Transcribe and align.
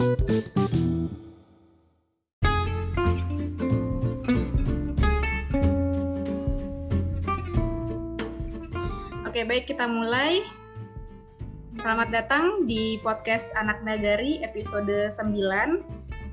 Oke, 0.00 0.16
baik 9.44 9.68
kita 9.68 9.84
mulai. 9.84 10.40
Selamat 11.76 12.08
datang 12.08 12.64
di 12.64 12.96
podcast 13.04 13.52
Anak 13.52 13.84
Nagari 13.84 14.40
episode 14.40 15.12
9. 15.12 15.20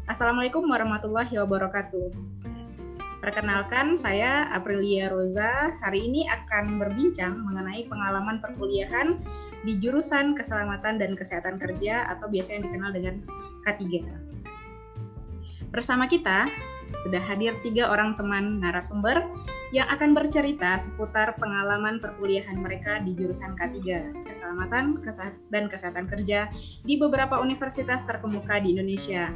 Assalamualaikum 0.08 0.64
warahmatullahi 0.64 1.36
wabarakatuh. 1.36 2.16
Perkenalkan, 3.20 4.00
saya 4.00 4.48
Aprilia 4.48 5.12
Roza. 5.12 5.76
Hari 5.84 6.08
ini 6.08 6.24
akan 6.24 6.80
berbincang 6.80 7.36
mengenai 7.44 7.84
pengalaman 7.92 8.40
perkuliahan 8.40 9.20
di 9.68 9.76
jurusan 9.76 10.40
Keselamatan 10.40 10.96
dan 10.96 11.20
Kesehatan 11.20 11.60
Kerja 11.60 12.08
atau 12.08 12.32
biasa 12.32 12.56
yang 12.56 12.72
dikenal 12.72 12.96
dengan 12.96 13.16
K3. 13.68 13.84
Bersama 15.75 16.08
kita 16.08 16.48
sudah 17.04 17.20
hadir 17.20 17.52
tiga 17.60 17.92
orang 17.92 18.16
teman 18.16 18.64
narasumber 18.64 19.28
yang 19.75 19.84
akan 19.92 20.16
bercerita 20.16 20.80
seputar 20.80 21.36
pengalaman 21.36 22.00
perkuliahan 22.00 22.56
mereka 22.56 23.04
di 23.04 23.11
jurusan 23.11 23.60
K3, 23.60 23.75
Keselamatan 24.24 25.04
dan 25.52 25.68
Kesehatan 25.68 26.08
Kerja 26.08 26.48
di 26.88 26.96
beberapa 26.96 27.44
universitas 27.44 28.08
terkemuka 28.08 28.64
di 28.64 28.80
Indonesia. 28.80 29.28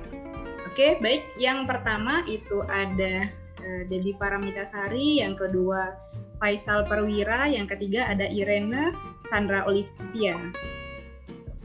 Oke, 0.72 0.96
baik. 1.04 1.36
Yang 1.36 1.68
pertama 1.68 2.24
itu 2.32 2.64
ada 2.72 3.28
uh, 3.60 3.84
Debbie 3.92 4.16
Paramitasari, 4.16 5.20
yang 5.20 5.36
kedua 5.36 6.00
Faisal 6.40 6.88
Perwira, 6.88 7.52
yang 7.52 7.68
ketiga 7.68 8.08
ada 8.08 8.24
Irene 8.24 8.96
Sandra 9.28 9.68
Olivia. 9.68 10.40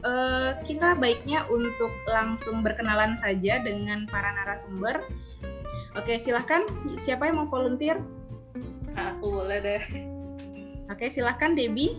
Uh, 0.05 0.53
kita 0.69 0.93
baiknya 0.93 1.41
untuk 1.49 1.89
langsung 2.05 2.61
berkenalan 2.61 3.17
saja 3.17 3.57
dengan 3.65 4.05
para 4.05 4.29
narasumber 4.29 5.01
Oke, 5.97 6.21
silahkan. 6.21 6.61
Siapa 7.01 7.25
yang 7.25 7.41
mau 7.41 7.49
volunteer? 7.49 7.97
Aku 8.93 9.33
boleh 9.33 9.57
deh. 9.57 9.83
Oke, 10.93 11.09
silahkan 11.09 11.57
Debbie. 11.57 11.97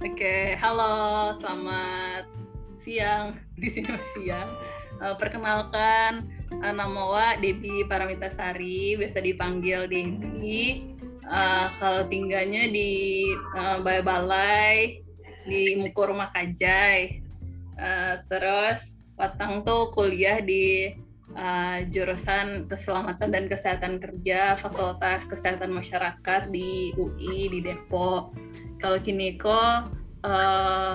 Oke, 0.00 0.56
halo, 0.56 1.36
selamat 1.36 2.24
siang. 2.80 3.36
Di 3.60 3.68
sini 3.68 4.00
siang. 4.16 4.48
Uh, 5.04 5.12
perkenalkan, 5.20 6.32
uh, 6.64 6.72
nama 6.72 7.02
Wa 7.04 7.28
Debbie 7.36 7.84
Paramitasari, 7.84 8.96
biasa 8.96 9.20
dipanggil 9.20 9.84
Debbie. 9.92 10.96
Uh, 11.28 11.68
kalau 11.76 12.08
tinggalnya 12.08 12.72
di 12.72 13.28
uh, 13.52 13.84
Balai-Balai, 13.84 15.04
di 15.48 15.80
Muko 15.80 16.12
Rumah 16.12 16.30
Kajai. 16.36 17.24
Uh, 17.78 18.20
terus 18.28 18.94
Patang 19.18 19.66
tuh 19.66 19.90
kuliah 19.96 20.38
di 20.38 20.94
uh, 21.34 21.82
jurusan 21.90 22.70
Keselamatan 22.70 23.34
dan 23.34 23.50
Kesehatan 23.50 23.98
Kerja 23.98 24.54
Fakultas 24.54 25.26
Kesehatan 25.26 25.74
Masyarakat 25.74 26.54
di 26.54 26.94
UI 26.94 27.50
di 27.50 27.58
Depok. 27.64 28.30
Kalau 28.78 28.98
Kiniko 29.02 29.90
uh, 30.22 30.94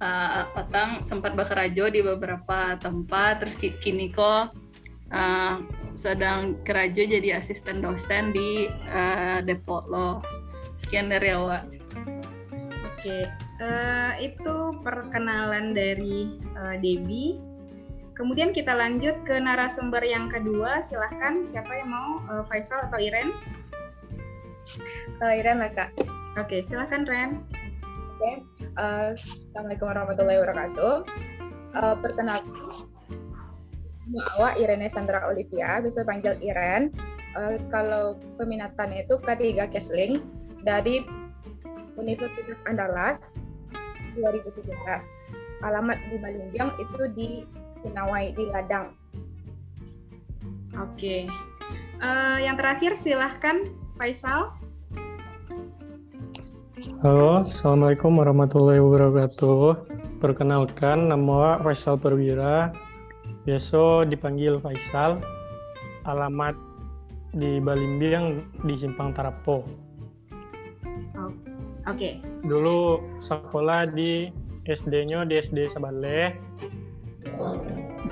uh, 0.00 0.42
Patang 0.56 1.04
sempat 1.04 1.36
bekerja 1.36 1.92
di 1.92 2.00
beberapa 2.00 2.80
tempat, 2.80 3.44
terus 3.44 3.56
Kiniko 3.60 4.48
uh, 5.12 5.54
sedang 5.98 6.56
kerja 6.62 7.04
jadi 7.04 7.42
asisten 7.42 7.82
dosen 7.82 8.32
di 8.32 8.70
uh, 8.88 9.44
Depok 9.44 9.84
lo. 9.90 10.24
Sekian 10.78 11.10
dari 11.10 11.34
awal. 11.34 11.66
Oke, 12.86 13.26
uh, 13.62 14.12
itu 14.18 14.56
perkenalan 14.82 15.74
dari 15.74 16.38
uh, 16.58 16.76
Debbie. 16.78 17.38
Kemudian 18.14 18.50
kita 18.50 18.74
lanjut 18.74 19.22
ke 19.22 19.38
narasumber 19.38 20.02
yang 20.02 20.26
kedua. 20.26 20.82
Silahkan 20.82 21.46
siapa 21.46 21.70
yang 21.78 21.90
mau, 21.90 22.10
uh, 22.26 22.42
Faisal 22.50 22.90
atau 22.90 22.98
Iren? 22.98 23.30
Uh, 25.22 25.34
Iren 25.38 25.62
lah 25.62 25.70
kak. 25.70 25.94
Oke, 26.34 26.62
silahkan 26.62 27.06
Ren. 27.06 27.42
Oke, 28.18 28.18
okay. 28.18 28.34
uh, 28.74 29.14
Assalamualaikum 29.46 29.86
warahmatullahi 29.94 30.38
wabarakatuh. 30.42 30.94
Uh, 31.78 31.94
perkenalkan, 32.02 32.90
awak 34.34 34.58
Irene 34.58 34.90
Sandra 34.90 35.22
Olivia, 35.30 35.78
bisa 35.78 36.02
panggil 36.02 36.34
Iren. 36.42 36.90
Uh, 37.38 37.62
kalau 37.70 38.18
peminatan 38.34 38.90
itu 38.90 39.22
K3 39.22 39.70
Kesling 39.70 40.18
dari 40.66 41.06
Universitas 41.94 42.58
Andalas 42.66 43.30
2017. 44.18 44.74
Alamat 45.62 45.98
di 46.10 46.16
Balingjang 46.18 46.70
itu 46.78 47.00
di 47.14 47.28
Sinawai 47.82 48.34
di 48.34 48.44
Ladang. 48.50 48.94
Oke. 50.78 51.26
Uh, 51.98 52.38
yang 52.38 52.54
terakhir 52.54 52.94
silahkan 52.94 53.66
Faisal. 53.98 54.54
Halo, 57.02 57.46
Assalamualaikum 57.46 58.18
warahmatullahi 58.18 58.78
wabarakatuh. 58.78 59.86
Perkenalkan, 60.18 61.10
nama 61.10 61.58
Faisal 61.62 61.98
Perwira. 61.98 62.74
Biasa 63.46 64.06
dipanggil 64.06 64.62
Faisal. 64.62 65.18
Alamat 66.06 66.54
di 67.34 67.58
Balimbiang 67.58 68.42
di 68.66 68.74
Simpang 68.78 69.14
Tarapo. 69.14 69.66
Oh, 71.18 71.30
Oke. 71.88 72.20
Okay. 72.20 72.44
Dulu 72.44 73.00
sekolah 73.24 73.88
di 73.90 74.28
SD-nya 74.68 75.24
di 75.24 75.40
SD 75.40 75.72
Sabale, 75.72 76.36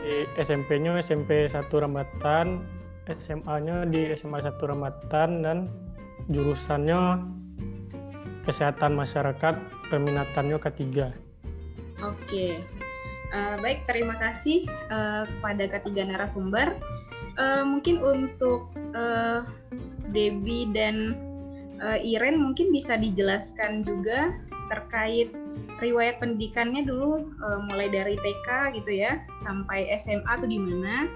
di 0.00 0.14
SMP-nya 0.40 0.96
SMP 1.04 1.44
1 1.52 1.68
Rambatan, 1.68 2.64
SMA-nya 3.12 3.84
di 3.84 4.08
SMA 4.16 4.40
1 4.40 4.56
Rambatan 4.64 5.44
dan 5.44 5.68
jurusannya 6.32 7.20
Kesehatan 8.48 8.94
Masyarakat, 8.94 9.58
peminatannya 9.90 10.56
ketiga. 10.62 11.10
Oke. 12.00 12.62
Uh, 13.34 13.58
baik, 13.58 13.82
terima 13.90 14.14
kasih 14.22 14.70
uh, 14.86 15.26
kepada 15.26 15.66
ketiga 15.76 16.06
narasumber. 16.06 16.78
Uh, 17.36 17.66
mungkin 17.66 18.00
untuk 18.00 18.70
uh, 18.94 19.42
Debbie 20.14 20.70
dan 20.70 21.25
uh, 21.82 21.98
Iren 22.00 22.40
mungkin 22.40 22.72
bisa 22.72 22.96
dijelaskan 22.96 23.84
juga 23.84 24.32
terkait 24.66 25.30
riwayat 25.78 26.18
pendidikannya 26.18 26.88
dulu 26.88 27.36
uh, 27.38 27.60
mulai 27.68 27.92
dari 27.92 28.16
TK 28.16 28.80
gitu 28.80 28.90
ya 28.96 29.22
sampai 29.40 29.92
SMA 30.00 30.32
tuh 30.40 30.48
di 30.48 30.58
mana. 30.58 31.06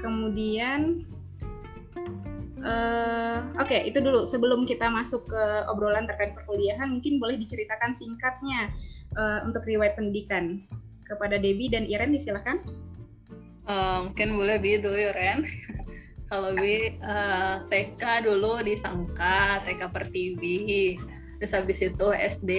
Kemudian 0.00 1.06
uh, 2.64 3.38
oke 3.60 3.68
okay, 3.68 3.86
itu 3.86 4.02
dulu 4.02 4.26
sebelum 4.26 4.64
kita 4.66 4.88
masuk 4.90 5.28
ke 5.30 5.44
obrolan 5.70 6.08
terkait 6.08 6.34
perkuliahan 6.34 6.90
mungkin 6.90 7.22
boleh 7.22 7.38
diceritakan 7.38 7.94
singkatnya 7.94 8.72
uh, 9.14 9.46
untuk 9.46 9.62
riwayat 9.68 9.94
pendidikan 9.94 10.64
kepada 11.06 11.36
Debbie 11.36 11.70
dan 11.70 11.84
Iren 11.86 12.16
disilakan. 12.16 12.64
Uh, 13.62 14.10
mungkin 14.10 14.34
boleh 14.34 14.58
bi 14.58 14.80
dulu 14.82 14.98
ya 14.98 15.14
Ren. 15.14 15.46
Kalau 16.32 16.56
bi 16.56 16.96
uh, 17.04 17.60
TK 17.68 18.24
dulu 18.24 18.64
di 18.64 18.72
Sangka, 18.72 19.60
TK 19.68 19.92
Pertiwi. 19.92 20.96
Terus 21.36 21.52
habis 21.52 21.84
itu 21.84 22.06
SD 22.16 22.52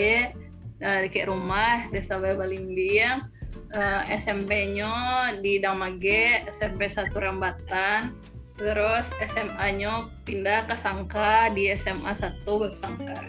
uh, 0.85 1.00
di 1.01 1.09
rumah 1.25 1.89
desa 1.89 2.22
Balimbiang 2.22 3.25
uh, 3.73 4.06
eh, 4.06 4.22
SMP-nya 4.22 4.94
di 5.41 5.57
Damage 5.57 6.45
SMP 6.53 6.85
satu 6.85 7.17
Rambatan. 7.17 8.13
Terus 8.62 9.09
SMA-nya 9.33 10.13
pindah 10.29 10.69
ke 10.69 10.78
Sangka 10.78 11.50
di 11.57 11.73
SMA 11.73 12.13
1 12.13 12.45
Bersangkar 12.45 13.25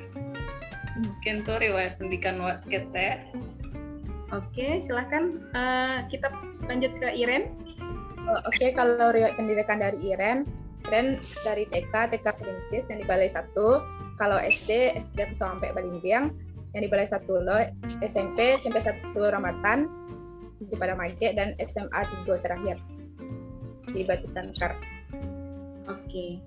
mungkin 0.94 1.42
tuh 1.42 1.58
riwayat 1.58 1.98
pendidikan 1.98 2.38
waskete. 2.38 3.26
Oke 4.30 4.82
silahkan 4.82 5.42
uh, 5.54 6.06
kita 6.10 6.30
lanjut 6.66 6.92
ke 6.98 7.08
Iren 7.12 7.54
oke 8.28 8.54
okay, 8.54 8.70
kalau 8.72 9.12
riwayat 9.12 9.36
pendidikan 9.36 9.80
dari 9.80 9.98
Iren 10.12 10.48
Iren 10.88 11.20
dari 11.44 11.64
TK 11.68 12.12
TK 12.12 12.26
Perintis 12.36 12.88
yang 12.92 13.00
di 13.00 13.06
Balai 13.08 13.28
1 13.28 13.56
kalau 14.20 14.36
SD 14.36 15.00
SD 15.00 15.32
sampai 15.32 15.72
Balimbiang 15.72 16.32
yang 16.74 16.82
di 16.82 16.90
Balai 16.90 17.06
Satu 17.06 17.38
lo 17.38 17.56
SMP 18.02 18.58
SMP 18.60 18.82
Satu 18.82 19.30
Ramatan 19.30 19.86
di 20.58 20.74
pada 20.76 20.98
Mage 20.98 21.32
dan 21.34 21.54
SMA 21.62 22.00
3 22.26 22.44
terakhir 22.44 22.76
di 23.94 24.02
Batu 24.02 24.26
Sangkar. 24.26 24.74
Oke, 25.86 26.40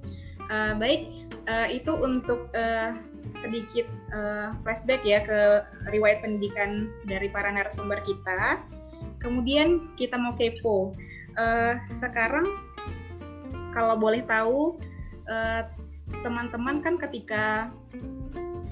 uh, 0.50 0.74
baik 0.76 1.30
uh, 1.48 1.68
itu 1.70 1.94
untuk 1.96 2.50
uh, 2.58 2.98
sedikit 3.40 3.86
uh, 4.12 4.52
flashback 4.66 5.06
ya 5.06 5.22
ke 5.22 5.64
riwayat 5.94 6.26
pendidikan 6.26 6.92
dari 7.06 7.30
para 7.30 7.54
narasumber 7.54 8.02
kita. 8.04 8.62
Kemudian 9.22 9.94
kita 9.96 10.18
mau 10.18 10.34
kepo. 10.36 10.94
Uh, 11.38 11.78
sekarang 11.86 12.50
kalau 13.70 13.94
boleh 13.94 14.26
tahu 14.26 14.74
teman-teman 16.26 16.82
uh, 16.82 16.84
kan 16.84 16.96
ketika 16.98 17.70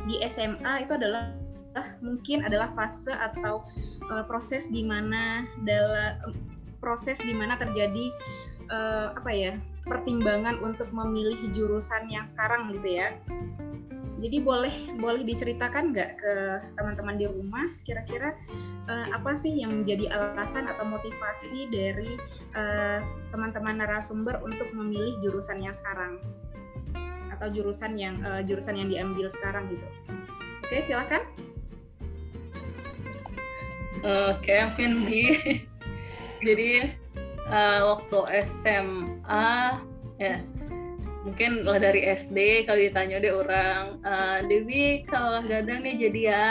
di 0.09 0.17
SMA 0.25 0.89
itu 0.89 0.97
adalah 0.97 1.29
mungkin 1.99 2.41
adalah 2.41 2.71
fase 2.73 3.11
atau 3.13 3.61
uh, 4.09 4.23
proses 4.25 4.65
di 4.71 4.81
mana 4.81 5.45
dalam 5.61 6.33
proses 6.81 7.21
di 7.21 7.33
mana 7.33 7.57
terjadi 7.57 8.09
uh, 8.71 9.13
apa 9.17 9.31
ya 9.33 9.53
pertimbangan 9.85 10.57
untuk 10.65 10.89
memilih 10.89 11.37
jurusan 11.53 12.09
yang 12.09 12.25
sekarang 12.25 12.73
gitu 12.73 12.97
ya. 12.97 13.13
Jadi 14.15 14.37
boleh 14.39 14.95
boleh 14.95 15.27
diceritakan 15.27 15.91
nggak 15.91 16.11
ke 16.15 16.33
teman-teman 16.79 17.19
di 17.19 17.27
rumah 17.27 17.67
kira-kira 17.83 18.31
uh, 18.87 19.11
apa 19.11 19.35
sih 19.35 19.59
yang 19.59 19.83
menjadi 19.83 20.07
alasan 20.15 20.71
atau 20.71 20.87
motivasi 20.87 21.67
dari 21.67 22.15
uh, 22.55 23.03
teman-teman 23.35 23.83
narasumber 23.83 24.39
untuk 24.39 24.71
memilih 24.71 25.19
jurusan 25.19 25.59
yang 25.59 25.75
sekarang 25.75 26.23
atau 27.35 27.51
jurusan 27.51 27.99
yang 27.99 28.15
uh, 28.23 28.39
jurusan 28.39 28.79
yang 28.79 28.87
diambil 28.87 29.27
sekarang 29.27 29.67
gitu. 29.67 29.87
Oke, 30.63 30.79
silakan. 30.81 31.21
Oke, 34.05 34.53
okay, 34.53 34.57
Alvin 34.63 35.03
Jadi 36.45 36.69
uh, 37.49 37.79
waktu 37.95 38.19
SMA 38.47 39.51
ya 40.15 40.39
mungkin 41.25 41.65
lah 41.65 41.81
dari 41.81 42.05
SD 42.05 42.69
kalau 42.69 42.79
ditanya 42.79 43.17
deh 43.17 43.33
orang 43.33 43.97
uh, 44.05 44.45
Dewi 44.45 45.03
kalau 45.09 45.41
gadang 45.41 45.81
nih 45.81 45.97
jadi 46.07 46.21
ya 46.21 46.49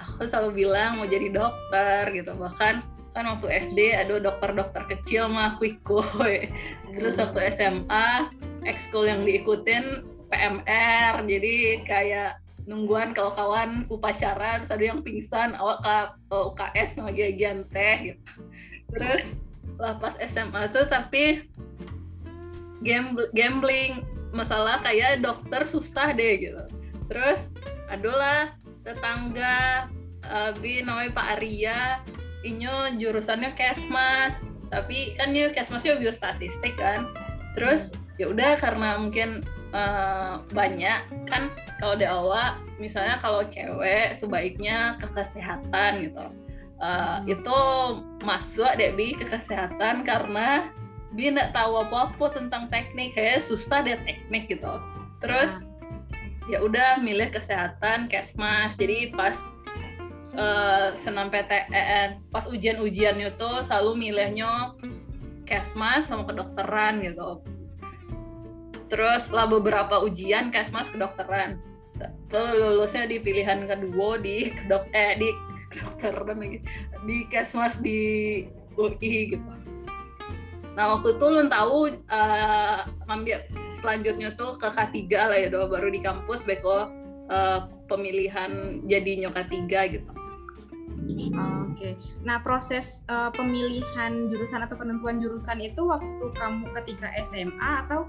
aku 0.00 0.24
selalu 0.26 0.64
bilang 0.64 0.98
mau 0.98 1.06
jadi 1.06 1.28
dokter 1.28 2.08
gitu. 2.10 2.32
Bahkan 2.34 2.80
kan 3.12 3.24
waktu 3.28 3.68
SD 3.68 3.92
ada 3.92 4.16
dokter-dokter 4.24 4.82
kecil 4.88 5.28
mah 5.28 5.56
aku 5.56 5.76
ikut 5.76 6.08
terus 6.96 7.20
waktu 7.20 7.52
SMA 7.52 8.32
ekskul 8.64 9.04
yang 9.04 9.28
diikutin 9.28 10.08
PMR 10.32 11.20
jadi 11.28 11.84
kayak 11.84 12.40
nungguan 12.64 13.12
kalau 13.12 13.36
kawan 13.36 13.84
upacara 13.92 14.56
terus 14.62 14.72
ada 14.72 14.84
yang 14.96 15.04
pingsan 15.04 15.52
awak 15.60 16.16
ke 16.32 16.38
UKS 16.40 16.88
sama 16.96 17.12
gagian 17.12 17.68
teh 17.68 18.16
gitu. 18.16 18.22
terus 18.96 19.24
lah 19.76 19.98
pas 20.00 20.16
SMA 20.24 20.72
tuh 20.72 20.88
tapi 20.88 21.44
gambling. 23.34 24.04
Masalah 24.32 24.80
kayak 24.80 25.20
dokter 25.20 25.64
susah 25.68 26.16
deh 26.16 26.40
gitu. 26.40 26.64
Terus 27.12 27.52
adalah 27.92 28.56
tetangga 28.82 29.86
uh, 30.26 30.50
bi 30.58 30.80
namanya 30.80 31.12
Pak 31.12 31.28
Arya 31.38 32.00
inyo 32.42 32.96
jurusannya 32.98 33.52
kesmas. 33.54 34.40
Tapi 34.72 35.20
kan 35.20 35.36
dia 35.36 35.52
kesmasnya 35.52 36.00
biostatistik 36.00 36.74
kan. 36.80 37.12
Terus 37.52 37.92
ya 38.16 38.32
udah 38.32 38.56
karena 38.56 38.96
mungkin 38.96 39.44
uh, 39.76 40.40
banyak 40.56 41.04
kan 41.28 41.52
kalau 41.80 41.94
di 41.96 42.08
awal 42.08 42.56
misalnya 42.80 43.20
kalau 43.20 43.44
cewek 43.52 44.16
sebaiknya 44.16 44.96
ke 45.00 45.06
kesehatan 45.12 46.08
gitu. 46.08 46.26
Uh, 46.82 47.22
itu 47.30 47.58
masuk 48.26 48.74
deh 48.74 48.90
bi 48.98 49.14
ke 49.14 49.28
kesehatan 49.30 50.02
karena 50.02 50.66
dia 51.12 51.28
nggak 51.28 51.52
tahu 51.52 51.84
apa-apa 51.88 52.32
tentang 52.32 52.72
teknik 52.72 53.12
kayak 53.12 53.44
susah 53.44 53.84
deh 53.84 54.00
teknik 54.08 54.48
gitu. 54.48 54.80
Terus 55.20 55.60
ya 56.48 56.64
udah 56.64 57.04
milih 57.04 57.28
kesehatan 57.30 58.08
kesmas. 58.08 58.74
Jadi 58.80 59.12
pas 59.12 59.36
uh, 60.34 60.96
senam 60.96 61.28
PTN 61.28 62.24
pas 62.32 62.48
ujian-ujian 62.48 63.20
itu 63.20 63.50
selalu 63.64 64.08
milihnya 64.08 64.72
kesmas 65.44 66.08
sama 66.08 66.24
kedokteran 66.24 67.04
gitu. 67.04 67.44
Terus 68.88 69.28
lah 69.28 69.48
beberapa 69.48 70.00
ujian 70.00 70.48
kesmas 70.48 70.88
kedokteran. 70.88 71.60
Tuh 72.32 72.48
lulusnya 72.56 73.04
di 73.04 73.20
pilihan 73.20 73.68
kedua 73.68 74.16
di 74.16 74.48
kedok 74.48 74.88
eh 74.96 75.20
di 75.20 75.28
kedokteran 75.76 76.40
lagi. 76.40 76.58
Di 77.04 77.16
kesmas 77.28 77.76
di 77.84 78.00
UI 78.80 79.36
gitu 79.36 79.61
Nah 80.72 80.96
waktu 80.96 81.18
itu 81.20 81.24
lu 81.28 81.42
tahu 81.52 81.78
uh, 82.08 82.78
ambil 83.12 83.44
selanjutnya 83.82 84.32
tuh 84.38 84.56
ke 84.56 84.68
K3 84.70 84.96
lah 85.10 85.38
ya 85.38 85.48
doa 85.52 85.66
baru 85.68 85.92
di 85.92 86.00
kampus 86.00 86.46
beko 86.48 86.88
uh, 87.28 87.68
pemilihan 87.90 88.80
jadi 88.88 89.26
K3 89.34 89.52
gitu. 89.92 90.12
Oke. 91.02 91.34
Okay. 91.74 91.92
Nah, 92.22 92.38
proses 92.40 93.02
uh, 93.10 93.28
pemilihan 93.34 94.30
jurusan 94.30 94.62
atau 94.62 94.78
penentuan 94.78 95.18
jurusan 95.18 95.58
itu 95.58 95.82
waktu 95.82 96.30
kamu 96.38 96.70
ketika 96.78 97.10
SMA 97.26 97.70
atau 97.86 98.06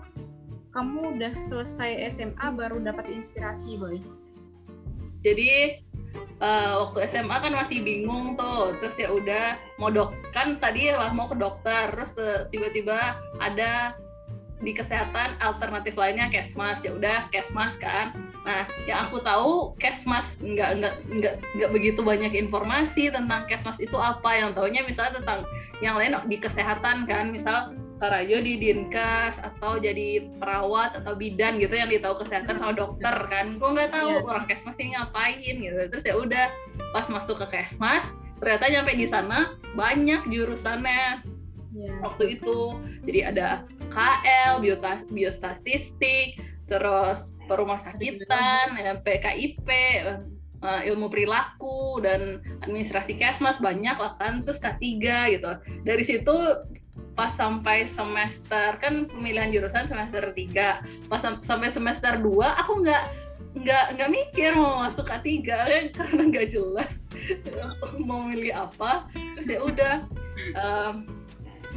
kamu 0.73 1.17
udah 1.17 1.33
selesai 1.41 2.13
SMA 2.13 2.47
baru 2.53 2.81
dapat 2.81 3.09
inspirasi, 3.09 3.81
Boy? 3.81 4.01
Jadi 5.25 5.81
uh, 6.41 6.87
waktu 6.87 7.09
SMA 7.09 7.37
kan 7.39 7.53
masih 7.53 7.81
bingung 7.81 8.35
tuh. 8.35 8.75
Terus 8.81 8.95
ya 8.99 9.09
udah 9.11 9.45
mau 9.79 9.89
dok 9.89 10.13
kan 10.35 10.57
tadi 10.59 10.91
lah 10.91 11.11
mau 11.13 11.29
ke 11.31 11.37
dokter. 11.37 11.91
Terus 11.93 12.13
tiba-tiba 12.49 13.17
ada 13.39 13.95
di 14.63 14.71
kesehatan 14.71 15.35
alternatif 15.43 15.99
lainnya 15.99 16.31
kesmas. 16.31 16.81
Ya 16.81 16.95
udah 16.95 17.27
kesmas 17.29 17.75
kan. 17.77 18.15
Nah 18.43 18.67
yang 18.87 19.07
aku 19.07 19.19
tahu 19.23 19.75
kesmas 19.79 20.35
nggak 20.39 20.79
nggak 20.79 20.95
nggak 21.11 21.35
nggak 21.59 21.69
begitu 21.71 21.99
banyak 22.03 22.31
informasi 22.35 23.11
tentang 23.11 23.47
kesmas 23.47 23.79
itu 23.79 23.95
apa. 23.95 24.31
Yang 24.33 24.59
tahunya 24.59 24.81
misalnya 24.87 25.13
tentang 25.23 25.39
yang 25.83 25.99
lain 25.99 26.15
di 26.31 26.37
kesehatan 26.39 27.05
kan. 27.05 27.31
Misal 27.31 27.75
Karajo 28.03 28.43
di 28.43 28.59
Dinkes 28.59 29.39
atau 29.39 29.79
jadi 29.79 30.27
perawat 30.35 30.99
atau 30.99 31.15
bidan 31.15 31.55
gitu 31.55 31.71
yang 31.71 31.87
ditahu 31.87 32.19
kesehatan 32.19 32.59
sama 32.59 32.75
dokter 32.75 33.15
kan. 33.31 33.55
Gue 33.55 33.79
nggak 33.79 33.95
tahu 33.95 34.19
yeah. 34.19 34.27
orang 34.27 34.45
kesmas 34.51 34.75
ini 34.83 34.91
ngapain 34.91 35.55
gitu. 35.55 35.87
Terus 35.87 36.03
ya 36.03 36.19
udah 36.19 36.51
pas 36.91 37.07
masuk 37.07 37.39
ke 37.39 37.47
kesmas 37.55 38.11
ternyata 38.43 38.67
nyampe 38.67 38.91
di 38.99 39.07
sana 39.07 39.55
banyak 39.79 40.27
jurusannya. 40.27 41.23
Yeah. 41.73 42.05
waktu 42.05 42.37
itu 42.37 42.77
jadi 43.01 43.33
ada 43.33 43.65
KL 43.89 44.61
biotas 44.61 45.09
biostatistik 45.09 46.37
terus 46.69 47.33
perumah 47.49 47.81
sakitan 47.81 48.77
ya, 48.77 49.01
PKIP 49.01 49.65
uh, 50.05 50.21
eh, 50.63 50.81
ilmu 50.93 51.09
perilaku 51.09 51.97
dan 52.05 52.45
administrasi 52.61 53.17
kesmas 53.17 53.57
banyak 53.57 53.97
lah 53.97 54.13
kan 54.21 54.45
terus 54.45 54.61
K3 54.61 54.83
gitu. 55.33 55.51
Dari 55.81 56.03
situ 56.05 56.35
pas 57.13 57.29
sampai 57.33 57.85
semester 57.85 58.77
kan 58.81 59.05
pemilihan 59.09 59.53
jurusan 59.53 59.85
semester 59.85 60.33
3 60.33 61.09
pas 61.09 61.21
sampai 61.21 61.69
semester 61.69 62.17
2 62.21 62.61
aku 62.61 62.85
nggak 62.85 63.03
nggak 63.53 63.85
nggak 63.97 64.09
mikir 64.09 64.51
mau 64.57 64.81
masuk 64.81 65.05
K3 65.05 65.29
kan 65.45 65.83
karena 65.97 66.21
nggak 66.33 66.47
jelas 66.49 66.97
mau 68.09 68.25
milih 68.25 68.53
apa. 68.53 69.05
Terus 69.37 69.47
ya 69.47 69.59
udah 69.61 69.95
um, 70.57 71.05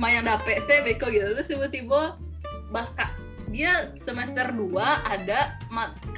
main 0.01 0.25
dapet 0.25 0.65
saya 0.65 0.85
beko 0.85 1.13
gitu. 1.13 1.37
Terus 1.37 1.49
tiba-tiba 1.53 2.17
bakal 2.73 3.09
dia 3.51 3.95
semester 4.03 4.51
2 4.51 4.75
ada 5.07 5.55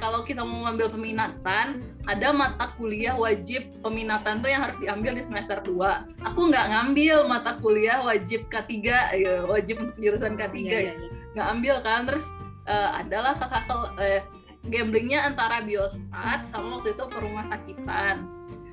kalau 0.01 0.25
kita 0.25 0.41
mau 0.41 0.65
ngambil 0.69 0.93
peminatan 0.97 1.85
ada 2.09 2.33
mata 2.33 2.73
kuliah 2.75 3.13
wajib 3.13 3.69
peminatan 3.85 4.41
tuh 4.41 4.49
yang 4.49 4.65
harus 4.65 4.77
diambil 4.81 5.13
di 5.13 5.23
semester 5.23 5.61
2 5.61 6.25
aku 6.25 6.39
nggak 6.49 6.67
ngambil 6.73 7.29
mata 7.29 7.61
kuliah 7.61 8.01
wajib 8.01 8.49
K3 8.49 8.73
ya, 9.13 9.33
wajib 9.45 9.77
untuk 9.77 9.97
jurusan 10.01 10.33
K3 10.35 10.55
iya, 10.57 10.69
ya, 10.69 10.79
ya, 10.79 10.93
ya. 10.97 11.09
nggak 11.37 11.47
ambil 11.53 11.75
kan 11.85 12.01
terus 12.09 12.25
uh, 12.69 12.89
adalah 13.01 13.37
kakak 13.37 13.65
uh, 13.69 14.21
gamblingnya 14.67 15.25
antara 15.25 15.65
biostat 15.65 16.45
sama 16.45 16.79
waktu 16.79 16.93
itu 16.93 17.05
ke 17.07 17.17
rumah 17.23 17.45
sakitan. 17.47 18.27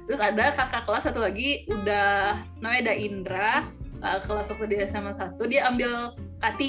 Terus 0.07 0.21
ada 0.23 0.55
kakak 0.55 0.87
kelas 0.87 1.05
satu 1.09 1.23
lagi 1.23 1.67
udah 1.67 2.39
namanya 2.63 2.93
ada 2.93 2.95
Indra 2.95 3.51
uh, 4.03 4.19
kelas 4.27 4.51
waktu 4.51 4.67
di 4.71 4.77
SMA 4.87 5.15
1 5.15 5.39
dia 5.51 5.67
ambil 5.67 6.15
K3 6.43 6.65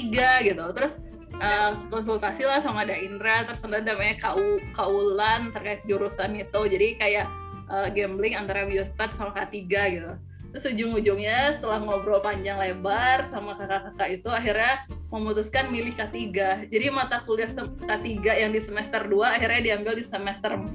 gitu. 0.48 0.64
Terus 0.74 0.98
uh, 1.36 1.76
konsultasi 1.92 2.48
lah 2.48 2.64
sama 2.64 2.88
ada 2.88 2.96
Indra 2.96 3.44
terus 3.44 3.60
ada 3.64 3.84
namanya 3.84 4.16
KU 4.22 4.62
Kaulan 4.72 5.52
terkait 5.52 5.84
jurusan 5.84 6.36
itu. 6.40 6.60
Jadi 6.68 6.96
kayak 6.96 7.26
uh, 7.68 7.88
gambling 7.92 8.34
antara 8.36 8.64
biostat 8.64 9.12
sama 9.14 9.36
K3 9.36 9.56
gitu. 9.68 10.12
Terus 10.48 10.64
ujung-ujungnya 10.72 11.60
setelah 11.60 11.76
ngobrol 11.84 12.24
panjang 12.24 12.56
lebar 12.56 13.28
sama 13.28 13.52
kakak-kakak 13.52 14.08
itu 14.16 14.28
akhirnya 14.32 14.80
memutuskan 15.08 15.72
milih 15.72 15.96
K3 15.96 16.28
jadi 16.68 16.86
mata 16.92 17.24
kuliah 17.24 17.48
K3 17.52 18.04
yang 18.24 18.52
di 18.52 18.60
semester 18.60 19.08
2 19.08 19.12
akhirnya 19.24 19.60
diambil 19.72 19.96
di 19.96 20.04
semester 20.04 20.52
4 20.52 20.68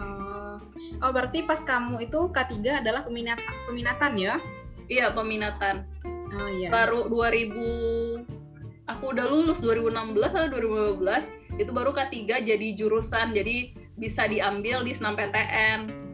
oh, 0.00 0.56
oh 1.00 1.10
berarti 1.12 1.44
pas 1.44 1.60
kamu 1.64 2.04
itu 2.04 2.28
K3 2.28 2.84
adalah 2.84 3.04
peminat 3.08 3.40
peminatan 3.68 4.12
ya? 4.16 4.36
Iya 4.88 5.12
peminatan. 5.12 5.84
Oh, 6.28 6.48
iya. 6.52 6.68
baru 6.68 7.08
2000 7.08 8.37
aku 8.88 9.12
udah 9.12 9.28
lulus 9.28 9.60
2016 9.60 10.16
atau 10.32 10.48
2015 10.98 11.60
itu 11.60 11.70
baru 11.70 11.92
K3 11.92 12.44
jadi 12.44 12.68
jurusan 12.74 13.36
jadi 13.36 13.76
bisa 14.00 14.26
diambil 14.26 14.82
di 14.82 14.96
senam 14.96 15.14
PTN 15.14 16.08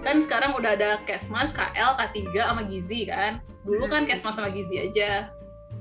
kan 0.00 0.16
sekarang 0.24 0.56
udah 0.56 0.80
ada 0.80 0.96
Kesmas, 1.04 1.52
KL, 1.52 1.92
K3 2.00 2.32
sama 2.40 2.62
Gizi 2.66 3.06
kan 3.08 3.38
dulu 3.68 3.84
kan 3.86 4.04
hmm. 4.04 4.10
Kesmas 4.10 4.34
sama 4.36 4.50
Gizi 4.50 4.90
aja 4.90 5.28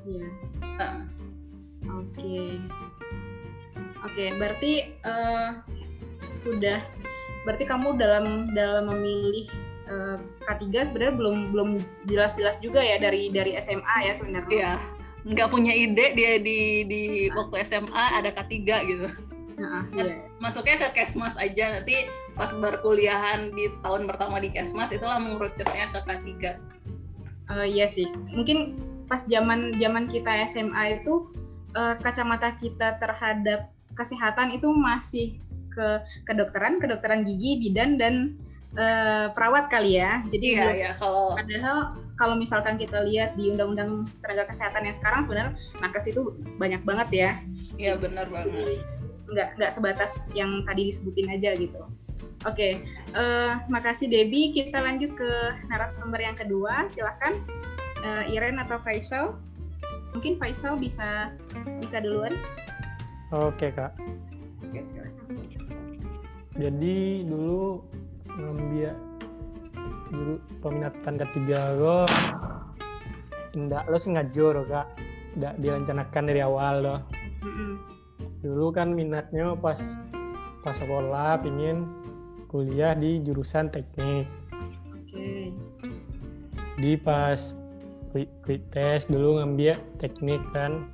iya 0.08 0.28
nah. 0.78 1.04
oke 1.88 2.14
okay. 2.14 2.60
oke 4.04 4.12
okay, 4.12 4.30
berarti 4.36 4.74
uh, 5.08 5.64
sudah 6.28 6.84
berarti 7.48 7.64
kamu 7.64 7.96
dalam 7.96 8.52
dalam 8.52 8.92
memilih 8.92 9.48
uh, 9.88 10.20
K3 10.52 10.92
sebenarnya 10.92 11.16
belum 11.16 11.38
belum 11.56 11.70
jelas-jelas 12.12 12.60
juga 12.60 12.84
ya 12.84 13.00
dari 13.00 13.32
dari 13.32 13.56
SMA 13.56 13.98
ya 14.04 14.14
sebenarnya. 14.20 14.52
Iya, 14.52 14.74
nggak 15.26 15.50
punya 15.50 15.74
ide 15.74 16.14
dia 16.14 16.38
di 16.38 16.86
di 16.86 17.02
waktu 17.34 17.66
SMA 17.66 18.04
ada 18.18 18.30
K3 18.32 18.54
gitu. 18.86 19.08
Nah, 19.58 19.82
iya. 19.98 20.22
masuknya 20.38 20.78
ke 20.78 21.02
Kesmas 21.02 21.34
aja 21.34 21.82
nanti 21.82 22.06
pas 22.38 22.54
berkuliahan 22.54 23.50
di 23.58 23.74
tahun 23.82 24.06
pertama 24.06 24.38
di 24.38 24.54
Kesmas 24.54 24.94
itulah 24.94 25.18
mengerucutnya 25.18 25.90
ke 25.90 26.00
K3. 26.06 26.30
Uh, 27.50 27.66
iya 27.66 27.90
sih. 27.90 28.06
Mungkin 28.36 28.78
pas 29.10 29.26
zaman 29.26 29.82
zaman 29.82 30.06
kita 30.12 30.46
SMA 30.46 31.02
itu 31.02 31.34
uh, 31.74 31.98
kacamata 31.98 32.54
kita 32.60 33.02
terhadap 33.02 33.74
kesehatan 33.98 34.54
itu 34.54 34.70
masih 34.70 35.42
ke 35.74 35.88
kedokteran, 36.30 36.78
kedokteran 36.78 37.26
gigi, 37.26 37.66
bidan 37.66 37.98
dan 37.98 38.38
uh, 38.78 39.34
perawat 39.34 39.74
kali 39.74 39.98
ya. 39.98 40.22
Jadi 40.30 40.54
iya, 40.54 40.70
iya, 40.74 40.92
kalau 41.02 41.34
padahal 41.34 41.98
kalau 42.18 42.34
misalkan 42.34 42.76
kita 42.82 43.06
lihat 43.06 43.38
di 43.38 43.54
undang-undang 43.54 44.10
tenaga 44.26 44.50
kesehatan 44.50 44.90
yang 44.90 44.96
sekarang 44.98 45.22
sebenarnya 45.22 45.54
nakes 45.80 46.10
itu 46.10 46.34
banyak 46.58 46.82
banget 46.82 47.10
ya. 47.14 47.32
Iya 47.78 47.94
benar 48.02 48.26
banget. 48.34 48.82
Nggak 49.30 49.50
nggak 49.62 49.72
sebatas 49.72 50.12
yang 50.34 50.66
tadi 50.66 50.90
disebutin 50.90 51.30
aja 51.30 51.54
gitu. 51.54 51.86
Oke, 52.46 52.54
okay. 52.54 52.74
uh, 53.18 53.62
makasih 53.70 54.10
Debbie. 54.10 54.54
Kita 54.54 54.82
lanjut 54.82 55.14
ke 55.14 55.32
narasumber 55.70 56.22
yang 56.22 56.38
kedua. 56.38 56.86
Silahkan 56.90 57.38
uh, 58.02 58.26
Iren 58.30 58.58
atau 58.58 58.82
Faisal. 58.82 59.38
Mungkin 60.14 60.42
Faisal 60.42 60.78
bisa 60.78 61.34
bisa 61.82 62.02
duluan. 62.02 62.34
Oke 63.30 63.70
kak. 63.70 63.94
Oke 64.66 64.82
silakan. 64.86 65.14
Jadi 66.58 67.22
dulu 67.30 67.86
ngambil 68.38 68.94
dulu 68.94 69.17
peminatan 70.60 71.16
ketiga 71.22 71.76
lo 71.76 72.08
indah 73.56 73.84
lo 73.90 73.98
sengaja 73.98 74.46
lo 74.54 74.64
kak. 74.66 74.88
Tidak 75.38 75.54
direncanakan 75.62 76.24
dari 76.26 76.42
awal 76.42 76.76
lo 76.82 76.98
dulu 78.42 78.70
kan 78.70 78.94
minatnya 78.94 79.58
pas 79.58 79.78
pas 80.62 80.78
sekolah 80.78 81.42
pingin 81.42 81.90
kuliah 82.48 82.96
di 82.96 83.20
jurusan 83.22 83.68
teknik. 83.74 84.30
Di 86.78 86.94
pas 86.96 87.58
quick, 88.14 88.30
quick 88.46 88.62
test 88.72 89.10
dulu 89.10 89.42
ngambil 89.42 89.76
teknik 90.00 90.40
kan. 90.54 90.86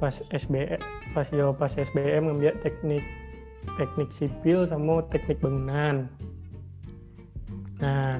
Pas 0.00 0.18
SBM 0.34 0.80
pas 1.14 1.28
yo 1.30 1.54
pas 1.54 1.70
SBM 1.70 2.26
ngambil 2.26 2.58
teknik 2.64 3.04
teknik 3.78 4.10
sipil 4.10 4.66
sama 4.66 5.04
teknik 5.08 5.38
bangunan 5.40 6.10
nah 7.84 8.16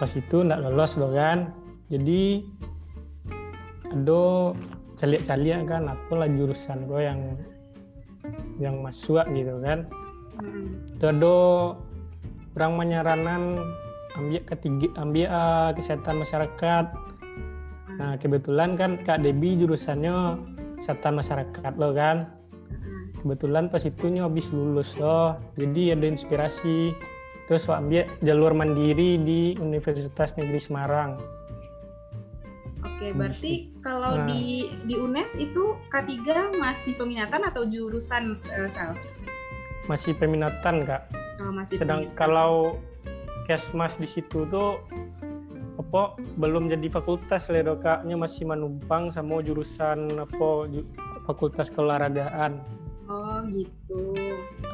pas 0.00 0.08
itu 0.16 0.40
nggak 0.40 0.64
lolos 0.64 0.96
loh 0.96 1.12
kan. 1.12 1.52
Jadi 1.92 2.48
ada 3.92 4.56
caliak-caliak 4.96 5.68
kan 5.68 5.92
apa 5.92 6.12
lah 6.16 6.28
jurusan 6.32 6.88
gue 6.88 7.00
yang 7.04 7.20
yang 8.56 8.80
masuk 8.80 9.28
gitu 9.36 9.60
kan. 9.60 9.84
Itu 10.96 11.04
ada 11.12 11.36
orang 12.56 12.72
menyaranan 12.80 13.60
ambil 14.16 14.40
ketiga 14.48 14.88
ambil 14.96 15.28
uh, 15.28 15.70
kesehatan 15.76 16.24
masyarakat. 16.24 16.84
Nah 18.00 18.16
kebetulan 18.16 18.80
kan 18.80 18.96
kak 19.04 19.20
Debi 19.20 19.60
jurusannya 19.60 20.40
kesehatan 20.80 21.20
masyarakat 21.20 21.72
lo 21.76 21.92
kan. 21.92 22.32
Kebetulan 23.20 23.68
pas 23.68 23.84
itu 23.84 24.08
habis 24.18 24.48
lulus 24.50 24.96
loh. 24.98 25.36
Jadi 25.60 25.92
ada 25.92 26.08
inspirasi 26.08 26.96
terus 27.44 27.66
ambil 27.66 28.04
jalur 28.20 28.52
mandiri 28.52 29.16
di 29.16 29.40
Universitas 29.56 30.34
Negeri 30.34 30.58
Semarang 30.58 31.18
Oke, 32.82 33.10
berarti 33.12 33.70
kalau 33.78 34.14
Nah. 34.16 34.26
di 34.26 34.66
di 34.84 34.94
UNES 34.94 35.34
itu 35.36 35.78
K3 35.88 36.18
masih 36.56 36.94
peminatan 36.94 37.42
atau 37.42 37.62
jurusan 37.64 38.38
eh, 38.48 38.66
Sal? 38.66 38.94
masih 39.84 40.14
peminatan 40.14 40.86
kak 40.86 41.10
Oh, 41.38 41.50
masih 41.50 41.74
sedang 41.76 42.06
peminatan. 42.06 42.18
kalau 42.18 42.78
kesmas 43.44 43.98
di 43.98 44.06
situ 44.06 44.46
tuh 44.46 44.78
apa 45.74 46.14
belum 46.36 46.70
jadi 46.70 46.86
fakultas 46.88 47.50
lah 47.50 47.64
dok, 47.64 47.82
kaknya 47.82 48.14
masih 48.14 48.46
menumpang 48.46 49.10
sama 49.10 49.42
jurusan 49.42 50.06
apa 50.14 50.70
fakultas 51.24 51.66
keolahragaan 51.68 52.62
Oh, 53.04 53.42
gitu. 53.50 54.14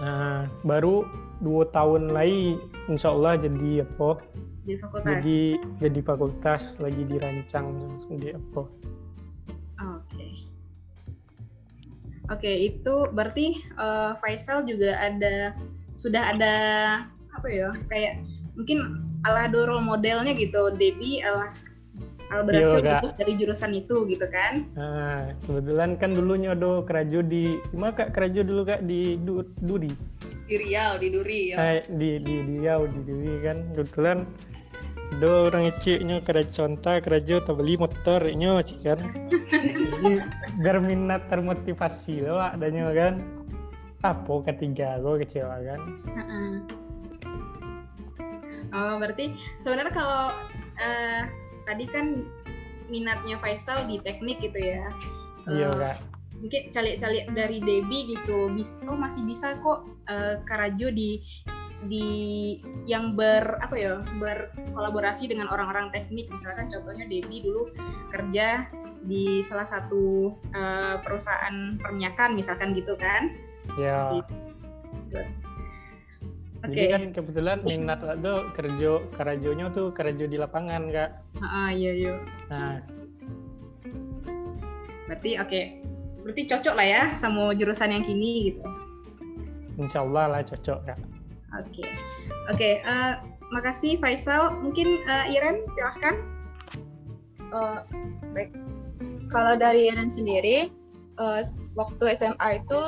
Nah, 0.03 0.47
baru 0.63 1.07
dua 1.39 1.67
tahun 1.71 2.11
lagi 2.11 2.59
insya 2.91 3.15
Allah 3.15 3.39
jadi 3.39 3.87
apa 3.87 4.19
Di 4.67 4.75
fakultas. 4.79 5.07
jadi 5.07 5.41
jadi 5.79 6.01
fakultas 6.03 6.63
lagi 6.83 7.03
dirancang 7.07 7.79
di 8.19 8.35
apa 8.35 8.63
Oke. 9.79 10.27
Oke, 12.29 12.53
itu 12.67 12.95
berarti 13.15 13.63
eh, 13.63 14.13
Faisal 14.21 14.67
juga 14.67 14.99
ada 14.99 15.55
sudah 15.95 16.35
ada 16.35 16.55
apa 17.33 17.49
ya? 17.49 17.71
Kayak 17.87 18.27
mungkin 18.59 19.07
ala 19.23 19.47
role 19.51 19.83
modelnya 19.83 20.35
gitu, 20.35 20.75
Debbie 20.75 21.23
ala 21.23 21.55
al 21.55 21.68
berhasil 22.29 22.79
Iya, 22.79 22.85
Kak. 22.85 23.01
lulus 23.01 23.15
dari 23.17 23.33
jurusan 23.35 23.73
itu 23.73 23.97
gitu 24.05 24.27
kan? 24.29 24.53
nah 24.77 25.33
kebetulan 25.43 25.91
kan 25.97 26.11
dulunya 26.13 26.53
ada 26.53 26.85
kerajo 26.85 27.21
di 27.21 27.45
mana 27.73 27.93
kak 27.93 28.13
kerajo 28.13 28.41
dulu 28.43 28.63
kak 28.65 28.85
di 28.85 29.17
Du- 29.19 29.49
Duri 29.59 29.89
Di 30.45 30.57
Riau, 30.57 30.97
di 30.97 31.09
Duri 31.09 31.53
ya. 31.53 31.57
Eh, 31.77 31.81
di 31.89 32.21
di 32.21 32.35
di 32.41 32.55
Riau 32.61 32.85
di 32.85 33.01
Duri 33.03 33.33
kan 33.41 33.57
kebetulan 33.73 34.19
ada 35.09 35.29
orang 35.49 35.65
eciknya 35.67 36.21
kerajo 36.21 36.53
conta 36.53 37.01
kerajo 37.01 37.41
tak 37.41 37.55
beli 37.57 37.75
motornya 37.77 38.61
cik 38.61 38.81
kan 38.83 38.99
jadi 39.49 40.21
biar 40.61 40.77
minat 40.81 41.25
termotivasi 41.33 42.29
loh 42.29 42.45
adanya 42.45 42.93
kan 42.93 43.25
apa 44.05 44.35
ketiga 44.47 45.01
gue 45.01 45.25
kecewa 45.25 45.57
kan 45.65 45.81
Heeh. 46.13 46.53
Oh, 48.69 49.01
berarti 49.01 49.33
sebenarnya 49.57 49.93
kalau 49.97 50.29
eh, 50.77 51.25
tadi 51.69 51.85
kan 51.85 52.25
minatnya 52.89 53.37
Faisal 53.39 53.85
di 53.85 54.01
teknik 54.01 54.41
gitu 54.41 54.57
ya. 54.57 54.89
iya 55.49 55.69
kak. 55.73 55.97
mungkin 56.39 56.71
calik-calik 56.73 57.29
dari 57.37 57.59
Debbie 57.61 58.17
gitu. 58.17 58.49
Bis 58.57 58.81
oh 58.89 58.97
masih 58.97 59.27
bisa 59.29 59.61
kok 59.61 59.85
eh, 60.09 60.41
Karajo 60.49 60.89
di 60.89 61.21
di 61.79 62.09
yang 62.91 63.15
ber 63.15 63.63
apa 63.63 63.77
ya 63.79 64.01
berkolaborasi 64.17 65.29
dengan 65.29 65.53
orang-orang 65.53 65.93
teknik. 65.93 66.33
Misalkan 66.33 66.73
contohnya 66.73 67.05
Debbie 67.05 67.45
dulu 67.45 67.69
kerja 68.09 68.71
di 69.05 69.45
salah 69.45 69.69
satu 69.69 70.33
eh, 70.53 70.97
perusahaan 71.05 71.77
perminyakan 71.77 72.39
misalkan 72.39 72.73
gitu 72.73 72.97
kan. 72.97 73.35
Ya 73.77 74.25
oke 76.65 76.75
jadi 76.75 76.87
kan 76.91 77.03
kebetulan 77.15 77.59
minat 77.63 78.01
tuh 78.03 78.51
kerja 78.55 78.91
kerajonya 79.15 79.67
tuh 79.71 79.95
kerajo 79.95 80.25
di 80.27 80.37
lapangan 80.37 80.83
kak 80.91 81.11
Ah, 81.41 81.71
iya 81.71 81.93
iya 81.95 82.15
nah 82.51 82.83
berarti 85.07 85.31
oke 85.41 85.61
berarti 86.25 86.43
cocok 86.45 86.75
lah 86.77 86.87
ya 86.87 87.03
sama 87.17 87.55
jurusan 87.55 87.95
yang 87.95 88.05
kini 88.05 88.53
gitu 88.53 88.63
insya 89.79 90.03
Allah 90.03 90.25
lah 90.39 90.41
cocok 90.43 90.81
kak 90.85 90.99
Oke, 91.49 91.81
oke. 92.53 92.71
eh, 92.77 93.13
makasih 93.49 93.97
Faisal. 94.05 94.53
Mungkin 94.61 95.01
eh, 95.01 95.33
Iren 95.33 95.65
silahkan. 95.73 96.21
Oh, 97.49 97.81
baik. 98.37 98.53
Kalau 99.33 99.57
dari 99.57 99.89
Iren 99.89 100.13
sendiri, 100.13 100.69
eh, 101.17 101.41
waktu 101.73 102.05
SMA 102.13 102.61
itu 102.61 102.81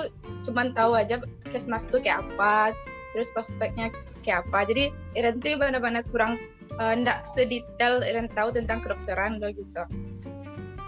cuman 0.44 0.76
tahu 0.76 0.92
aja 0.92 1.24
kesmas 1.48 1.88
itu 1.88 2.04
kayak 2.04 2.20
apa, 2.36 2.76
terus 3.12 3.28
prospeknya 3.34 3.90
kayak 4.22 4.46
apa. 4.46 4.68
Jadi 4.70 4.84
Iren 5.18 5.42
tuh 5.42 5.58
benar-benar 5.58 6.04
kurang 6.10 6.38
eh, 6.78 6.94
ndak 6.94 7.26
sedetail 7.26 8.02
Iren 8.06 8.30
tahu 8.32 8.54
tentang 8.54 8.82
kedokteran 8.82 9.38
loh 9.42 9.50
gitu. 9.52 9.84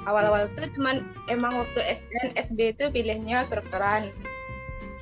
Awal-awal 0.03 0.51
tuh 0.59 0.67
cuman 0.75 1.07
emang 1.31 1.55
waktu 1.55 1.79
SN, 2.03 2.35
SB 2.35 2.75
itu 2.75 2.91
pilihnya 2.91 3.47
kedokteran. 3.47 4.11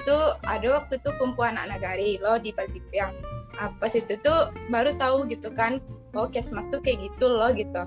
Itu 0.00 0.36
ada 0.44 0.80
waktu 0.80 1.00
itu 1.00 1.10
kumpulan 1.16 1.56
anak 1.56 1.80
nagari 1.80 2.20
loh 2.20 2.36
di 2.36 2.52
Paldipiang. 2.52 3.16
Apa 3.56 3.88
situ 3.88 4.20
tuh 4.20 4.52
baru 4.68 4.96
tahu 5.00 5.28
gitu 5.28 5.52
kan, 5.52 5.80
oh 6.14 6.28
kesmas 6.28 6.68
tuh 6.68 6.80
kayak 6.84 7.12
gitu 7.12 7.28
loh 7.28 7.52
gitu 7.52 7.86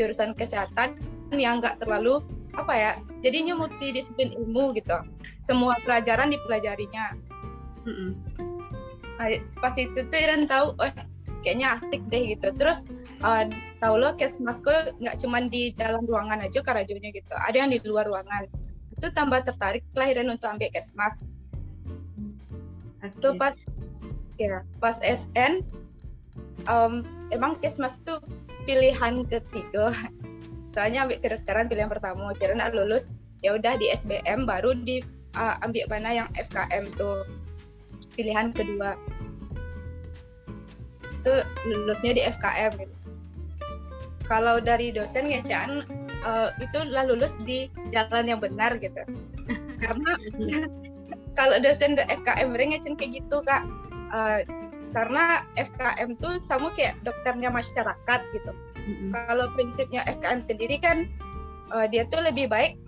jurusan 0.00 0.32
kesehatan 0.32 0.96
yang 1.34 1.60
nggak 1.60 1.78
terlalu 1.82 2.24
apa 2.56 2.74
ya 2.74 2.92
jadinya 3.22 3.54
multidisiplin 3.54 4.34
ilmu 4.34 4.74
gitu 4.74 4.96
semua 5.46 5.78
pelajaran 5.86 6.32
dipelajarinya 6.34 7.14
Mm-mm. 7.86 8.12
Nah, 8.36 8.49
pas 9.60 9.74
itu 9.76 10.00
tuh 10.08 10.18
Iren 10.18 10.48
tahu 10.48 10.72
oh 10.80 10.92
kayaknya 11.42 11.76
asik 11.76 12.00
deh 12.08 12.36
gitu. 12.36 12.52
Terus 12.56 12.84
eh, 13.24 13.44
tahu 13.80 13.94
lo 14.00 14.12
kesmasku 14.16 14.96
nggak 15.00 15.16
cuma 15.20 15.44
di 15.48 15.72
dalam 15.76 16.04
ruangan 16.04 16.44
aja 16.44 16.60
karajonya 16.60 17.10
gitu. 17.12 17.32
Ada 17.32 17.66
yang 17.66 17.70
di 17.72 17.80
luar 17.84 18.08
ruangan. 18.08 18.48
Itu 18.96 19.12
tambah 19.12 19.44
tertarik 19.44 19.84
lah 19.96 20.08
Iren 20.08 20.28
untuk 20.32 20.52
ambil 20.52 20.68
kesmas. 20.72 21.20
Itu 23.00 23.36
Oke. 23.36 23.40
pas 23.40 23.54
ya 24.40 24.64
pas 24.80 24.96
SN 25.04 25.64
um, 26.68 27.04
emang 27.32 27.56
kesmas 27.60 28.00
tuh 28.04 28.20
pilihan 28.68 29.24
ketiga. 29.28 29.92
Soalnya 30.72 31.08
ambil 31.08 31.18
kedokteran 31.18 31.66
pilihan 31.66 31.90
pertama. 31.90 32.30
Kira 32.36 32.54
nak 32.54 32.76
lulus 32.76 33.10
ya 33.40 33.56
udah 33.56 33.74
di 33.80 33.88
SBM 33.90 34.44
baru 34.44 34.76
di 34.76 35.00
uh, 35.34 35.56
ambil 35.64 35.88
mana 35.88 36.24
yang 36.24 36.28
FKM 36.36 36.92
tuh. 36.94 37.24
Pilihan 38.16 38.52
kedua 38.52 39.00
itu 41.20 41.32
lulusnya 41.68 42.12
di 42.16 42.22
FKM 42.24 42.72
gitu. 42.80 42.94
kalau 44.24 44.56
dari 44.58 44.88
dosen 44.88 45.28
ngecean 45.28 45.84
uh, 46.24 46.48
itu 46.58 46.78
lah 46.88 47.04
lulus 47.04 47.36
di 47.44 47.68
jalan 47.92 48.26
yang 48.26 48.40
benar 48.40 48.80
gitu 48.80 49.04
karena 49.84 50.10
kalau 51.38 51.56
dosen 51.60 51.94
FKM 52.00 52.56
ngecen 52.56 52.96
kayak 52.96 53.20
gitu 53.20 53.44
kak 53.44 53.68
uh, 54.16 54.40
karena 54.90 55.46
FKM 55.54 56.18
tuh 56.18 56.40
sama 56.42 56.74
kayak 56.74 56.98
dokternya 57.06 57.52
masyarakat 57.52 58.20
gitu 58.34 58.50
Mm-hmm. 58.90 59.10
Kalau 59.12 59.46
prinsipnya 59.54 60.00
FKM 60.08 60.40
sendiri 60.40 60.76
kan 60.80 61.06
uh, 61.70 61.86
dia 61.86 62.06
tuh 62.08 62.24
lebih 62.24 62.48
baik 62.48 62.80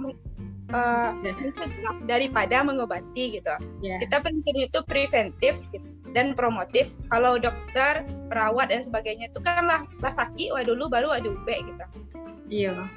uh, 0.72 1.10
mencegah 1.22 1.96
daripada 2.08 2.64
mengobati 2.64 3.38
gitu. 3.38 3.54
Yeah. 3.84 4.00
Kita 4.02 4.24
prinsipnya 4.24 4.66
itu 4.72 4.80
preventif 4.88 5.54
gitu, 5.70 5.86
dan 6.12 6.37
promotif. 6.37 6.92
Kalau 7.09 7.37
dokter, 7.40 8.04
perawat 8.28 8.73
dan 8.73 8.85
sebagainya 8.85 9.33
itu 9.33 9.40
kan 9.40 9.64
lah, 9.64 9.81
lah 10.00 10.12
sakit, 10.12 10.52
wah 10.52 10.64
dulu 10.64 10.88
baru 10.88 11.12
ada 11.12 11.26
UB 11.28 11.49
gitu. 11.49 11.85
Iya. 12.49 12.88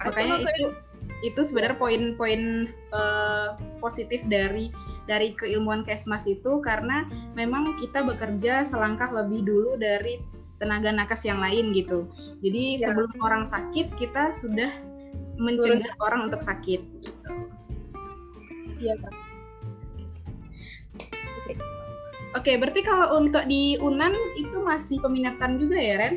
Makanya 0.00 0.44
itu 0.44 0.72
itu 1.20 1.40
sebenarnya 1.44 1.76
poin-poin 1.76 2.72
uh, 2.96 3.52
positif 3.76 4.24
dari 4.24 4.72
dari 5.04 5.36
keilmuan 5.36 5.84
kesmas 5.84 6.24
itu 6.24 6.64
karena 6.64 7.04
memang 7.36 7.76
kita 7.76 8.00
bekerja 8.00 8.64
selangkah 8.64 9.12
lebih 9.12 9.44
dulu 9.44 9.76
dari 9.76 10.16
tenaga 10.56 10.92
nakes 10.92 11.28
yang 11.28 11.40
lain 11.40 11.76
gitu. 11.76 12.08
Jadi 12.40 12.80
ya. 12.80 12.92
sebelum 12.92 13.12
orang 13.20 13.44
sakit 13.44 13.96
kita 14.00 14.32
sudah 14.32 14.72
mencegah 15.40 15.92
Turun. 15.92 16.04
orang 16.04 16.20
untuk 16.28 16.40
sakit 16.44 16.80
gitu. 17.00 17.28
Iya, 18.80 18.96
Kak. 18.96 19.29
Oke, 22.38 22.54
berarti 22.54 22.86
kalau 22.86 23.18
untuk 23.18 23.42
di 23.50 23.74
Unan 23.82 24.14
itu 24.38 24.62
masih 24.62 25.02
peminatan 25.02 25.58
juga 25.58 25.78
ya, 25.78 25.94
Ren? 25.98 26.14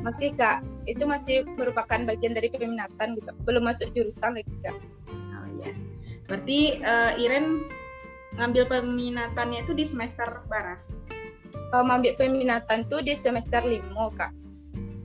Masih, 0.00 0.32
Kak. 0.32 0.64
Itu 0.88 1.04
masih 1.04 1.44
merupakan 1.58 2.00
bagian 2.08 2.32
dari 2.32 2.48
peminatan 2.48 3.20
gitu. 3.20 3.30
Belum 3.44 3.68
masuk 3.68 3.92
jurusan 3.92 4.40
lagi, 4.40 4.54
Kak. 4.64 4.76
Oh 5.12 5.46
iya. 5.60 5.76
Berarti 6.24 6.80
uh, 6.80 7.12
Iren 7.20 7.68
ngambil 8.40 8.68
peminatannya 8.72 9.68
itu 9.68 9.76
di 9.76 9.84
semester 9.84 10.44
berapa? 10.48 10.80
um, 11.74 11.88
ambil 11.90 12.14
peminatan 12.14 12.86
tuh 12.86 13.02
di 13.02 13.16
semester 13.16 13.64
lima 13.64 14.12
kak 14.14 14.30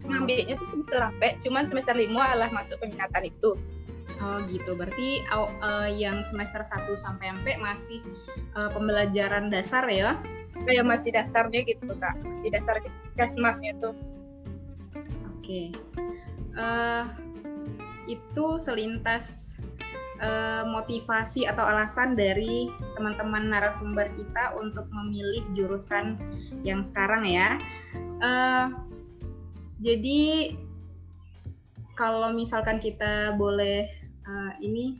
ngambilnya 0.05 0.59
tuh 0.59 0.67
semester 0.67 0.99
sampai 0.99 1.29
cuman 1.39 1.63
semester 1.63 1.95
lima 1.95 2.35
adalah 2.35 2.49
masuk 2.51 2.77
peminatan 2.83 3.31
itu 3.31 3.55
Oh 4.21 4.37
gitu, 4.45 4.77
berarti 4.77 5.25
uh, 5.33 5.89
yang 5.89 6.21
semester 6.21 6.61
1 6.61 6.85
sampai 6.93 7.33
MP 7.41 7.57
masih 7.57 8.05
uh, 8.53 8.69
pembelajaran 8.69 9.49
dasar 9.49 9.89
ya? 9.89 10.13
Kayak 10.61 10.85
masih 10.85 11.09
dasarnya 11.09 11.65
gitu 11.65 11.89
kak, 11.97 12.21
masih 12.21 12.53
dasar 12.53 12.77
kesmasnya 13.17 13.73
tuh. 13.81 13.97
Oke, 15.41 15.41
okay. 15.41 15.65
uh, 16.53 17.09
itu 18.05 18.61
selintas 18.61 19.57
uh, 20.21 20.69
motivasi 20.69 21.49
atau 21.49 21.65
alasan 21.65 22.13
dari 22.13 22.69
teman-teman 22.93 23.49
narasumber 23.49 24.05
kita 24.13 24.53
untuk 24.53 24.85
memilih 24.93 25.41
jurusan 25.57 26.15
yang 26.61 26.85
sekarang 26.85 27.25
ya. 27.25 27.57
Uh, 28.21 28.69
jadi 29.81 30.53
kalau 31.97 32.29
misalkan 32.33 32.77
kita 32.77 33.33
boleh 33.33 34.00
uh, 34.25 34.53
ini, 34.63 34.99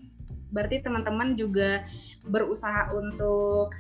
berarti 0.52 0.84
teman-teman 0.84 1.34
juga 1.40 1.86
berusaha 2.28 2.92
untuk 2.94 3.74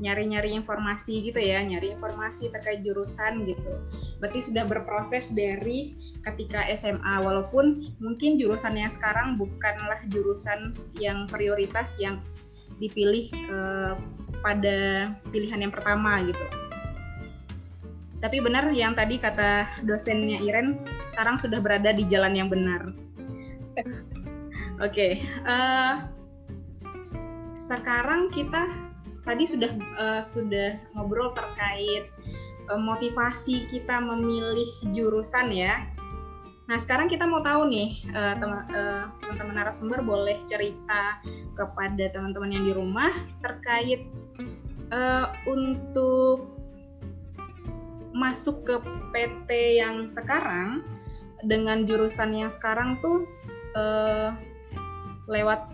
nyari-nyari 0.00 0.52
informasi 0.52 1.24
gitu 1.24 1.40
ya, 1.40 1.60
nyari 1.64 1.96
informasi 1.96 2.52
terkait 2.52 2.84
jurusan 2.84 3.48
gitu. 3.48 3.72
Berarti 4.20 4.40
sudah 4.44 4.64
berproses 4.68 5.32
dari 5.32 5.96
ketika 6.20 6.68
SMA, 6.76 7.24
walaupun 7.24 7.96
mungkin 7.96 8.36
jurusannya 8.36 8.88
sekarang 8.92 9.40
bukanlah 9.40 10.04
jurusan 10.12 10.76
yang 11.00 11.24
prioritas 11.26 11.96
yang 11.96 12.20
dipilih 12.76 13.32
eh, 13.32 13.92
pada 14.40 15.12
pilihan 15.32 15.68
yang 15.68 15.72
pertama 15.72 16.20
gitu. 16.24 16.44
Tapi 18.20 18.36
benar 18.44 18.68
yang 18.76 18.92
tadi 18.92 19.16
kata 19.16 19.80
dosennya 19.80 20.44
Iren, 20.44 20.84
sekarang 21.08 21.40
sudah 21.40 21.56
berada 21.56 21.88
di 21.96 22.04
jalan 22.04 22.36
yang 22.36 22.52
benar. 22.52 22.92
Oke, 24.80 24.96
okay, 24.96 25.12
uh, 25.44 25.52
eh, 25.52 25.94
sekarang 27.52 28.32
kita 28.32 28.64
tadi 29.28 29.44
sudah 29.44 29.68
uh, 30.00 30.24
sudah 30.24 30.80
ngobrol 30.96 31.36
terkait 31.36 32.08
uh, 32.64 32.80
motivasi 32.80 33.68
kita 33.68 34.00
memilih 34.00 34.64
jurusan 34.88 35.52
ya. 35.52 35.84
Nah 36.64 36.80
sekarang 36.80 37.12
kita 37.12 37.28
mau 37.28 37.44
tahu 37.44 37.68
nih 37.68 38.08
uh, 38.16 38.40
teman-teman 38.40 39.52
uh, 39.52 39.56
narasumber 39.60 40.00
boleh 40.00 40.40
cerita 40.48 41.20
kepada 41.52 42.08
teman-teman 42.16 42.48
yang 42.48 42.64
di 42.64 42.72
rumah 42.72 43.12
terkait 43.44 44.08
uh, 44.96 45.28
untuk 45.44 46.56
masuk 48.16 48.64
ke 48.64 48.76
PT 49.12 49.76
yang 49.76 50.08
sekarang 50.08 50.88
dengan 51.44 51.84
jurusan 51.84 52.32
yang 52.32 52.48
sekarang 52.48 52.96
tuh 53.04 53.28
uh, 53.76 54.32
lewat 55.30 55.70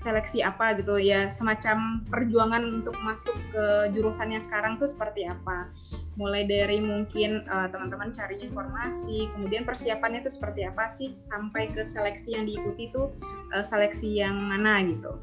seleksi 0.00 0.40
apa 0.40 0.80
gitu 0.80 0.96
ya 0.96 1.28
semacam 1.28 2.00
perjuangan 2.08 2.64
untuk 2.80 2.96
masuk 3.04 3.36
ke 3.52 3.92
jurusannya 3.92 4.40
sekarang 4.40 4.80
tuh 4.80 4.88
seperti 4.88 5.28
apa. 5.28 5.68
Mulai 6.16 6.48
dari 6.48 6.80
mungkin 6.80 7.44
uh, 7.44 7.68
teman-teman 7.68 8.08
cari 8.08 8.40
informasi 8.40 9.28
kemudian 9.36 9.68
persiapannya 9.68 10.24
itu 10.24 10.32
seperti 10.32 10.64
apa 10.64 10.88
sih 10.88 11.12
sampai 11.12 11.68
ke 11.68 11.84
seleksi 11.84 12.32
yang 12.32 12.48
diikuti 12.48 12.88
itu 12.88 13.12
uh, 13.52 13.60
seleksi 13.60 14.24
yang 14.24 14.40
mana 14.40 14.80
gitu. 14.88 15.20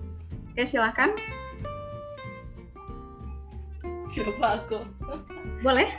Oke 0.53 0.69
silahkan 0.69 1.09
siapa 4.13 4.61
aku. 4.61 4.85
Boleh? 5.65 5.89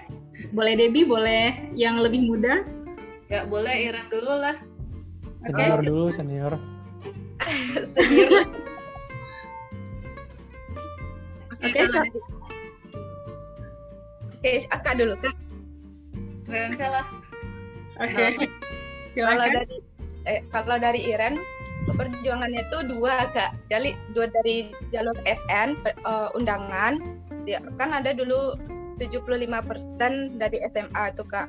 Boleh 0.55 0.79
Debbie? 0.79 1.03
Boleh 1.03 1.67
yang 1.75 1.99
lebih 1.99 2.31
muda? 2.31 2.63
Ya 3.27 3.43
boleh 3.43 3.75
Iran 3.75 4.07
dulu 4.07 4.39
lah. 4.39 4.55
Senior 5.43 5.79
okay. 5.83 5.87
dulu 5.87 6.07
senior 6.15 6.78
senior 7.93 8.47
Oke, 11.59 11.75
okay, 11.75 11.91
Oke, 11.91 12.07
okay, 14.39 14.57
Akak 14.71 14.95
dulu, 14.95 15.19
Kak. 15.19 15.35
Kalian 16.47 16.79
salah. 16.79 17.03
Oke. 17.99 18.15
Okay. 18.15 18.47
Silakan. 19.11 19.35
Kalau 19.35 19.49
dari 19.51 19.77
eh, 20.31 20.41
kalau 20.55 20.77
dari 20.79 21.01
Iren 21.03 21.35
perjuangannya 21.89 22.69
itu 22.69 22.79
dua 22.85 23.33
kak 23.33 23.57
jadi 23.73 23.97
dua 24.13 24.29
dari 24.29 24.69
jalur 24.93 25.17
SN 25.25 25.81
uh, 26.05 26.29
undangan 26.37 27.01
ya, 27.49 27.65
kan 27.81 27.97
ada 27.97 28.13
dulu 28.13 28.53
75% 29.01 30.37
dari 30.37 30.59
SMA 30.69 31.03
itu 31.15 31.25
kak 31.25 31.49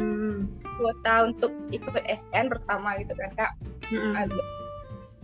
hmm. 0.00 0.50
kuota 0.80 1.30
untuk 1.30 1.52
ikut 1.70 1.94
SN 2.10 2.50
pertama 2.50 2.98
gitu 2.98 3.14
kan 3.14 3.30
kak 3.38 3.52
hmm. 3.92 4.34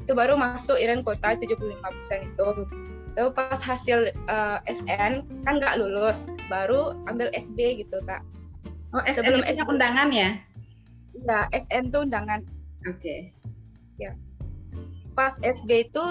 Itu 0.02 0.12
baru 0.18 0.34
masuk 0.34 0.74
Iren 0.76 1.06
kota 1.06 1.38
75% 1.38 1.78
itu 2.26 2.48
Lalu 3.12 3.30
pas 3.36 3.60
hasil 3.60 4.08
uh, 4.32 4.58
eh, 4.64 4.72
SN 4.72 5.28
kan 5.44 5.60
nggak 5.60 5.76
lulus, 5.76 6.24
baru 6.48 6.96
ambil 7.12 7.28
SB 7.36 7.84
gitu 7.84 8.00
kak. 8.08 8.24
Oh 8.96 9.04
SN 9.04 9.20
Sebelum 9.20 9.42
itu 9.44 9.60
undangan 9.68 10.08
ya? 10.08 10.40
Iya 11.12 11.40
SN 11.52 11.92
tuh 11.92 12.08
undangan. 12.08 12.40
Oke. 12.88 12.96
Okay. 12.96 13.20
Ya. 14.00 14.16
Pas 15.12 15.36
SB 15.44 15.92
itu 15.92 16.04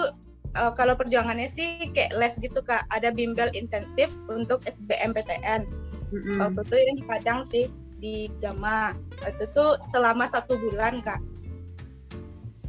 uh, 0.54 0.72
kalau 0.78 0.94
perjuangannya 0.94 1.50
sih 1.50 1.90
kayak 1.90 2.14
les 2.14 2.38
gitu 2.38 2.62
kak, 2.62 2.86
ada 2.94 3.10
bimbel 3.10 3.50
intensif 3.50 4.06
untuk 4.30 4.62
SBMPTN. 4.70 5.66
Mm-hmm. 6.14 6.38
Waktu 6.38 6.62
itu 6.62 7.02
di 7.02 7.04
Padang 7.04 7.42
sih 7.50 7.66
di 7.98 8.30
Gama. 8.38 8.94
Itu 9.26 9.50
tuh 9.50 9.74
selama 9.90 10.30
satu 10.30 10.54
bulan 10.54 11.02
kak 11.02 11.18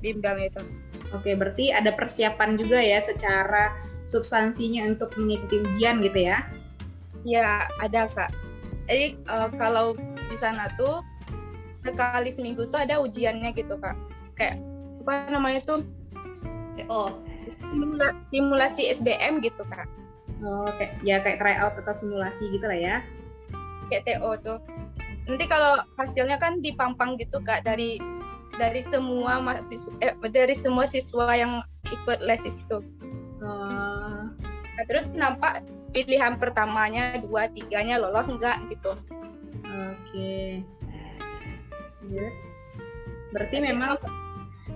bimbel 0.02 0.42
itu. 0.42 0.66
Oke, 1.14 1.38
berarti 1.38 1.70
ada 1.70 1.94
persiapan 1.94 2.58
juga 2.58 2.82
ya 2.82 2.98
secara 3.00 3.78
substansinya 4.04 4.84
untuk 4.90 5.14
mengikuti 5.16 5.62
ujian 5.62 6.02
gitu 6.02 6.20
ya? 6.26 6.44
Ya, 7.24 7.70
ada 7.80 8.10
Kak. 8.10 8.34
Jadi 8.90 9.16
uh, 9.30 9.50
kalau 9.56 9.96
di 10.28 10.36
sana 10.36 10.68
tuh 10.76 11.06
sekali 11.72 12.34
seminggu 12.34 12.68
tuh 12.68 12.84
ada 12.84 13.00
ujiannya 13.00 13.54
gitu 13.54 13.78
Kak. 13.78 13.96
Kayak 14.36 14.60
apa 15.06 15.30
namanya 15.30 15.62
tuh? 15.64 15.80
Oh, 16.90 17.22
simulasi 18.34 18.90
SBM 18.90 19.40
gitu 19.46 19.62
Kak. 19.70 19.86
Oh, 20.44 20.68
kayak 20.76 21.00
ya 21.06 21.22
kayak 21.24 21.40
tryout 21.40 21.74
atau 21.80 21.94
simulasi 21.96 22.52
gitu 22.52 22.66
lah 22.68 22.76
ya. 22.76 22.98
kayak 23.92 24.10
TO 24.10 24.32
tuh 24.42 24.60
nanti 25.28 25.46
kalau 25.48 25.80
hasilnya 25.96 26.36
kan 26.36 26.60
dipampang 26.60 27.16
gitu 27.16 27.40
kak 27.44 27.64
dari 27.64 28.00
dari 28.56 28.82
semua 28.86 29.42
mahasiswa 29.42 29.92
eh, 30.02 30.14
dari 30.30 30.54
semua 30.54 30.86
siswa 30.86 31.34
yang 31.34 31.62
ikut 31.90 32.20
les 32.24 32.44
itu 32.46 32.80
Oh, 33.44 34.24
nah, 34.80 34.86
terus 34.88 35.12
nampak 35.12 35.68
pilihan 35.92 36.40
pertamanya 36.40 37.20
dua 37.20 37.52
tiganya 37.52 38.00
lolos 38.00 38.32
enggak 38.32 38.56
gitu 38.72 38.96
Oke. 39.74 40.62
Good. 42.06 42.34
Berarti 43.34 43.58
memang 43.64 43.98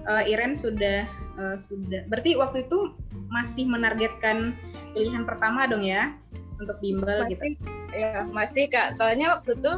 uh, 0.10 0.24
Iren 0.26 0.58
sudah 0.58 1.06
uh, 1.38 1.58
sudah. 1.60 2.08
Berarti 2.10 2.34
waktu 2.40 2.66
itu 2.66 2.96
masih 3.30 3.68
menargetkan 3.70 4.56
pilihan 4.96 5.28
pertama 5.28 5.68
dong 5.70 5.84
ya 5.84 6.16
untuk 6.58 6.80
bimbel 6.82 7.28
gitu. 7.30 7.38
masih 7.38 7.54
ya 7.94 8.26
masih 8.34 8.66
kak 8.72 8.96
soalnya 8.98 9.38
waktu 9.38 9.54
itu 9.60 9.74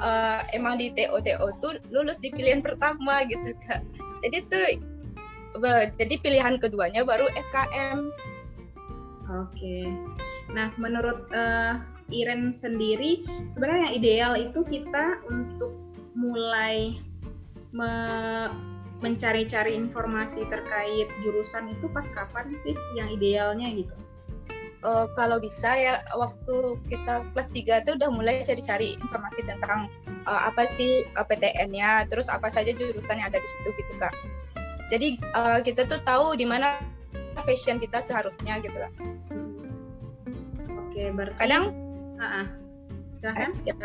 eh, 0.00 0.40
emang 0.56 0.80
di 0.80 0.90
TO 0.96 1.20
TO 1.20 1.46
tuh 1.60 1.76
lulus 1.92 2.16
di 2.18 2.32
pilihan 2.32 2.64
pertama 2.64 3.22
gitu 3.28 3.52
kak 3.68 3.84
jadi 4.24 4.38
tuh 4.48 4.66
jadi 6.00 6.14
pilihan 6.22 6.56
keduanya 6.56 7.04
baru 7.04 7.28
FKM 7.30 8.08
Oke. 9.30 9.86
Nah, 10.50 10.74
menurut 10.74 11.30
uh, 11.30 11.78
Iren 12.10 12.50
sendiri, 12.50 13.22
sebenarnya 13.46 13.86
yang 13.86 13.94
ideal 13.94 14.32
itu 14.34 14.60
kita 14.66 15.22
untuk 15.30 15.78
mulai 16.18 16.98
me- 17.70 18.50
mencari-cari 18.98 19.78
informasi 19.78 20.44
terkait 20.50 21.08
jurusan 21.22 21.70
itu 21.70 21.86
pas 21.88 22.04
kapan 22.10 22.50
sih 22.58 22.74
yang 22.98 23.08
idealnya 23.14 23.70
gitu? 23.70 23.94
Eh, 24.80 25.06
kalau 25.12 25.36
bisa 25.36 25.76
ya 25.76 26.00
waktu 26.16 26.80
kita 26.88 27.20
kelas 27.36 27.52
3 27.52 27.84
tuh 27.84 28.00
udah 28.00 28.08
mulai 28.08 28.40
cari-cari 28.40 28.96
informasi 28.96 29.44
tentang 29.44 29.92
eh, 30.08 30.40
apa 30.48 30.64
sih 30.72 31.04
eh, 31.04 31.24
PTN-nya, 31.28 32.08
terus 32.08 32.32
apa 32.32 32.48
saja 32.48 32.72
jurusan 32.72 33.20
yang 33.20 33.28
ada 33.28 33.36
di 33.36 33.48
situ 33.48 33.68
gitu 33.76 33.92
kak. 34.00 34.14
Jadi 34.88 35.20
eh, 35.20 35.58
kita 35.68 35.84
tuh 35.84 36.00
tahu 36.08 36.32
di 36.32 36.48
mana 36.48 36.80
passion 37.44 37.76
kita 37.76 38.00
seharusnya 38.00 38.56
gitu 38.64 38.72
kak. 38.72 38.92
Oke, 40.88 41.12
berarti 41.12 41.36
Kadang 41.36 41.64
Ah, 42.20 42.44
ah. 42.44 42.46
Silahkan. 43.16 43.52
ya, 43.68 43.76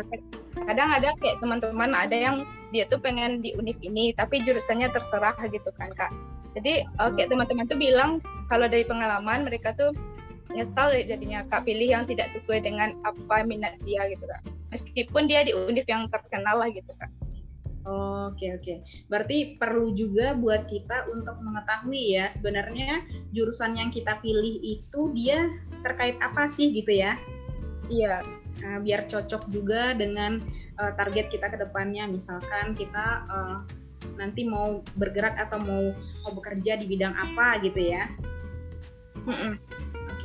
kadang 0.63 0.95
ada 0.95 1.11
kayak 1.19 1.43
teman-teman 1.43 1.91
ada 1.91 2.15
yang 2.15 2.47
dia 2.71 2.87
tuh 2.87 3.03
pengen 3.03 3.43
di 3.43 3.51
univ 3.59 3.75
ini 3.83 4.15
tapi 4.15 4.39
jurusannya 4.47 4.87
terserah 4.95 5.35
gitu 5.51 5.75
kan 5.75 5.91
kak. 5.91 6.11
Jadi 6.55 6.87
kayak 6.87 7.35
teman-teman 7.35 7.67
tuh 7.67 7.75
bilang 7.75 8.23
kalau 8.47 8.71
dari 8.71 8.87
pengalaman 8.87 9.43
mereka 9.43 9.75
tuh 9.75 9.91
nyesal 10.55 10.95
jadinya 10.95 11.43
kak 11.51 11.67
pilih 11.67 11.91
yang 11.91 12.03
tidak 12.07 12.31
sesuai 12.31 12.63
dengan 12.63 12.95
apa 13.03 13.43
minat 13.43 13.75
dia 13.83 14.07
gitu 14.07 14.23
kak. 14.23 14.41
Meskipun 14.71 15.27
dia 15.27 15.43
di 15.43 15.51
univ 15.51 15.83
yang 15.85 16.07
terkenal 16.07 16.63
lah 16.63 16.71
gitu 16.71 16.89
kak. 16.95 17.11
Oke 17.85 18.57
oke. 18.57 18.81
Berarti 19.11 19.61
perlu 19.61 19.93
juga 19.93 20.33
buat 20.33 20.65
kita 20.65 21.11
untuk 21.11 21.37
mengetahui 21.43 22.17
ya 22.17 22.31
sebenarnya 22.33 23.05
jurusan 23.29 23.77
yang 23.77 23.93
kita 23.93 24.17
pilih 24.23 24.57
itu 24.63 25.13
dia 25.13 25.51
terkait 25.85 26.17
apa 26.17 26.49
sih 26.49 26.73
gitu 26.73 26.89
ya? 26.89 27.13
Iya, 27.85 28.25
Nah, 28.63 28.79
biar 28.79 29.05
cocok 29.09 29.51
juga 29.51 29.91
dengan 29.91 30.39
uh, 30.79 30.91
target 30.95 31.27
kita 31.27 31.51
ke 31.51 31.57
depannya. 31.59 32.07
Misalkan 32.07 32.71
kita 32.77 33.27
uh, 33.27 33.57
nanti 34.15 34.47
mau 34.47 34.79
bergerak 34.95 35.35
atau 35.35 35.59
mau 35.59 35.85
mau 36.23 36.31
bekerja 36.31 36.79
di 36.79 36.85
bidang 36.87 37.13
apa 37.13 37.59
gitu 37.65 37.81
ya? 37.93 38.07
Mm-mm. 39.25 39.53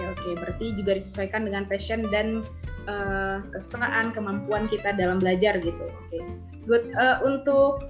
Oke 0.01 0.17
oke. 0.17 0.31
Berarti 0.41 0.67
juga 0.73 0.97
disesuaikan 0.97 1.45
dengan 1.45 1.69
passion 1.69 2.09
dan 2.09 2.41
uh, 2.89 3.45
kesukaan 3.53 4.17
kemampuan 4.17 4.65
kita 4.73 4.97
dalam 4.97 5.21
belajar 5.21 5.61
gitu. 5.61 5.85
Oke. 5.85 6.19
Good. 6.65 6.97
Uh, 6.97 7.21
untuk 7.29 7.85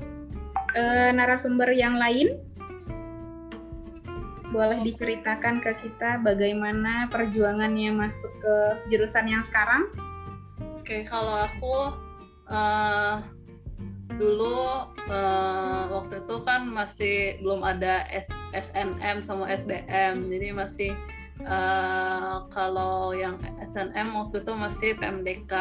uh, 0.75 1.11
narasumber 1.15 1.71
yang 1.71 1.95
lain 1.95 2.35
boleh 4.51 4.83
diceritakan 4.83 5.63
ke 5.63 5.79
kita 5.79 6.19
bagaimana 6.27 7.07
perjuangannya 7.07 7.95
masuk 7.95 8.35
ke 8.43 8.55
jurusan 8.91 9.31
yang 9.31 9.47
sekarang? 9.47 9.87
Oke, 10.75 11.07
kalau 11.07 11.47
aku 11.47 11.95
eh, 12.51 13.15
dulu 14.19 14.91
eh, 15.07 15.83
waktu 15.95 16.27
itu 16.27 16.37
kan 16.43 16.67
masih 16.67 17.39
belum 17.47 17.63
ada 17.63 18.03
S- 18.11 18.35
SNM 18.51 19.23
sama 19.23 19.47
SBM, 19.47 20.27
jadi 20.27 20.51
masih 20.51 20.91
eh, 21.45 22.37
kalau 22.53 23.13
yang 23.17 23.41
SNM 23.73 24.13
waktu 24.17 24.43
itu 24.45 24.53
masih 24.53 24.91
PMDK. 24.99 25.53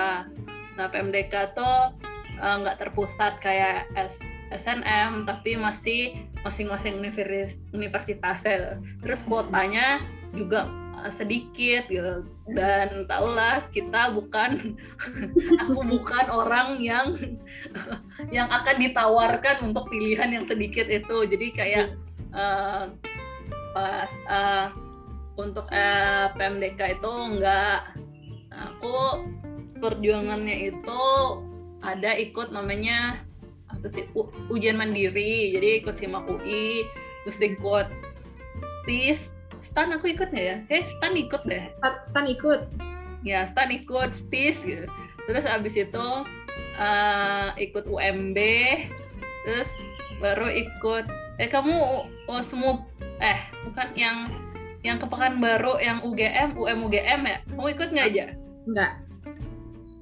Nah, 0.76 0.88
PMDK 0.92 1.56
tuh 1.56 1.96
eh, 2.40 2.56
nggak 2.64 2.80
terpusat 2.82 3.40
kayak 3.40 3.88
S 3.96 4.20
SNM, 4.50 5.30
tapi 5.30 5.54
masih 5.62 6.26
masing-masing 6.42 6.98
universitas 6.98 7.54
universitasnya. 7.70 8.82
Terus 9.06 9.22
kuotanya 9.24 10.02
juga 10.34 10.70
eh, 11.06 11.12
sedikit 11.14 11.86
gitu 11.90 12.26
dan 12.58 13.06
tahulah 13.06 13.62
kita 13.70 14.14
bukan 14.14 14.74
aku 15.62 15.82
bukan 15.86 16.26
orang 16.34 16.82
yang 16.82 17.14
yang 18.36 18.50
akan 18.50 18.82
ditawarkan 18.82 19.70
untuk 19.70 19.86
pilihan 19.90 20.34
yang 20.34 20.46
sedikit 20.50 20.90
itu 20.90 21.30
jadi 21.30 21.48
kayak 21.54 21.88
eh, 22.34 22.84
pas 23.74 24.12
eh, 24.30 24.68
untuk 25.40 25.66
eh, 25.72 26.28
PMDK 26.36 27.00
itu 27.00 27.12
enggak 27.12 27.96
aku 28.52 29.24
perjuangannya 29.80 30.76
itu 30.76 31.02
ada 31.80 32.12
ikut 32.20 32.52
namanya 32.52 33.24
apa 33.72 33.88
sih 33.88 34.04
u- 34.20 34.28
ujian 34.52 34.76
mandiri 34.76 35.56
jadi 35.56 35.80
ikut 35.80 35.96
simak 35.96 36.28
UI 36.28 36.84
terus 37.24 37.40
ikut 37.40 37.88
STIS 38.84 39.40
STAN 39.60 39.92
aku 39.92 40.12
ikut 40.16 40.32
nggak 40.32 40.46
ya? 40.46 40.58
Eh 40.72 40.84
STAN 40.84 41.16
ikut 41.16 41.44
deh 41.48 41.64
Stan- 42.04 42.28
ikut. 42.28 42.68
ya 43.24 43.44
Stan 43.48 43.72
ikut 43.72 44.12
STIS 44.12 44.64
gitu. 44.68 44.86
terus 45.28 45.48
abis 45.48 45.76
itu 45.80 46.06
eh, 46.76 47.48
ikut 47.60 47.88
UMB 47.88 48.38
terus 49.48 49.72
baru 50.20 50.52
ikut 50.52 51.08
eh 51.40 51.48
kamu 51.48 52.04
oh, 52.28 52.44
semua 52.44 52.84
eh 53.24 53.40
bukan 53.64 53.88
yang 53.96 54.18
yang 54.90 54.98
ke 54.98 55.06
Pekanbaru 55.06 55.78
yang 55.78 56.02
UGM 56.02 56.58
UM 56.58 56.80
UGM 56.90 57.22
ya 57.30 57.38
kamu 57.54 57.68
ikut 57.78 57.90
nggak 57.94 58.08
aja 58.10 58.26
Enggak. 58.66 58.92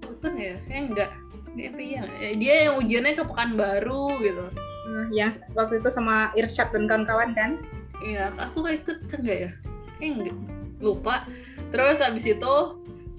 ikut 0.07 0.31
nggak 0.31 0.47
ya 0.47 0.57
kayak 0.67 0.83
enggak 0.91 1.11
dia 1.57 2.01
Eh, 2.21 2.33
dia 2.37 2.55
yang 2.69 2.75
ujiannya 2.79 3.13
ke 3.17 3.23
Pekanbaru 3.25 4.21
gitu 4.23 4.45
Eh, 4.87 5.07
yang 5.11 5.35
waktu 5.51 5.83
itu 5.83 5.89
sama 5.91 6.31
Irsyad 6.39 6.71
dan 6.71 6.87
kawan-kawan 6.87 7.35
kan? 7.35 7.51
Iya, 7.99 8.31
aku 8.39 8.63
gak 8.63 8.87
ikut 8.87 8.97
kan 9.11 9.19
nggak 9.19 9.39
ya? 9.43 9.51
Kayak 9.99 10.11
enggak. 10.15 10.37
Lupa. 10.79 11.27
Terus 11.75 11.99
habis 11.99 12.23
itu 12.23 12.53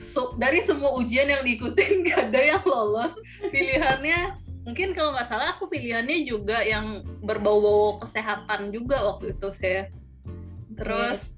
so- 0.01 0.33
dari 0.41 0.65
semua 0.65 0.97
ujian 0.97 1.29
yang 1.29 1.45
diikutin 1.45 2.01
gak 2.09 2.33
ada 2.33 2.57
yang 2.57 2.63
lolos. 2.65 3.13
Pilihannya 3.53 4.33
mungkin 4.65 4.97
kalau 4.97 5.13
nggak 5.13 5.29
salah 5.29 5.57
aku 5.57 5.69
pilihannya 5.69 6.25
juga 6.25 6.65
yang 6.65 7.05
berbau-bau 7.21 8.01
kesehatan 8.01 8.73
juga 8.73 9.05
waktu 9.05 9.37
itu 9.37 9.49
saya. 9.53 9.93
Terus 10.73 11.37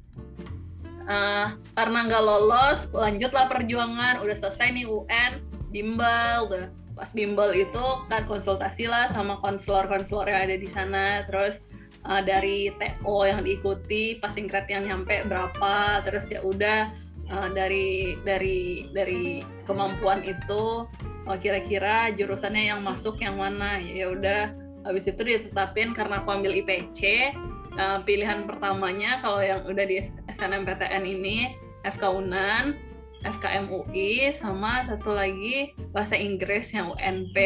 eh, 1.10 1.46
karena 1.74 1.98
nggak 2.06 2.22
lolos, 2.22 2.86
lanjutlah 2.94 3.50
perjuangan. 3.50 4.22
Udah 4.22 4.36
selesai 4.38 4.70
nih 4.70 4.86
UN, 4.86 5.42
bimbel, 5.74 6.46
udah 6.46 6.64
pas 6.94 7.10
bimbel 7.10 7.50
itu 7.56 7.84
kan 8.06 8.28
konsultasi 8.30 8.86
lah 8.86 9.10
sama 9.10 9.42
konselor-konselor 9.42 10.30
yang 10.30 10.46
ada 10.46 10.56
di 10.56 10.68
sana. 10.70 11.26
Terus 11.26 11.66
uh, 12.06 12.22
dari 12.24 12.72
TO 12.78 13.26
yang 13.26 13.44
diikuti 13.44 14.16
passing 14.20 14.48
grade 14.48 14.70
yang 14.72 14.88
nyampe 14.88 15.26
berapa 15.28 16.04
terus 16.06 16.30
ya 16.32 16.40
udah 16.40 16.88
uh, 17.28 17.48
dari 17.52 18.16
dari 18.24 18.88
dari 18.94 19.44
kemampuan 19.68 20.24
itu 20.24 20.86
uh, 21.28 21.38
kira-kira 21.40 22.14
jurusannya 22.14 22.72
yang 22.72 22.80
masuk 22.80 23.20
yang 23.20 23.36
mana 23.36 23.80
ya 23.82 24.12
udah 24.12 24.54
habis 24.88 25.04
itu 25.04 25.20
ditetapin 25.20 25.92
karena 25.92 26.24
aku 26.24 26.32
ambil 26.32 26.56
IPC 26.56 27.32
uh, 27.76 28.02
pilihan 28.02 28.48
pertamanya 28.48 29.20
kalau 29.22 29.44
yang 29.44 29.62
udah 29.68 29.84
di 29.86 30.02
SNMPTN 30.32 31.04
ini 31.04 31.54
FK 31.84 32.02
Unan 32.08 32.90
FKM 33.20 33.68
UI 33.68 34.32
sama 34.32 34.80
satu 34.88 35.12
lagi 35.12 35.76
bahasa 35.92 36.16
Inggris 36.16 36.72
yang 36.72 36.96
UNP 36.96 37.36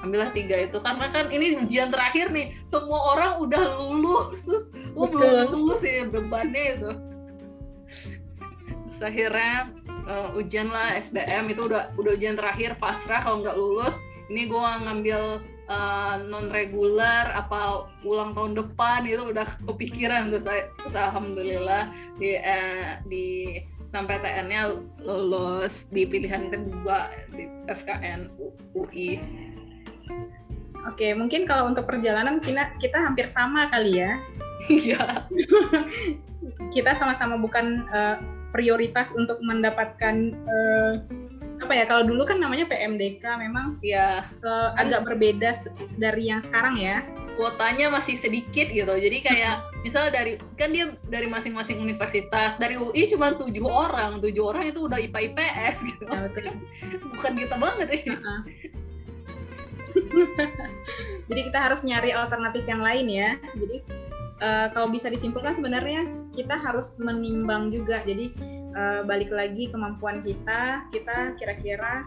ambillah 0.00 0.32
tiga 0.32 0.64
itu 0.64 0.80
karena 0.80 1.12
kan 1.12 1.28
ini 1.28 1.60
ujian 1.60 1.92
terakhir 1.92 2.32
nih. 2.32 2.56
Semua 2.64 3.16
orang 3.16 3.36
udah 3.44 3.62
lulus. 3.84 4.48
Terus 4.48 4.72
gue 4.72 5.06
belum 5.12 5.52
lulus 5.52 5.80
ya 5.84 6.08
bebannya 6.08 6.64
itu. 6.72 6.90
Terus 8.88 9.00
akhirnya 9.04 9.68
uh, 10.08 10.32
ujian 10.40 10.72
lah 10.72 10.96
SBM 10.96 11.52
itu 11.52 11.68
udah 11.68 11.92
udah 12.00 12.12
ujian 12.16 12.40
terakhir 12.40 12.80
pasrah 12.80 13.20
kalau 13.20 13.44
nggak 13.44 13.56
lulus. 13.60 13.96
Ini 14.32 14.48
gue 14.48 14.68
ngambil 14.88 15.20
non 16.26 16.50
reguler 16.50 17.30
apa 17.30 17.86
ulang 18.02 18.34
tahun 18.34 18.58
depan 18.58 19.06
itu 19.06 19.22
udah 19.30 19.46
kepikiran 19.70 20.34
terus, 20.34 20.44
saya- 20.44 20.70
terus 20.82 20.94
alhamdulillah 20.98 21.90
di 22.18 22.34
eh, 22.34 22.98
di 23.06 23.26
SNMPTN-nya 23.90 24.78
lulus 25.02 25.90
di 25.90 26.06
pilihan 26.06 26.46
kedua 26.50 27.10
di 27.34 27.50
FKN 27.66 28.30
UI. 28.78 29.18
Oke, 30.86 31.12
mungkin 31.12 31.44
kalau 31.44 31.68
untuk 31.68 31.90
perjalanan 31.90 32.38
kita 32.38 32.70
kita 32.78 33.02
hampir 33.02 33.26
sama 33.28 33.66
kali 33.68 33.98
ya. 33.98 34.14
Iya. 34.70 35.26
kita 36.74 36.94
sama-sama 36.94 37.34
bukan 37.34 37.82
uh, 37.90 38.16
prioritas 38.54 39.10
untuk 39.18 39.42
mendapatkan 39.42 40.36
uh, 40.46 40.94
apa 41.60 41.72
ya? 41.76 41.84
Kalau 41.84 42.08
dulu 42.08 42.24
kan 42.24 42.40
namanya 42.40 42.64
PMDK, 42.66 43.24
memang 43.36 43.76
Iya. 43.84 44.24
uh, 44.40 44.72
agak 44.80 45.04
berbeda 45.04 45.52
dari 46.00 46.32
yang 46.32 46.40
sekarang 46.40 46.80
ya. 46.80 47.04
kuotanya 47.38 47.88
masih 47.88 48.20
sedikit 48.20 48.68
gitu. 48.68 48.90
Jadi 48.90 49.24
kayak 49.24 49.64
misalnya 49.80 50.12
dari 50.12 50.36
kan 50.60 50.76
dia 50.76 50.92
dari 51.08 51.24
masing-masing 51.24 51.80
universitas, 51.80 52.52
dari 52.60 52.76
UI 52.76 53.08
cuma 53.08 53.32
tujuh 53.32 53.64
orang, 53.64 54.20
tujuh 54.20 54.44
orang 54.44 54.68
itu 54.68 54.84
udah 54.84 55.00
IPA 55.00 55.20
IPS 55.32 55.76
gitu. 55.88 56.04
Ya, 56.04 56.28
betul. 56.28 56.52
Bukan 57.16 57.32
kita 57.40 57.56
banget 57.56 57.88
ya. 57.96 58.00
Heeh. 58.12 58.40
Jadi 61.32 61.40
kita 61.48 61.58
harus 61.64 61.80
nyari 61.80 62.10
alternatif 62.12 62.66
yang 62.68 62.82
lain 62.84 63.06
ya. 63.08 63.30
Jadi 63.56 63.76
eh, 64.42 64.66
kalau 64.76 64.92
bisa 64.92 65.08
disimpulkan 65.08 65.56
sebenarnya 65.56 66.12
kita 66.36 66.60
harus 66.60 67.00
menimbang 67.00 67.72
juga. 67.72 68.04
Jadi 68.04 68.36
eh, 68.74 69.00
balik 69.06 69.30
lagi 69.30 69.70
kemampuan 69.70 70.22
kita, 70.22 70.86
kita 70.90 71.34
kira-kira 71.38 72.06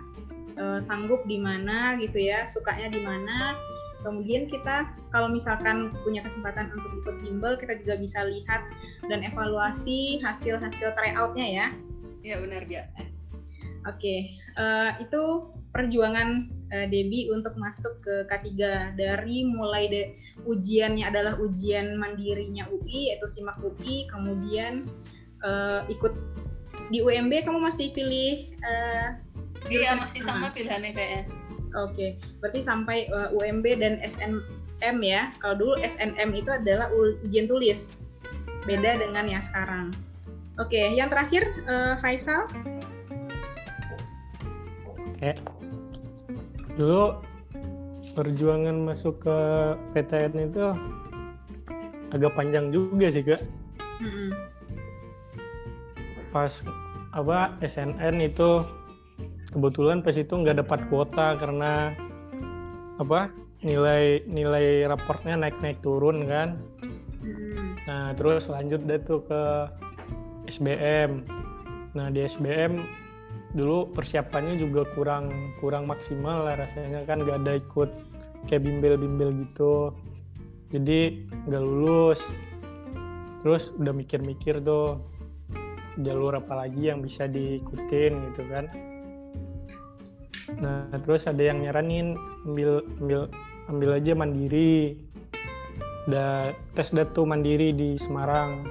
eh, 0.56 0.80
sanggup 0.80 1.23
di 1.28 1.39
mana 1.39 1.95
gitu 1.99 2.19
ya, 2.19 2.45
sukanya 2.47 2.91
di 2.91 3.02
mana. 3.02 3.58
Kemudian 4.04 4.52
kita 4.52 4.91
kalau 5.15 5.32
misalkan 5.32 5.95
punya 6.04 6.19
kesempatan 6.28 6.67
untuk 6.76 6.91
ikut 6.99 7.15
bimbel, 7.23 7.56
kita 7.56 7.80
juga 7.80 7.95
bisa 7.95 8.28
lihat 8.28 8.67
dan 9.08 9.23
evaluasi 9.23 10.19
hasil-hasil 10.19 10.91
tryout-nya 10.91 11.47
ya. 11.47 11.67
Iya 12.23 12.36
benar 12.43 12.67
ya. 12.67 12.84
Oke, 13.84 14.32
eh, 14.39 14.91
itu 15.04 15.23
perjuangan 15.76 16.47
eh, 16.71 16.88
Debbie 16.88 17.28
untuk 17.34 17.58
masuk 17.60 17.99
ke 17.99 18.15
K3 18.30 18.49
dari 18.95 19.43
mulai 19.43 19.91
de, 19.91 20.02
ujiannya 20.47 21.10
adalah 21.10 21.36
ujian 21.41 21.97
mandirinya 21.99 22.69
UI 22.71 23.12
yaitu 23.12 23.28
SIMAK 23.28 23.58
UI, 23.60 24.08
kemudian 24.08 24.88
eh, 25.43 25.82
ikut 25.91 26.13
di 26.91 27.01
UMB 27.01 27.45
kamu 27.45 27.59
masih 27.63 27.89
pilih 27.93 28.53
eh, 28.62 29.07
Iya 29.71 29.95
masih 29.95 30.21
sama 30.27 30.51
pilihannya 30.51 30.91
kayak. 30.91 31.23
Oke, 31.73 32.21
berarti 32.38 32.59
sampai 32.62 33.09
eh, 33.09 33.29
UMB 33.33 33.65
dan 33.79 33.97
SNM 34.03 34.97
ya. 35.01 35.31
Kalau 35.39 35.55
dulu 35.57 35.73
SNM 35.79 36.29
itu 36.36 36.49
adalah 36.51 36.91
ujian 36.91 37.47
tulis. 37.47 37.97
Beda 38.67 38.95
dengan 38.99 39.27
yang 39.27 39.43
sekarang. 39.43 39.91
Oke, 40.59 40.93
yang 40.93 41.09
terakhir 41.09 41.47
eh, 41.65 41.95
Faisal. 42.03 42.45
Oke. 44.86 45.31
Dulu 46.77 47.23
perjuangan 48.13 48.77
masuk 48.86 49.25
ke 49.25 49.38
PTN 49.97 50.53
itu 50.53 50.69
agak 52.13 52.38
panjang 52.38 52.69
juga 52.69 53.09
sih 53.09 53.25
kak. 53.25 53.41
Mm-mm. 53.97 54.52
Pas 56.33 56.49
apa 57.13 57.53
SNN 57.61 58.17
itu 58.25 58.65
kebetulan 59.53 60.01
pas 60.01 60.17
itu 60.17 60.33
nggak 60.33 60.65
dapat 60.65 60.81
kuota 60.89 61.37
karena 61.37 61.93
apa 62.97 63.29
nilai 63.61 64.25
nilai 64.25 64.89
raportnya 64.89 65.37
naik 65.37 65.55
naik 65.61 65.79
turun 65.85 66.25
kan. 66.25 66.57
Mm-mm. 67.23 67.79
Nah 67.87 68.11
terus 68.17 68.49
lanjut 68.49 68.81
deh 68.83 68.99
tuh 69.05 69.21
ke 69.29 69.41
SBM. 70.51 71.23
Nah 71.93 72.09
di 72.09 72.25
SBM 72.25 72.81
dulu 73.53 73.93
persiapannya 73.93 74.57
juga 74.57 74.83
kurang 74.97 75.29
kurang 75.61 75.85
maksimal 75.85 76.49
lah 76.49 76.57
rasanya 76.57 77.05
kan 77.05 77.21
nggak 77.21 77.45
ada 77.45 77.61
ikut 77.61 77.89
kayak 78.49 78.65
bimbel-bimbel 78.65 79.29
gitu. 79.47 79.93
Jadi 80.73 81.29
nggak 81.47 81.63
lulus. 81.63 82.19
Terus 83.43 83.71
udah 83.75 83.91
mikir-mikir 83.91 84.63
tuh 84.63 84.99
jalur 86.01 86.34
apa 86.34 86.65
lagi 86.65 86.89
yang 86.89 87.06
bisa 87.06 87.29
diikutin 87.29 88.12
gitu 88.32 88.41
kan. 88.49 88.65
Nah 90.58 90.89
terus 91.06 91.29
ada 91.29 91.41
yang 91.41 91.62
nyaranin 91.62 92.17
ambil 92.49 92.82
ambil 93.01 93.21
ambil 93.69 93.89
aja 93.97 94.13
mandiri. 94.17 94.97
Da 96.10 96.51
tes 96.75 96.91
datu 96.91 97.23
mandiri 97.23 97.71
di 97.71 97.95
Semarang. 97.95 98.65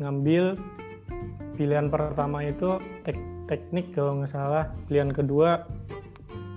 Ngambil 0.00 0.56
pilihan 1.60 1.92
pertama 1.92 2.42
itu 2.42 2.80
tek- 3.04 3.30
teknik 3.46 3.92
kalau 3.92 4.18
nggak 4.18 4.32
salah. 4.32 4.72
Pilihan 4.88 5.12
kedua 5.12 5.68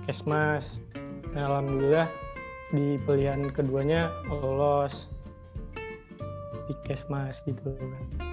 kesmas. 0.08 0.80
Nah, 1.34 1.50
alhamdulillah 1.50 2.08
di 2.74 2.98
pilihan 3.06 3.54
keduanya 3.54 4.10
lolos 4.26 5.14
di 6.66 6.74
kesmas 6.88 7.44
gitu 7.44 7.76
kan 7.76 8.23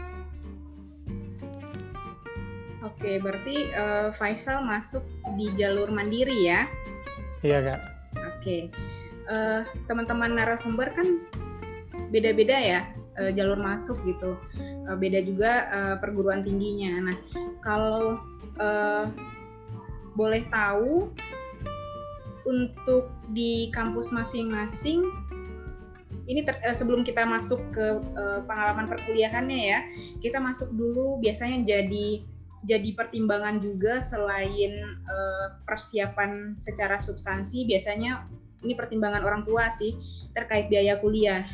Oke, 2.81 3.21
berarti 3.21 3.69
eh, 3.69 4.09
Faisal 4.17 4.65
masuk 4.65 5.05
di 5.37 5.53
jalur 5.53 5.93
mandiri 5.93 6.49
ya. 6.49 6.65
iya 7.45 7.61
kak 7.61 7.79
Oke, 8.37 8.69
Eh, 9.31 9.61
teman-teman 9.85 10.33
narasumber 10.33 10.91
kan 10.91 11.07
beda-beda 12.09 12.57
ya 12.57 12.81
eh, 13.21 13.31
jalur 13.37 13.61
masuk 13.61 14.01
gitu. 14.03 14.33
Eh, 14.59 14.95
beda 14.97 15.21
juga 15.21 15.51
eh, 15.69 15.95
perguruan 16.01 16.41
tingginya. 16.41 17.05
Nah, 17.05 17.17
kalau 17.61 18.17
eh, 18.57 19.05
boleh 20.17 20.41
tahu 20.49 21.13
untuk 22.49 23.13
di 23.31 23.69
kampus 23.69 24.09
masing-masing 24.09 25.05
ini 26.25 26.41
ter- 26.41 26.59
sebelum 26.73 27.05
kita 27.05 27.23
masuk 27.23 27.61
ke 27.69 27.85
eh, 28.17 28.39
pengalaman 28.49 28.89
perkuliahannya 28.89 29.59
ya, 29.69 29.79
kita 30.17 30.41
masuk 30.41 30.73
dulu 30.73 31.21
biasanya 31.21 31.61
jadi 31.63 32.25
jadi 32.61 32.93
pertimbangan 32.93 33.57
juga 33.57 33.97
selain 33.97 34.73
eh, 34.93 35.47
persiapan 35.65 36.61
secara 36.61 37.01
substansi 37.01 37.65
biasanya 37.65 38.29
ini 38.61 38.77
pertimbangan 38.77 39.25
orang 39.25 39.41
tua 39.41 39.73
sih 39.73 39.97
terkait 40.37 40.69
biaya 40.69 41.01
kuliah. 41.01 41.45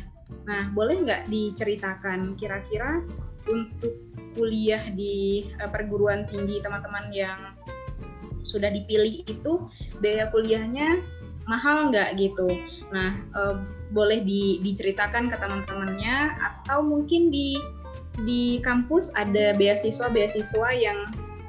Nah, 0.44 0.68
boleh 0.72 1.04
nggak 1.08 1.32
diceritakan 1.32 2.36
kira-kira 2.36 3.00
untuk 3.48 3.96
kuliah 4.36 4.92
di 4.92 5.48
eh, 5.48 5.70
perguruan 5.72 6.28
tinggi 6.28 6.60
teman-teman 6.60 7.08
yang 7.08 7.40
sudah 8.44 8.68
dipilih 8.68 9.24
itu 9.24 9.52
biaya 10.00 10.28
kuliahnya 10.28 11.00
mahal 11.48 11.88
nggak 11.88 12.20
gitu? 12.20 12.48
Nah, 12.92 13.16
eh, 13.16 13.56
boleh 13.88 14.20
di- 14.20 14.60
diceritakan 14.60 15.32
ke 15.32 15.36
teman-temannya 15.40 16.36
atau 16.36 16.84
mungkin 16.84 17.32
di 17.32 17.56
di 18.26 18.58
kampus 18.64 19.14
ada 19.14 19.54
beasiswa-beasiswa 19.54 20.68
yang 20.74 20.98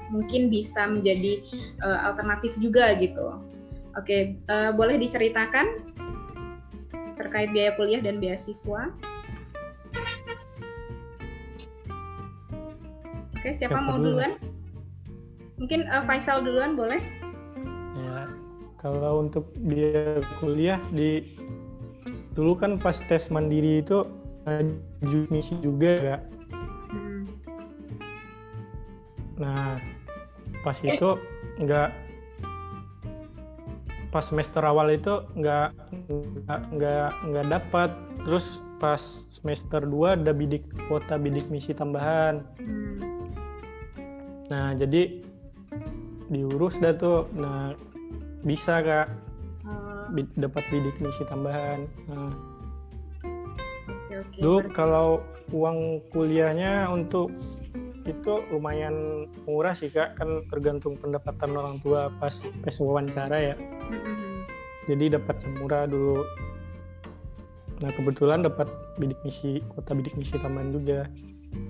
mungkin 0.09 0.49
bisa 0.49 0.89
menjadi 0.89 1.41
eh, 1.85 1.99
alternatif 2.05 2.57
juga 2.57 2.93
gitu. 2.97 3.37
Oke, 3.97 4.37
eh, 4.37 4.71
boleh 4.77 4.97
diceritakan 5.01 5.65
terkait 7.17 7.49
biaya 7.51 7.73
kuliah 7.75 8.01
dan 8.01 8.21
beasiswa? 8.21 8.93
Oke, 13.39 13.49
siapa 13.55 13.75
Siapa 13.75 13.87
mau 13.87 13.97
dulu? 13.97 14.19
duluan? 14.19 14.33
Mungkin 15.59 15.79
eh, 15.87 16.03
Faisal 16.05 16.43
duluan 16.43 16.75
boleh? 16.77 17.01
ya 17.99 18.31
kalau 18.79 19.27
untuk 19.27 19.51
biaya 19.59 20.23
kuliah 20.39 20.79
di 20.95 21.35
dulu 22.31 22.55
kan 22.55 22.79
pas 22.79 22.95
tes 22.95 23.27
mandiri 23.27 23.83
itu 23.83 24.07
misi 25.27 25.59
juga 25.59 25.99
kak 25.99 26.21
Nah, 29.39 29.79
pas 30.61 30.75
itu 30.83 31.09
nggak 31.57 31.89
pas 34.09 34.25
semester 34.25 34.59
awal 34.65 34.89
itu 34.91 35.21
nggak 35.37 35.69
nggak 36.45 36.61
nggak 36.75 37.09
nggak 37.31 37.45
dapat. 37.47 37.89
Terus 38.27 38.59
pas 38.79 38.99
semester 39.31 39.83
2 39.83 40.19
ada 40.19 40.31
bidik 40.31 40.67
kuota 40.87 41.15
bidik 41.15 41.47
misi 41.47 41.71
tambahan. 41.71 42.43
Hmm. 42.59 43.31
Nah, 44.49 44.73
jadi 44.75 45.23
diurus 46.27 46.77
dah 46.83 46.93
tuh. 46.95 47.25
Nah, 47.33 47.73
bisa 48.43 48.83
kak 48.83 49.07
Eh, 49.69 50.05
bi- 50.15 50.35
dapat 50.39 50.63
bidik 50.73 50.97
misi 50.97 51.21
tambahan. 51.29 51.85
Nah. 52.09 52.33
Dulu 54.41 54.65
Ber- 54.65 54.73
kalau 54.73 55.21
uang 55.53 56.01
kuliahnya 56.09 56.89
untuk 56.89 57.29
itu 58.07 58.43
lumayan 58.53 59.27
murah 59.43 59.75
sih 59.75 59.91
kak, 59.91 60.15
kan 60.15 60.45
tergantung 60.47 60.95
pendapatan 60.95 61.51
orang 61.55 61.75
tua 61.83 62.13
pas 62.19 62.33
pas 62.63 62.75
wawancara 62.79 63.37
ya. 63.53 63.55
Hmm, 63.57 63.99
hmm, 63.99 64.15
hmm. 64.15 64.37
Jadi 64.87 65.05
dapat 65.15 65.35
yang 65.43 65.53
murah 65.59 65.83
dulu. 65.89 66.23
Nah 67.79 67.91
kebetulan 67.95 68.43
dapat 68.43 68.67
bidik 68.99 69.19
misi 69.23 69.63
kuota 69.71 69.95
bidik 69.95 70.15
misi 70.19 70.35
tambahan 70.39 70.75
juga. 70.75 71.07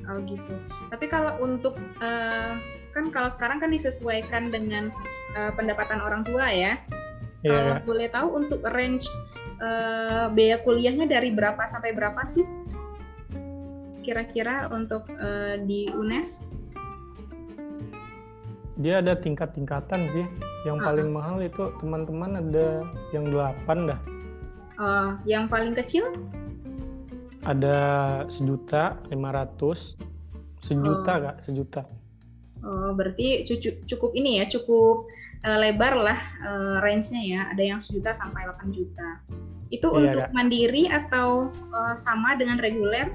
Oh 0.09 0.17
gitu. 0.25 0.53
Tapi 0.89 1.05
kalau 1.07 1.37
untuk 1.39 1.77
uh, 2.01 2.57
kan 2.91 3.05
kalau 3.13 3.29
sekarang 3.29 3.61
kan 3.61 3.69
disesuaikan 3.69 4.49
dengan 4.49 4.89
uh, 5.37 5.51
pendapatan 5.53 6.01
orang 6.01 6.25
tua 6.25 6.49
ya. 6.49 6.81
Iya. 7.45 7.55
Kalau 7.55 7.75
boleh 7.87 8.07
tahu 8.11 8.27
untuk 8.35 8.59
range 8.67 9.07
uh, 9.63 10.27
biaya 10.33 10.59
kuliahnya 10.59 11.07
dari 11.07 11.31
berapa 11.31 11.63
sampai 11.69 11.95
berapa 11.95 12.19
sih? 12.27 12.43
Kira-kira 14.09 14.65
untuk 14.73 15.05
uh, 15.21 15.53
di 15.69 15.85
UNES? 15.93 16.41
Dia 18.81 19.05
ada 19.05 19.13
tingkat-tingkatan 19.13 20.09
sih. 20.09 20.25
Yang 20.65 20.77
Ah. 20.81 20.85
paling 20.89 21.09
mahal 21.13 21.37
itu 21.45 21.69
teman-teman 21.77 22.41
ada 22.41 22.89
yang 23.13 23.29
8 23.29 23.85
dah. 23.85 24.01
Uh, 24.81 25.13
yang 25.29 25.45
paling 25.45 25.77
kecil? 25.77 26.09
Ada 27.45 27.77
sejuta 28.33 28.97
lima 29.13 29.29
ratus, 29.29 29.93
sejuta 30.57 31.11
Oh. 31.13 31.21
kak, 31.29 31.35
sejuta. 31.45 31.81
Oh, 32.65 32.91
berarti 32.97 33.45
cucu- 33.45 33.77
cukup 33.85 34.17
ini 34.17 34.41
ya, 34.41 34.49
cukup 34.49 35.05
uh, 35.45 35.57
lebar 35.61 35.93
lah 35.95 36.17
uh, 36.41 36.81
range-nya 36.81 37.21
ya. 37.21 37.41
Ada 37.53 37.61
yang 37.61 37.79
sejuta 37.79 38.17
sampai 38.17 38.49
8 38.49 38.73
juta. 38.73 39.21
Itu 39.69 39.93
Iya, 39.93 39.97
untuk 40.01 40.21
Kak. 40.25 40.33
mandiri 40.33 40.89
atau 40.89 41.53
uh, 41.69 41.93
sama 41.93 42.33
dengan 42.33 42.57
reguler? 42.57 43.13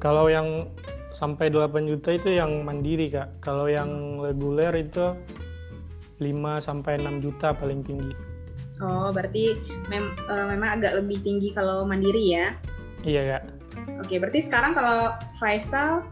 Kalau 0.00 0.32
yang 0.32 0.72
sampai 1.12 1.52
8 1.52 1.84
juta 1.84 2.16
itu 2.16 2.32
yang 2.32 2.64
mandiri 2.64 3.12
kak. 3.12 3.44
Kalau 3.44 3.68
yang 3.68 4.16
reguler 4.24 4.72
itu 4.80 5.12
5 6.16 6.24
sampai 6.64 6.96
6 6.96 7.20
juta 7.20 7.52
paling 7.52 7.84
tinggi. 7.84 8.12
Oh, 8.80 9.12
berarti 9.12 9.60
mem- 9.92 10.16
uh, 10.24 10.48
memang 10.48 10.80
agak 10.80 11.04
lebih 11.04 11.20
tinggi 11.20 11.52
kalau 11.52 11.84
mandiri 11.84 12.32
ya. 12.32 12.56
Iya 13.04 13.22
kak. 13.36 13.42
Oke, 14.00 14.16
berarti 14.16 14.40
sekarang 14.40 14.72
kalau 14.72 15.12
Faisal 15.36 16.08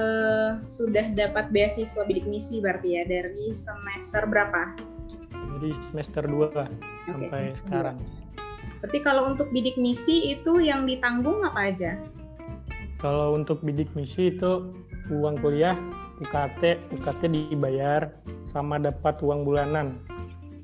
uh, 0.00 0.56
sudah 0.64 1.12
dapat 1.12 1.52
beasiswa 1.52 2.08
bidik 2.08 2.24
misi 2.24 2.64
berarti 2.64 2.96
ya 2.96 3.04
dari 3.04 3.52
semester 3.52 4.24
berapa? 4.24 4.72
Jadi 5.60 5.70
semester 5.92 6.24
2 6.24 6.56
lah 6.56 6.68
Oke, 6.68 7.08
sampai 7.12 7.28
semester 7.28 7.52
dua. 7.52 7.60
sekarang. 7.68 7.96
Berarti 8.80 8.98
kalau 9.04 9.22
untuk 9.32 9.48
bidik 9.52 9.76
misi 9.76 10.32
itu 10.32 10.60
yang 10.60 10.88
ditanggung 10.88 11.44
apa 11.44 11.68
aja? 11.68 12.00
Kalau 12.96 13.36
untuk 13.36 13.60
bidik 13.60 13.92
misi 13.92 14.32
itu 14.32 14.72
uang 15.12 15.36
kuliah 15.40 15.76
UKT, 16.18 16.80
UKT 16.96 17.28
dibayar 17.28 18.08
sama 18.48 18.80
dapat 18.80 19.20
uang 19.20 19.44
bulanan. 19.44 20.00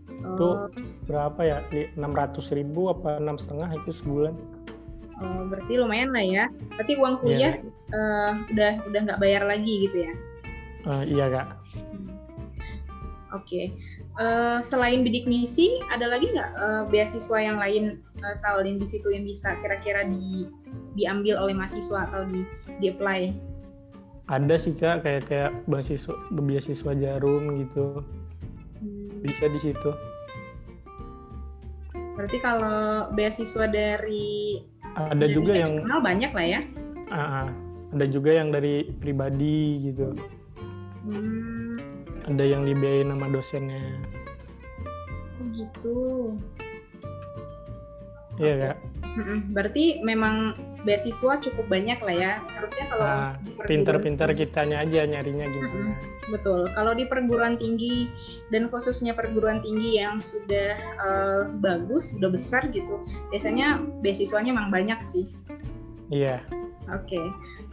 Itu 0.09 0.49
Oh, 0.57 0.71
berapa 1.05 1.41
ya? 1.45 1.59
600 1.99 2.57
ribu 2.57 2.89
apa 2.89 3.21
enam 3.21 3.37
setengah 3.37 3.69
itu 3.77 3.91
sebulan? 3.93 4.33
oh, 5.23 5.45
berarti 5.47 5.73
lumayan 5.77 6.11
lah 6.11 6.25
ya. 6.25 6.45
Berarti 6.75 6.93
uang 6.99 7.15
kuliah 7.21 7.53
Iya. 7.53 7.69
uh, 7.95 8.33
udah 8.51 8.73
udah 8.89 9.01
nggak 9.07 9.21
bayar 9.21 9.43
lagi 9.45 9.87
gitu 9.87 9.97
ya? 10.09 10.13
Eh, 10.83 11.03
iya 11.15 11.27
kak. 11.31 11.47
Hmm. 11.79 12.09
Oke. 13.37 13.71
Eh, 14.13 14.59
selain 14.61 15.01
bidik 15.01 15.25
misi, 15.25 15.81
ada 15.89 16.05
lagi 16.05 16.29
nggak 16.29 16.51
eh, 16.53 16.83
beasiswa 16.93 17.39
yang 17.41 17.57
lain 17.57 17.85
uh, 18.21 18.37
salin 18.37 18.77
di 18.77 18.85
situ 18.85 19.09
yang 19.09 19.25
bisa 19.25 19.57
kira-kira 19.63 20.05
di 20.05 20.49
diambil 20.93 21.41
oleh 21.41 21.55
mahasiswa 21.55 22.09
atau 22.09 22.25
di 22.29 22.45
di 22.79 22.93
apply? 22.93 23.33
Ada 24.31 24.55
sih 24.57 24.73
kak 24.73 25.03
kayak 25.03 25.29
kayak 25.29 25.51
beasiswa 25.67 26.15
beasiswa 26.33 26.93
jarum 26.95 27.59
gitu. 27.59 28.01
Hmm, 28.79 29.21
Bisa 29.21 29.45
di 29.51 29.61
situ. 29.61 29.91
Berarti 32.15 32.39
kalau 32.39 33.09
beasiswa 33.13 33.67
dari 33.67 34.61
Ada 34.95 35.27
dari 35.27 35.33
juga 35.33 35.53
yang 35.65 35.73
banyak 36.05 36.31
lah 36.33 36.47
ya? 36.47 36.61
ah. 37.11 37.49
ada 37.93 38.09
juga 38.09 38.33
yang 38.33 38.49
dari 38.49 38.89
pribadi 39.01 39.93
gitu. 39.93 40.17
Hmm, 41.05 41.77
Ada 42.25 42.45
yang 42.47 42.65
dibiayain 42.65 43.13
sama 43.13 43.27
dosennya. 43.29 43.81
oh 45.37 45.47
gitu. 45.53 45.99
Iya 48.41 48.53
Oke. 48.55 48.65
kak. 48.65 48.77
Berarti 49.53 49.85
memang 50.01 50.57
beasiswa 50.83 51.39
cukup 51.39 51.67
banyak 51.71 51.99
lah 52.03 52.15
ya. 52.15 52.33
Harusnya 52.59 52.85
kalau 52.91 53.07
Nah, 53.07 53.33
pinter-pinter 53.67 54.29
kitanya 54.35 54.83
aja 54.83 55.07
nyarinya 55.07 55.47
gimana. 55.47 55.75
Mm-mm. 55.75 55.95
Betul. 56.31 56.61
Kalau 56.75 56.93
di 56.95 57.05
perguruan 57.07 57.59
tinggi 57.59 58.11
dan 58.51 58.71
khususnya 58.71 59.15
perguruan 59.15 59.63
tinggi 59.63 59.99
yang 59.99 60.19
sudah 60.19 60.75
eh, 60.79 61.43
bagus, 61.63 62.15
sudah 62.15 62.31
besar 62.31 62.71
gitu, 62.71 63.03
biasanya 63.31 63.79
beasiswanya 64.03 64.55
memang 64.55 64.71
banyak 64.71 65.01
sih. 65.03 65.27
Iya. 66.11 66.43
Oke. 66.91 67.23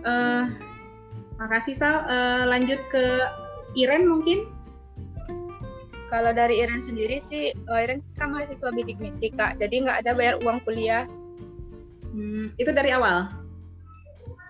Eh, 0.05 0.43
makasih 1.37 1.75
Sal. 1.75 2.05
Eh, 2.05 2.43
lanjut 2.47 2.79
ke 2.93 3.05
Iren 3.77 4.09
mungkin. 4.09 4.49
Kalau 6.09 6.33
dari 6.33 6.57
Iren 6.57 6.81
sendiri 6.81 7.21
sih, 7.21 7.53
oh, 7.69 7.77
Iren 7.77 8.01
kan 8.17 8.33
mahasiswa 8.33 8.73
bidik 8.73 8.97
misi 8.97 9.29
kak, 9.29 9.61
jadi 9.61 9.85
nggak 9.85 9.97
ada 10.05 10.11
bayar 10.17 10.41
uang 10.41 10.57
kuliah. 10.65 11.05
Hmm, 12.19 12.51
itu 12.59 12.67
dari 12.75 12.91
awal. 12.91 13.31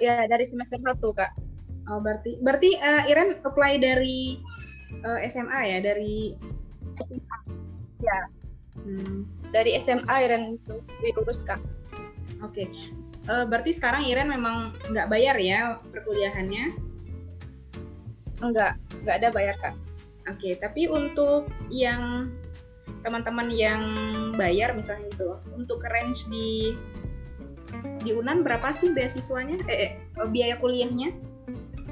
Ya 0.01 0.25
dari 0.25 0.49
semester 0.49 0.81
1 0.81 0.97
kak. 1.13 1.37
Oh, 1.85 2.01
berarti 2.01 2.41
berarti 2.41 2.73
eh, 2.81 3.13
Iren 3.13 3.37
apply 3.45 3.77
dari 3.77 4.41
eh, 5.05 5.19
SMA 5.29 5.59
ya, 5.69 5.77
dari 5.85 6.33
SMA. 6.97 7.37
Ya 8.01 8.17
hmm, 8.81 9.29
dari 9.53 9.77
SMA 9.77 10.15
Iren 10.25 10.57
itu 10.57 10.81
lulus 11.13 11.45
kak. 11.45 11.61
Oke. 12.41 12.65
Eh, 13.29 13.45
berarti 13.45 13.69
sekarang 13.69 14.09
Iren 14.09 14.33
memang 14.33 14.73
nggak 14.89 15.05
bayar 15.13 15.37
ya 15.37 15.77
perkuliahannya. 15.93 16.73
Enggak, 18.41 18.81
nggak 19.05 19.15
ada 19.21 19.29
bayar 19.29 19.55
kak. 19.61 19.75
Oke, 20.25 20.57
tapi 20.57 20.89
untuk 20.89 21.49
yang 21.69 22.33
teman-teman 23.05 23.47
yang 23.53 23.81
bayar 24.35 24.73
misalnya 24.73 25.07
itu, 25.11 25.29
untuk 25.55 25.83
range 25.85 26.27
di 26.31 26.75
di 28.03 28.15
Unan 28.15 28.41
berapa 28.41 28.71
sih 28.71 28.91
beasiswanya? 28.95 29.61
Eh, 29.67 29.95
eh, 29.95 30.27
biaya 30.31 30.55
kuliahnya? 30.57 31.13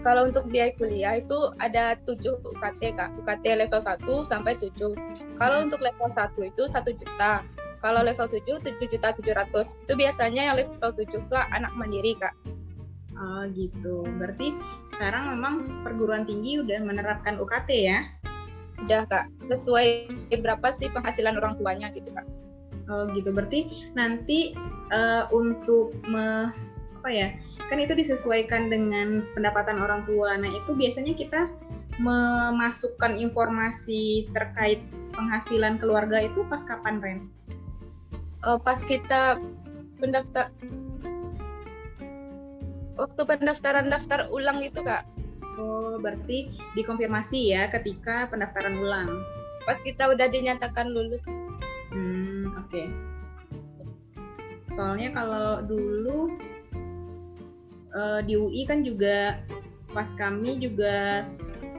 Kalau 0.05 0.29
untuk 0.29 0.47
biaya 0.47 0.71
kuliah 0.77 1.19
itu 1.19 1.51
ada 1.59 1.97
7 2.05 2.39
UKT 2.39 2.95
kak, 2.95 3.11
UKT 3.19 3.45
level 3.59 3.81
1 3.81 4.23
sampai 4.23 4.55
7. 4.55 4.95
Kalau 5.35 5.67
untuk 5.67 5.83
level 5.83 6.07
1 6.07 6.47
itu 6.47 6.63
1 6.63 6.95
juta. 6.95 7.43
Kalau 7.83 8.01
level 8.05 8.27
7 8.29 8.61
7 8.63 8.87
juta 8.87 9.11
700. 9.11 9.75
Itu 9.83 9.93
biasanya 9.99 10.41
yang 10.47 10.55
level 10.55 10.91
7 10.95 11.27
ke 11.27 11.39
anak 11.51 11.73
mandiri 11.75 12.15
kak. 12.15 12.33
Oh 13.17 13.43
gitu. 13.51 14.05
Berarti 14.21 14.53
sekarang 14.87 15.33
memang 15.33 15.81
perguruan 15.81 16.23
tinggi 16.23 16.61
udah 16.61 16.79
menerapkan 16.85 17.41
UKT 17.41 17.69
ya? 17.89 18.05
Udah 18.85 19.09
kak, 19.09 19.25
sesuai 19.49 20.07
berapa 20.37 20.69
sih 20.69 20.87
penghasilan 20.93 21.35
orang 21.35 21.57
tuanya 21.57 21.89
gitu 21.91 22.13
kak. 22.13 22.23
Oh 22.87 23.07
gitu. 23.11 23.35
Berarti 23.35 23.91
nanti 23.93 24.55
eh, 24.91 25.23
untuk 25.31 25.95
me, 26.07 26.51
apa 26.99 27.09
ya? 27.11 27.35
Kan 27.67 27.83
itu 27.83 27.93
disesuaikan 27.95 28.71
dengan 28.71 29.27
pendapatan 29.35 29.83
orang 29.83 30.07
tua. 30.07 30.35
Nah 30.39 30.47
itu 30.47 30.71
biasanya 30.71 31.11
kita 31.15 31.51
memasukkan 31.97 33.17
informasi 33.17 34.29
terkait 34.31 34.85
penghasilan 35.17 35.81
keluarga 35.81 36.21
itu 36.23 36.45
pas 36.45 36.61
kapan 36.63 37.01
Ren? 37.01 37.19
Eh, 38.45 38.59
pas 38.61 38.79
kita 38.79 39.41
pendaftar 39.97 40.53
waktu 42.97 43.21
pendaftaran 43.25 43.89
daftar 43.89 44.29
ulang 44.29 44.61
itu 44.61 44.81
kak 44.81 45.05
Oh 45.57 45.97
berarti 45.97 46.53
dikonfirmasi 46.77 47.49
ya 47.49 47.65
ketika 47.73 48.29
pendaftaran 48.29 48.77
ulang. 48.77 49.09
pas 49.65 49.81
kita 49.83 50.07
udah 50.07 50.31
dinyatakan 50.31 50.87
lulus 50.87 51.27
Hmm 51.97 52.53
oke. 52.53 52.83
Soalnya 54.69 55.09
kalau 55.17 55.65
dulu 55.65 56.37
eh, 57.95 58.19
di 58.21 58.37
UI 58.37 58.61
kan 58.69 58.85
juga 58.85 59.41
pas 59.95 60.13
kami 60.13 60.61
juga 60.61 61.25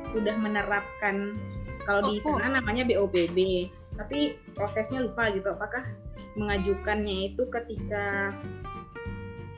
sudah 0.03 0.35
menerapkan 0.41 1.39
kalau 1.87 2.11
di 2.11 2.19
Oh, 2.21 2.35
oh. 2.35 2.41
sana 2.43 2.61
namanya 2.61 2.85
BOPB, 2.85 3.69
tapi 3.97 4.37
prosesnya 4.59 5.05
lupa 5.05 5.31
gitu. 5.31 5.55
Apakah 5.55 5.87
mengajukannya 6.35 7.33
itu 7.33 7.47
ketika 7.49 8.35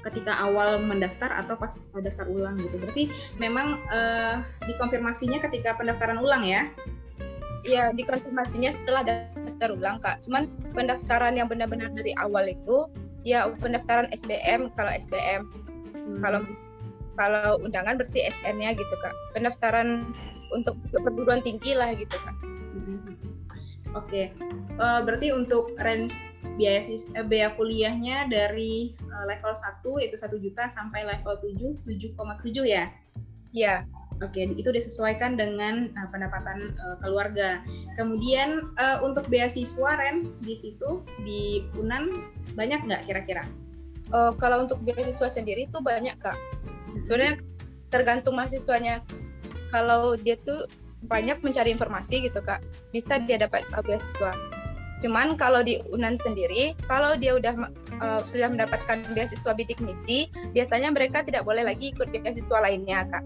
ketika 0.00 0.32
awal 0.48 0.80
mendaftar 0.80 1.28
atau 1.28 1.60
pas 1.60 1.76
daftar 1.76 2.24
ulang 2.24 2.56
gitu. 2.56 2.76
Berarti 2.80 3.04
memang 3.36 3.80
eh, 3.92 4.40
dikonfirmasinya 4.64 5.40
ketika 5.44 5.76
pendaftaran 5.76 6.20
ulang 6.20 6.44
ya? 6.44 6.68
ya 7.60 7.92
dikonfirmasinya 7.92 8.72
setelah 8.72 9.04
daftar 9.04 9.39
ulang 9.68 10.00
kak 10.00 10.24
cuman 10.24 10.48
pendaftaran 10.72 11.36
yang 11.36 11.44
benar-benar 11.52 11.92
dari 11.92 12.16
awal 12.16 12.48
itu 12.48 12.88
ya 13.20 13.52
pendaftaran 13.60 14.08
SBM 14.16 14.72
kalau 14.72 14.88
SBM 14.96 15.44
Hmm. 15.90 16.22
kalau 16.22 16.40
kalau 17.18 17.60
undangan 17.60 17.98
berarti 18.00 18.24
SN-nya 18.30 18.72
gitu 18.78 18.94
kak 19.04 19.14
pendaftaran 19.36 20.08
untuk 20.50 20.78
perguruan 20.90 21.44
tinggi 21.44 21.76
lah 21.76 21.92
gitu 21.94 22.14
kak 22.14 22.36
Mm-mm. 22.74 23.18
Oke, 23.98 24.30
uh, 24.78 25.02
berarti 25.02 25.34
untuk 25.34 25.74
range 25.82 26.14
biaya 26.54 26.78
sis, 26.78 27.10
uh, 27.18 27.26
biaya 27.26 27.50
kuliahnya 27.58 28.30
dari 28.30 28.94
uh, 29.10 29.26
level 29.26 29.50
1 29.50 29.82
yaitu 29.98 30.14
1 30.14 30.30
juta 30.38 30.70
sampai 30.70 31.02
level 31.02 31.34
7 31.42 31.82
7,7 32.14 32.70
ya? 32.70 32.86
Iya. 33.50 33.90
Oke, 34.20 34.44
itu 34.52 34.68
disesuaikan 34.68 35.40
dengan 35.40 35.88
uh, 35.96 36.08
pendapatan 36.12 36.76
uh, 36.76 37.00
keluarga. 37.00 37.64
Kemudian 37.96 38.68
uh, 38.76 39.00
untuk 39.00 39.24
beasiswa 39.32 39.96
Ren 39.96 40.28
di 40.44 40.52
situ 40.52 41.00
di 41.24 41.64
Unan 41.80 42.12
banyak 42.52 42.84
nggak 42.84 43.08
kira-kira? 43.08 43.48
Uh, 44.12 44.36
kalau 44.36 44.68
untuk 44.68 44.84
beasiswa 44.84 45.32
sendiri 45.32 45.64
itu 45.72 45.78
banyak 45.80 46.20
kak. 46.20 46.36
Sebenarnya 47.00 47.40
tergantung 47.88 48.36
mahasiswanya. 48.36 49.00
Kalau 49.72 50.18
dia 50.20 50.36
tuh 50.36 50.68
banyak 51.08 51.40
mencari 51.40 51.72
informasi 51.72 52.28
gitu 52.28 52.44
kak 52.44 52.60
bisa 52.92 53.16
dia 53.24 53.40
dapat 53.40 53.64
uh, 53.72 53.80
beasiswa 53.80 54.36
cuman 55.00 55.32
kalau 55.40 55.64
di 55.64 55.80
Unan 55.88 56.20
sendiri 56.20 56.76
kalau 56.84 57.16
dia 57.16 57.40
udah 57.40 57.56
uh, 58.04 58.20
sudah 58.20 58.52
mendapatkan 58.52 59.00
beasiswa 59.16 59.56
bidik 59.56 59.80
misi 59.80 60.28
biasanya 60.52 60.92
mereka 60.92 61.24
tidak 61.24 61.48
boleh 61.48 61.64
lagi 61.64 61.96
ikut 61.96 62.12
beasiswa 62.12 62.60
lainnya 62.60 63.08
kak 63.08 63.24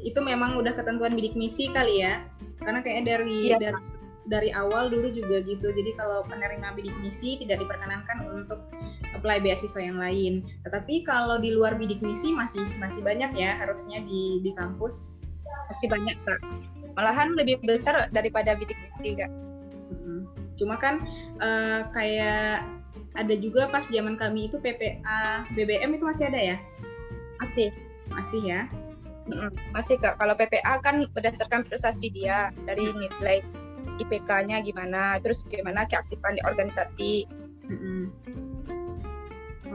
itu 0.00 0.20
memang 0.20 0.56
udah 0.56 0.72
ketentuan 0.72 1.12
bidik 1.12 1.36
misi 1.36 1.68
kali 1.70 2.00
ya. 2.04 2.24
Karena 2.60 2.80
kayaknya 2.80 3.04
dari 3.18 3.38
iya, 3.50 3.56
dari 3.60 3.80
dari 4.24 4.50
awal 4.56 4.88
dulu 4.88 5.12
juga 5.12 5.44
gitu. 5.44 5.68
Jadi 5.68 5.90
kalau 5.96 6.24
penerima 6.24 6.72
bidik 6.72 6.96
misi 7.04 7.36
tidak 7.40 7.60
diperkenankan 7.60 8.24
untuk 8.32 8.60
apply 9.12 9.40
beasiswa 9.40 9.80
yang 9.80 10.00
lain. 10.00 10.44
Tetapi 10.64 11.04
kalau 11.04 11.36
di 11.36 11.52
luar 11.52 11.76
bidik 11.76 12.00
misi 12.00 12.32
masih 12.32 12.64
masih 12.80 13.04
banyak 13.04 13.36
ya 13.36 13.56
harusnya 13.60 14.00
di 14.00 14.40
di 14.40 14.50
kampus. 14.56 15.12
Masih 15.68 15.88
banyak 15.92 16.16
kak. 16.24 16.40
Malahan 16.94 17.34
lebih 17.36 17.60
besar 17.64 18.08
daripada 18.12 18.56
bidik 18.56 18.76
misi 18.88 19.16
kak. 19.16 19.30
Cuma 20.54 20.78
kan 20.78 21.02
uh, 21.42 21.90
kayak 21.90 22.62
ada 23.14 23.34
juga 23.38 23.70
pas 23.70 23.86
zaman 23.86 24.18
kami 24.18 24.50
itu 24.50 24.58
PPA 24.58 25.46
BBM 25.54 25.98
itu 25.98 26.04
masih 26.06 26.24
ada 26.30 26.40
ya? 26.40 26.56
Masih. 27.42 27.68
Masih 28.12 28.40
ya 28.46 28.68
masih 29.72 29.96
kak 29.96 30.20
kalau 30.20 30.36
PPA 30.36 30.80
kan 30.84 31.08
berdasarkan 31.16 31.64
prestasi 31.64 32.12
dia 32.12 32.52
dari 32.68 32.92
nilai 32.92 33.40
IPK-nya 33.96 34.60
gimana 34.60 35.16
terus 35.24 35.46
gimana 35.48 35.88
keaktifan 35.88 36.36
di 36.36 36.42
organisasi 36.44 37.12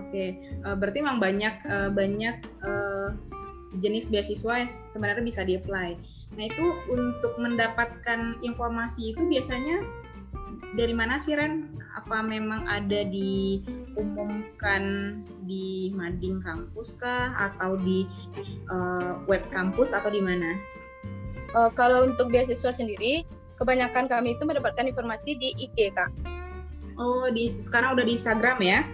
Oke, 0.09 0.13
okay. 0.13 0.29
eh, 0.41 0.75
berarti 0.77 1.05
memang 1.05 1.21
banyak 1.21 1.55
uh, 1.69 1.89
banyak 1.93 2.41
uh, 2.65 3.13
jenis 3.77 4.09
beasiswa 4.09 4.65
yang 4.65 4.71
sebenarnya 4.89 5.21
bisa 5.21 5.41
di-apply. 5.45 5.97
Nah, 6.33 6.43
itu 6.49 6.65
untuk 6.89 7.37
mendapatkan 7.37 8.41
informasi 8.41 9.13
itu 9.13 9.21
biasanya 9.29 9.85
dari 10.77 10.93
mana 10.93 11.17
sih 11.19 11.33
Ren? 11.35 11.75
Apa 11.97 12.21
memang 12.21 12.69
ada 12.69 13.03
diumumkan 13.09 14.83
di 15.43 15.89
mading 15.91 16.39
kampus 16.45 17.01
kah 17.01 17.33
atau 17.35 17.75
di 17.81 18.05
uh, 18.69 19.19
web 19.25 19.43
kampus 19.49 19.91
atau 19.97 20.07
di 20.13 20.21
mana? 20.21 20.55
Uh, 21.57 21.73
kalau 21.73 22.05
untuk 22.05 22.29
beasiswa 22.29 22.69
sendiri, 22.69 23.25
kebanyakan 23.57 24.05
kami 24.05 24.37
itu 24.37 24.45
mendapatkan 24.45 24.85
informasi 24.85 25.33
di 25.35 25.51
IG, 25.57 25.91
Kak. 25.97 26.13
Oh, 26.99 27.25
di 27.31 27.57
sekarang 27.57 27.97
udah 27.97 28.05
di 28.05 28.13
Instagram 28.13 28.61
ya? 28.61 28.85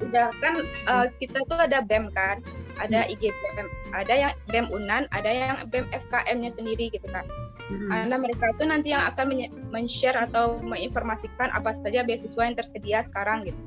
Udah 0.00 0.32
kan 0.40 0.64
uh, 0.88 1.06
kita 1.20 1.44
tuh 1.44 1.60
ada 1.60 1.84
BEM 1.84 2.10
kan 2.10 2.40
ada. 2.80 3.04
IG 3.04 3.28
BEM, 3.28 3.68
ada 3.92 4.14
yang 4.16 4.32
BEM 4.48 4.66
Unan, 4.72 5.04
ada 5.12 5.28
yang 5.28 5.68
BEM 5.68 5.84
FKM-nya 5.92 6.50
sendiri 6.50 6.88
gitu 6.88 7.04
kan. 7.12 7.28
Hmm. 7.70 7.86
Karena 7.86 8.16
mereka 8.18 8.50
itu 8.50 8.64
nanti 8.66 8.88
yang 8.90 9.06
akan 9.14 9.26
men-share 9.70 10.18
atau 10.18 10.58
menginformasikan 10.58 11.54
apa 11.54 11.70
saja 11.78 12.02
beasiswa 12.02 12.42
yang 12.42 12.58
tersedia 12.58 12.98
sekarang 13.06 13.46
gitu. 13.46 13.60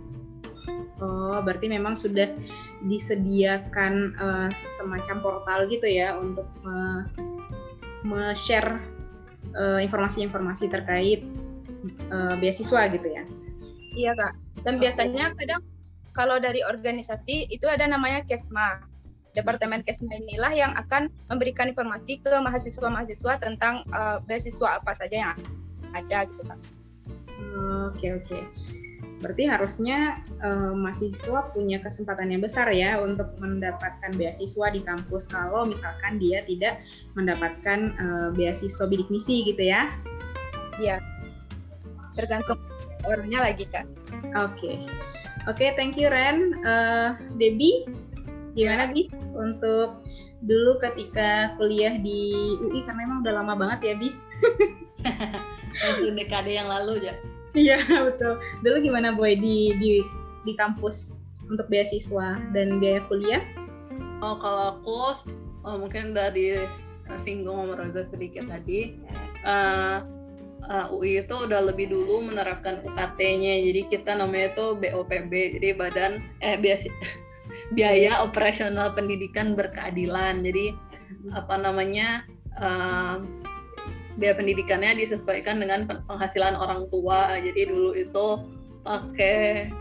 Oh, 0.99 1.39
berarti 1.43 1.67
memang 1.67 1.95
sudah 1.95 2.31
disediakan 2.83 4.15
uh, 4.15 4.49
semacam 4.79 5.15
portal 5.19 5.59
gitu 5.67 5.87
ya 5.87 6.15
untuk 6.15 6.47
me-share 8.03 8.79
uh, 9.55 9.79
informasi-informasi 9.79 10.71
terkait 10.71 11.23
uh, 12.11 12.35
beasiswa 12.39 12.87
gitu 12.91 13.07
ya. 13.07 13.23
Iya, 13.93 14.11
Kak. 14.15 14.33
Dan 14.63 14.79
biasanya 14.79 15.35
kadang 15.35 15.61
kalau 16.15 16.37
dari 16.39 16.61
organisasi 16.63 17.51
itu 17.51 17.65
ada 17.67 17.89
namanya 17.89 18.23
KESMA. 18.23 18.92
Departemen 19.33 19.81
Kesma 19.81 20.13
inilah 20.13 20.53
yang 20.53 20.71
akan 20.77 21.09
memberikan 21.27 21.65
informasi 21.69 22.21
ke 22.21 22.29
mahasiswa-mahasiswa 22.29 23.41
tentang 23.41 23.81
uh, 23.89 24.21
beasiswa 24.29 24.77
apa 24.77 24.93
saja 24.93 25.33
yang 25.33 25.37
ada 25.93 26.25
gitu 26.29 26.43
kan. 26.45 26.59
Oke 27.89 28.13
oke. 28.13 28.39
Berarti 29.21 29.47
harusnya 29.47 30.19
uh, 30.43 30.75
mahasiswa 30.75 31.49
punya 31.55 31.79
kesempatan 31.79 32.29
yang 32.29 32.43
besar 32.43 32.67
ya 32.75 32.99
untuk 32.99 33.33
mendapatkan 33.39 34.11
beasiswa 34.19 34.67
di 34.69 34.83
kampus 34.83 35.31
kalau 35.31 35.63
misalkan 35.63 36.19
dia 36.19 36.43
tidak 36.43 36.83
mendapatkan 37.15 37.95
uh, 37.97 38.29
beasiswa 38.35 38.85
bidik 38.85 39.07
misi 39.07 39.47
gitu 39.47 39.63
ya? 39.63 39.89
Iya. 40.77 40.99
Tergantung 42.13 42.59
orangnya 43.07 43.49
lagi 43.49 43.65
kak. 43.65 43.87
Oke. 44.37 44.53
Okay. 44.53 44.75
Oke, 45.43 45.67
okay, 45.67 45.69
thank 45.75 45.99
you 45.99 46.07
Ren. 46.07 46.55
Uh, 46.63 47.19
Debbie, 47.35 47.83
gimana 48.55 48.87
Bi 48.91 49.22
untuk 49.35 50.05
dulu 50.43 50.77
ketika 50.79 51.55
kuliah 51.55 51.95
di 51.97 52.57
UI 52.59 52.83
karena 52.83 53.07
emang 53.07 53.19
udah 53.23 53.33
lama 53.41 53.53
banget 53.57 53.79
ya 53.91 53.93
Bi. 53.97 54.09
Masih 55.83 56.13
dekade 56.13 56.53
yang 56.53 56.69
lalu 56.69 57.09
ya 57.09 57.15
iya 57.53 57.77
betul. 57.85 58.41
Dulu 58.65 58.77
gimana 58.81 59.13
Boy 59.13 59.37
di 59.37 59.73
di 59.77 60.01
di 60.43 60.53
kampus 60.57 61.21
untuk 61.47 61.69
beasiswa 61.69 62.41
dan 62.51 62.81
biaya 62.81 63.01
kuliah? 63.07 63.41
Oh 64.21 64.37
kalau 64.41 64.79
aku 64.79 65.29
oh, 65.63 65.77
mungkin 65.79 66.13
dari 66.17 66.59
uh, 67.09 67.19
singgung 67.19 67.67
sama 67.67 67.73
Rosa 67.79 68.03
sedikit 68.09 68.47
tadi 68.47 68.95
uh, 69.45 70.03
uh, 70.67 70.87
UI 70.95 71.23
itu 71.23 71.35
udah 71.35 71.71
lebih 71.71 71.91
dulu 71.91 72.23
menerapkan 72.23 72.83
UKT-nya 72.83 73.63
jadi 73.71 73.81
kita 73.91 74.11
namanya 74.15 74.55
itu 74.55 74.65
BOPB 74.79 75.31
jadi 75.59 75.67
badan 75.75 76.11
eh 76.39 76.55
biasa 76.59 76.87
biaya 77.71 78.19
operasional 78.19 78.91
pendidikan 78.91 79.55
berkeadilan. 79.55 80.43
Jadi 80.43 80.75
apa 81.31 81.55
namanya 81.55 82.27
uh, 82.59 83.23
biaya 84.19 84.35
pendidikannya 84.35 84.99
disesuaikan 84.99 85.63
dengan 85.63 85.87
penghasilan 85.87 86.59
orang 86.59 86.91
tua. 86.91 87.39
Jadi 87.39 87.71
dulu 87.71 87.95
itu 87.95 88.27
pakai 88.83 89.71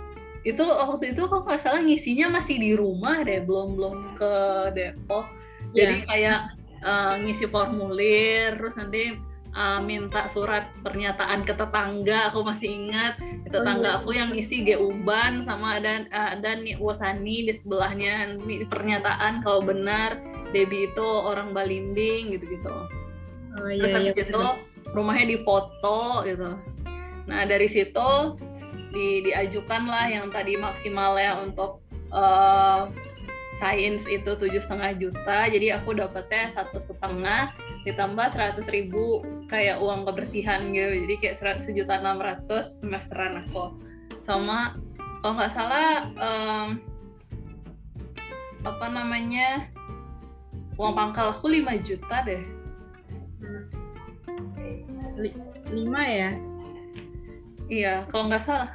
itu 0.43 0.63
waktu 0.63 1.15
itu 1.15 1.23
kok 1.27 1.47
nggak 1.47 1.63
salah 1.63 1.83
ngisinya 1.83 2.39
masih 2.39 2.59
di 2.59 2.75
rumah 2.75 3.23
deh, 3.23 3.43
belum 3.43 3.79
belum 3.79 3.95
ke 4.19 4.33
Depok. 4.75 5.27
Jadi 5.73 5.95
yeah. 6.03 6.07
kayak 6.07 6.41
uh, 6.83 7.15
ngisi 7.23 7.47
formulir, 7.47 8.59
terus 8.59 8.75
nanti 8.75 9.19
uh, 9.57 9.81
minta 9.81 10.29
surat 10.29 10.69
pernyataan 10.85 11.45
ke 11.45 11.55
tetangga 11.57 12.33
aku 12.33 12.45
masih 12.45 12.69
ingat. 12.69 13.17
Tetangga 13.53 13.89
oh, 13.89 13.93
iya. 13.93 14.01
aku 14.03 14.11
yang 14.17 14.31
isi 14.33 14.65
G 14.65 14.77
Uban 14.81 15.45
sama 15.45 15.81
dan 15.81 16.09
uh, 16.13 16.37
dan 16.41 16.65
nih 16.65 16.77
Wasani 16.81 17.49
di 17.49 17.53
sebelahnya 17.53 18.37
nih, 18.43 18.69
pernyataan 18.69 19.45
kalau 19.45 19.65
benar. 19.65 20.21
Debbie 20.53 20.85
itu 20.93 21.09
orang 21.25 21.57
Balimbing 21.57 22.37
gitu-gitu. 22.37 22.77
Oh, 23.57 23.69
iya, 23.73 23.81
terus 23.81 23.93
habis 23.97 24.15
iya, 24.21 24.29
itu 24.29 24.43
rumahnya 24.93 25.27
difoto 25.33 26.29
gitu. 26.29 26.61
Nah 27.25 27.41
dari 27.49 27.69
situ 27.73 28.37
di, 28.93 29.25
diajukan 29.25 29.89
lah 29.89 30.13
yang 30.13 30.29
tadi 30.29 30.61
maksimal 30.61 31.17
ya 31.17 31.41
untuk 31.41 31.81
uh, 32.13 32.93
sains 33.63 34.11
itu 34.11 34.27
tujuh 34.35 34.59
setengah 34.59 34.99
juta 34.99 35.47
jadi 35.47 35.79
aku 35.79 35.95
dapetnya 35.95 36.51
satu 36.51 36.83
setengah 36.83 37.55
ditambah 37.87 38.27
seratus 38.35 38.67
ribu 38.75 39.23
kayak 39.51 39.83
uang 39.83 40.09
kebersihan 40.09 40.71
gitu. 40.73 41.05
Jadi 41.07 41.15
kayak 41.21 41.37
seratus 41.37 41.69
juta 41.69 41.99
enam 41.99 42.23
ratus 42.23 42.81
semesteran 42.81 43.45
aku. 43.45 43.77
Sama 44.23 44.79
kalau 45.21 45.35
nggak 45.39 45.55
salah 45.55 46.09
um, 46.17 46.69
apa 48.63 48.87
namanya 48.87 49.67
uang 50.79 50.95
pangkal 50.95 51.35
aku 51.35 51.51
5 51.51 51.69
juta 51.83 52.17
deh. 52.23 52.43
Lima 55.69 56.03
ya? 56.07 56.31
Iya 57.67 57.95
kalau 58.15 58.31
nggak 58.31 58.43
salah. 58.47 58.71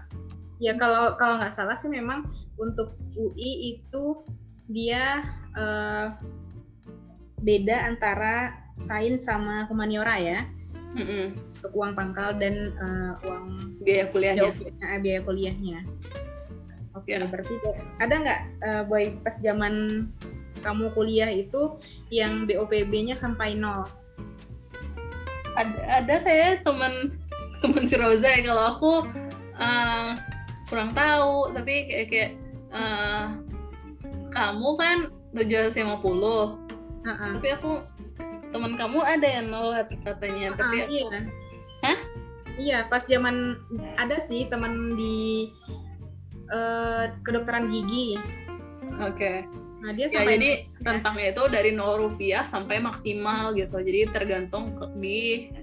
Ya 0.59 0.75
kalau 0.75 1.15
kalau 1.15 1.39
nggak 1.39 1.55
salah 1.55 1.79
sih 1.79 1.88
memang 1.88 2.27
untuk 2.59 2.97
UI 3.15 3.77
itu 3.77 4.25
dia 4.68 5.24
uh, 5.55 6.11
beda 7.41 7.88
antara 7.88 8.55
sains 8.78 9.26
sama 9.26 9.65
humaniora 9.68 10.20
ya. 10.20 10.41
Mm-hmm. 10.97 11.26
untuk 11.57 11.74
uang 11.78 11.93
pangkal 11.93 12.38
dan 12.38 12.74
uh, 12.80 13.13
uang 13.28 13.76
biaya 13.86 14.09
kuliahnya. 14.09 14.49
biaya, 14.55 14.97
biaya 15.01 15.20
kuliahnya. 15.26 15.80
Oke 16.97 17.13
okay, 17.13 17.22
ya. 17.22 17.28
berarti 17.30 17.53
ada 18.01 18.13
nggak 18.18 18.41
uh, 18.65 18.84
boy 18.88 19.13
pas 19.22 19.38
zaman 19.38 20.07
kamu 20.65 20.89
kuliah 20.97 21.30
itu 21.30 21.78
yang 22.09 22.49
BOPB-nya 22.49 23.13
sampai 23.13 23.53
nol? 23.53 23.86
Ada 25.53 26.01
ada 26.01 26.15
kayak 26.26 26.65
teman 26.65 27.18
teman 27.61 27.86
si 27.86 27.97
Rosa 27.97 28.26
ya. 28.26 28.41
Kalau 28.41 28.63
aku 28.74 28.93
uh, 29.57 30.18
kurang 30.70 30.97
tahu 30.97 31.53
tapi 31.53 31.74
kayak 31.89 32.07
kayak 32.09 32.32
uh, 32.74 33.38
kamu 34.38 34.69
kan 34.77 34.97
750 35.33 35.97
uh-uh. 35.97 36.53
tapi 37.41 37.47
aku 37.57 37.71
teman 38.53 38.77
kamu 38.77 38.99
ada 39.03 39.27
yang 39.27 39.49
nolak 39.51 39.91
katanya. 40.05 40.53
Uh-uh, 40.53 40.59
tapi 40.61 40.77
iya. 40.88 41.19
Hah? 41.83 41.99
Iya 42.57 42.77
pas 42.89 43.05
zaman 43.05 43.59
ada 44.01 44.17
sih 44.17 44.49
teman 44.49 44.97
di 44.97 45.51
uh, 46.49 47.13
kedokteran 47.25 47.69
gigi. 47.69 48.17
Oke. 49.01 49.13
Okay. 49.13 49.38
Nah 49.77 49.93
dia 49.93 50.09
ya, 50.09 50.25
jadi 50.25 50.65
rentangnya 50.81 51.38
itu 51.38 51.43
dari 51.53 51.69
0 51.69 52.01
rupiah 52.01 52.41
sampai 52.49 52.81
maksimal 52.81 53.53
gitu. 53.53 53.77
Jadi 53.77 54.09
tergantung 54.09 54.73
di 54.97 55.53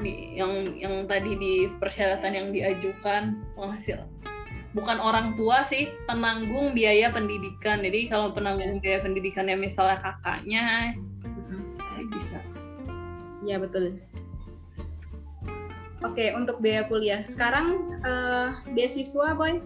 di 0.00 0.40
yang 0.40 0.64
yang 0.80 1.04
tadi 1.04 1.36
di 1.36 1.68
persyaratan 1.76 2.32
yang 2.32 2.48
diajukan 2.48 3.36
penghasil 3.52 4.00
bukan 4.72 5.02
orang 5.02 5.34
tua 5.34 5.66
sih 5.66 5.90
penanggung 6.06 6.72
biaya 6.76 7.10
pendidikan. 7.10 7.82
Jadi 7.82 8.10
kalau 8.10 8.30
penanggung 8.30 8.78
biaya 8.78 9.02
pendidikannya 9.02 9.58
misalnya 9.58 9.98
kakaknya 9.98 10.94
mm-hmm. 11.26 12.06
bisa. 12.14 12.38
Ya 13.42 13.58
betul. 13.58 13.98
Oke 16.00 16.32
untuk 16.32 16.62
biaya 16.62 16.86
kuliah. 16.86 17.26
Sekarang 17.26 17.98
uh, 18.06 18.56
beasiswa 18.72 19.34
boy? 19.36 19.60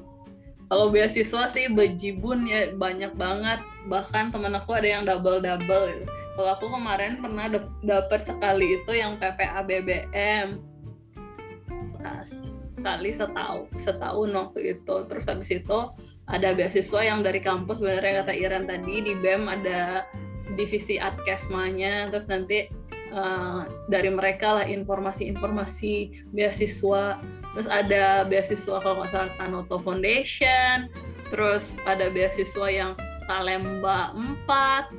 Kalau 0.72 0.88
beasiswa 0.88 1.46
sih 1.52 1.68
bejibun 1.70 2.48
ya 2.48 2.72
banyak 2.74 3.12
banget. 3.14 3.60
Bahkan 3.86 4.32
temen 4.32 4.56
aku 4.56 4.74
ada 4.74 4.88
yang 4.88 5.04
double 5.04 5.44
double 5.44 5.92
gitu. 5.92 6.04
Kalau 6.34 6.50
aku 6.50 6.66
kemarin 6.66 7.22
pernah 7.22 7.46
dapat 7.86 8.26
sekali 8.26 8.82
itu 8.82 8.90
yang 8.90 9.14
PPA 9.22 9.62
BBM 9.62 10.58
sekali 12.84 13.16
setahun 13.16 13.72
setahun 13.80 14.28
waktu 14.36 14.76
itu. 14.76 14.96
Terus 15.08 15.24
habis 15.24 15.48
itu 15.48 15.78
ada 16.28 16.52
beasiswa 16.52 17.00
yang 17.00 17.24
dari 17.24 17.40
kampus 17.40 17.80
sebenarnya 17.80 18.28
kata 18.28 18.32
Iran 18.36 18.68
tadi 18.68 19.00
di 19.00 19.16
BEM 19.24 19.48
ada 19.48 20.04
divisi 20.60 21.00
adkesmanya 21.00 22.12
terus 22.12 22.28
nanti 22.28 22.68
uh, 23.16 23.64
dari 23.88 24.12
mereka 24.12 24.60
lah 24.60 24.68
informasi-informasi 24.68 26.28
beasiswa. 26.36 27.16
Terus 27.56 27.68
ada 27.72 28.28
beasiswa 28.28 28.76
kalau 28.84 29.00
nggak 29.00 29.08
salah 29.08 29.32
Tanoto 29.40 29.80
Foundation. 29.80 30.92
Terus 31.32 31.72
ada 31.88 32.12
beasiswa 32.12 32.68
yang 32.68 32.92
Salemba 33.24 34.12
4 34.44 34.92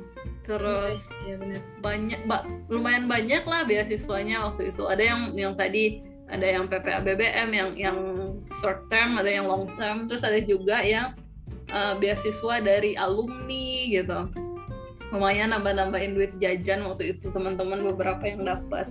terus 0.46 1.10
ya, 1.26 1.38
ya 1.42 1.58
banyak 1.82 2.22
ba, 2.30 2.46
lumayan 2.70 3.10
banyak 3.10 3.46
lah 3.46 3.62
beasiswanya 3.62 4.50
waktu 4.50 4.74
itu. 4.74 4.82
Ada 4.86 5.02
yang 5.02 5.20
yang 5.38 5.54
tadi 5.54 6.15
ada 6.26 6.46
yang 6.46 6.66
PPA 6.66 7.02
BBM 7.06 7.48
yang 7.54 7.70
yang 7.78 7.98
short 8.58 8.82
term 8.90 9.14
ada 9.18 9.30
yang 9.30 9.46
long 9.46 9.70
term 9.78 10.10
terus 10.10 10.26
ada 10.26 10.42
juga 10.42 10.82
yang 10.82 11.14
uh, 11.70 11.94
beasiswa 11.98 12.62
dari 12.62 12.98
alumni 12.98 13.86
gitu 13.90 14.26
lumayan 15.14 15.54
nambah-nambahin 15.54 16.18
duit 16.18 16.32
jajan 16.42 16.82
waktu 16.82 17.14
itu 17.14 17.30
teman-teman 17.30 17.86
beberapa 17.94 18.22
yang 18.26 18.42
dapat 18.42 18.90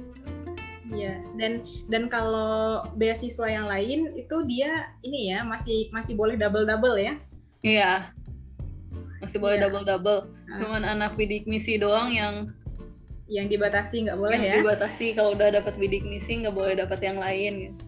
Iya, 0.94 1.18
dan 1.42 1.66
dan 1.90 2.06
kalau 2.14 2.86
beasiswa 2.94 3.50
yang 3.50 3.66
lain 3.66 4.14
itu 4.14 4.36
dia 4.46 4.94
ini 5.02 5.34
ya 5.34 5.42
masih 5.42 5.90
masih 5.90 6.14
boleh 6.14 6.38
double 6.38 6.62
double 6.62 6.94
ya? 6.94 7.18
Iya, 7.66 8.14
masih 9.18 9.42
boleh 9.42 9.58
double 9.58 9.82
double. 9.82 10.30
Nah. 10.46 10.62
Cuman 10.62 10.86
anak 10.86 11.18
bidik 11.18 11.50
misi 11.50 11.82
doang 11.82 12.14
yang 12.14 12.54
yang 13.26 13.50
dibatasi 13.50 14.06
nggak 14.06 14.20
boleh 14.20 14.38
yang 14.38 14.46
ya? 14.46 14.56
Dibatasi 14.62 15.18
kalau 15.18 15.34
udah 15.34 15.50
dapat 15.50 15.74
bidik 15.82 16.06
misi 16.06 16.46
nggak 16.46 16.56
boleh 16.56 16.74
dapat 16.78 17.00
yang 17.02 17.18
lain. 17.18 17.54
Gitu. 17.70 17.84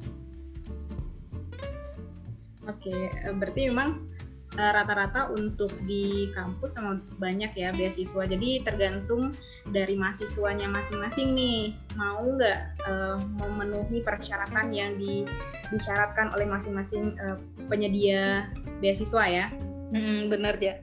Oke, 2.68 2.92
eh, 2.92 3.34
berarti 3.38 3.72
memang 3.72 4.18
Eh, 4.58 4.72
rata-rata 4.74 5.30
untuk 5.30 5.70
di 5.86 6.34
kampus 6.34 6.82
sama 6.82 6.98
banyak 7.22 7.54
ya 7.54 7.70
beasiswa. 7.78 8.26
Jadi 8.26 8.66
tergantung 8.66 9.38
dari 9.70 9.94
mahasiswanya 9.94 10.66
masing-masing 10.66 11.38
nih 11.38 11.78
mau 11.94 12.26
nggak 12.26 12.82
uh, 12.90 13.22
memenuhi 13.38 14.02
persyaratan 14.02 14.74
yang 14.74 14.98
di, 14.98 15.30
disyaratkan 15.70 16.34
oleh 16.34 16.50
masing-masing 16.50 17.14
uh, 17.22 17.38
penyedia 17.70 18.50
beasiswa 18.82 19.24
ya. 19.30 19.46
Hmm, 19.94 20.32
benar 20.34 20.58
ya. 20.58 20.82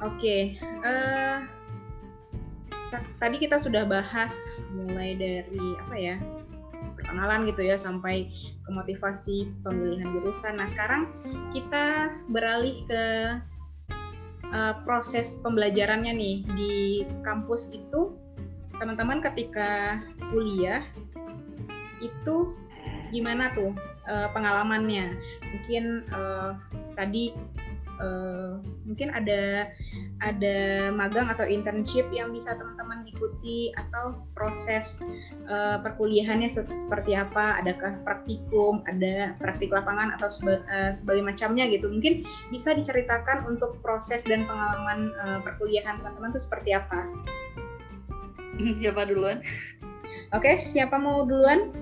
Oke, 0.00 0.16
okay. 0.16 0.42
uh, 0.88 1.44
tadi 3.20 3.36
kita 3.40 3.56
sudah 3.56 3.86
bahas 3.88 4.34
mulai 4.74 5.16
dari 5.16 5.64
apa 5.80 5.96
ya 5.96 6.16
perkenalan 6.98 7.48
gitu 7.48 7.62
ya 7.64 7.76
sampai 7.76 8.30
ke 8.62 8.70
motivasi 8.70 9.50
pemilihan 9.64 10.08
jurusan. 10.12 10.56
Nah 10.58 10.68
sekarang 10.68 11.10
kita 11.50 12.14
beralih 12.28 12.84
ke 12.86 13.04
uh, 14.52 14.74
proses 14.86 15.40
pembelajarannya 15.40 16.12
nih 16.14 16.36
di 16.54 16.74
kampus 17.26 17.74
itu 17.74 18.14
teman-teman 18.78 19.22
ketika 19.22 20.00
kuliah 20.30 20.82
itu 22.02 22.54
gimana 23.10 23.52
tuh 23.52 23.74
uh, 24.08 24.28
pengalamannya? 24.30 25.18
Mungkin 25.52 26.06
uh, 26.10 26.56
tadi 26.94 27.34
uh, 28.02 28.58
mungkin 28.82 29.14
ada 29.14 29.70
ada 30.20 30.90
magang 30.92 31.30
atau 31.30 31.46
internship 31.46 32.10
yang 32.10 32.34
bisa 32.34 32.52
teman-teman 32.58 33.06
ikuti 33.08 33.72
atau 33.78 34.26
proses 34.36 35.00
uh, 35.46 35.78
perkuliahannya 35.80 36.50
se 36.50 36.66
seperti 36.78 37.14
apa? 37.14 37.62
Adakah 37.62 38.02
praktikum? 38.02 38.82
Ada 38.84 39.38
praktik 39.38 39.70
lapangan 39.70 40.14
atau 40.18 40.28
seba 40.28 40.60
uh, 40.66 40.90
sebagai 40.90 41.22
macamnya 41.22 41.70
gitu. 41.70 41.88
Mungkin 41.88 42.26
bisa 42.50 42.74
diceritakan 42.74 43.46
untuk 43.46 43.78
proses 43.80 44.26
dan 44.26 44.44
pengalaman 44.44 45.14
uh, 45.22 45.38
perkuliahan 45.40 46.02
teman-teman 46.02 46.34
itu 46.34 46.42
seperti 46.42 46.70
apa? 46.74 47.06
Siapa 48.82 49.08
duluan? 49.08 49.40
Oke 50.32 50.52
okay, 50.52 50.54
siapa 50.60 51.00
mau 51.00 51.24
duluan? 51.24 51.72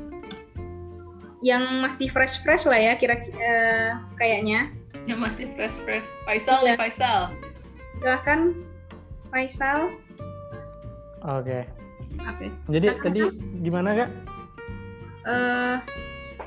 Yang 1.43 1.65
masih 1.83 2.09
fresh 2.13 2.45
fresh 2.45 2.69
lah 2.69 2.79
ya 2.79 2.93
kira-kira 2.95 3.35
uh, 3.35 3.91
kayaknya 4.15 4.71
yang 5.11 5.21
masih 5.21 5.51
fresh 5.59 5.83
fresh. 5.83 6.07
Faisal 6.23 6.63
ya 6.63 6.79
Faisal. 6.79 7.35
Silahkan 7.99 8.55
Faisal. 9.35 9.91
Oke. 11.27 11.45
Okay. 11.45 11.63
oke. 12.23 12.37
Okay. 12.39 12.49
jadi 12.71 12.87
silahkan, 12.95 13.05
tadi 13.11 13.21
gimana 13.67 13.89
kak? 13.99 14.11
Uh, 15.27 15.77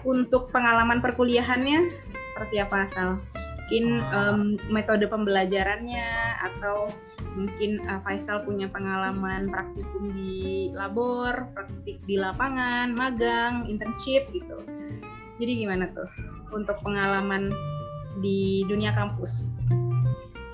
untuk 0.08 0.50
pengalaman 0.50 1.04
perkuliahannya 1.04 1.92
seperti 2.32 2.58
apa 2.64 2.90
asal 2.90 3.10
mungkin 3.74 4.04
um, 4.12 4.40
metode 4.70 5.08
pembelajarannya 5.08 6.38
atau 6.42 6.92
mungkin 7.34 7.82
uh, 7.90 8.00
Faisal 8.06 8.46
punya 8.46 8.70
pengalaman 8.70 9.50
praktikum 9.50 10.14
di 10.14 10.70
labor, 10.76 11.50
praktik 11.58 11.98
di 12.06 12.20
lapangan, 12.20 12.94
magang, 12.94 13.66
internship 13.66 14.30
gitu. 14.30 14.62
Jadi 15.42 15.66
gimana 15.66 15.90
tuh 15.96 16.06
untuk 16.54 16.78
pengalaman 16.86 17.50
di 18.20 18.68
dunia 18.68 18.94
kampus? 18.94 19.56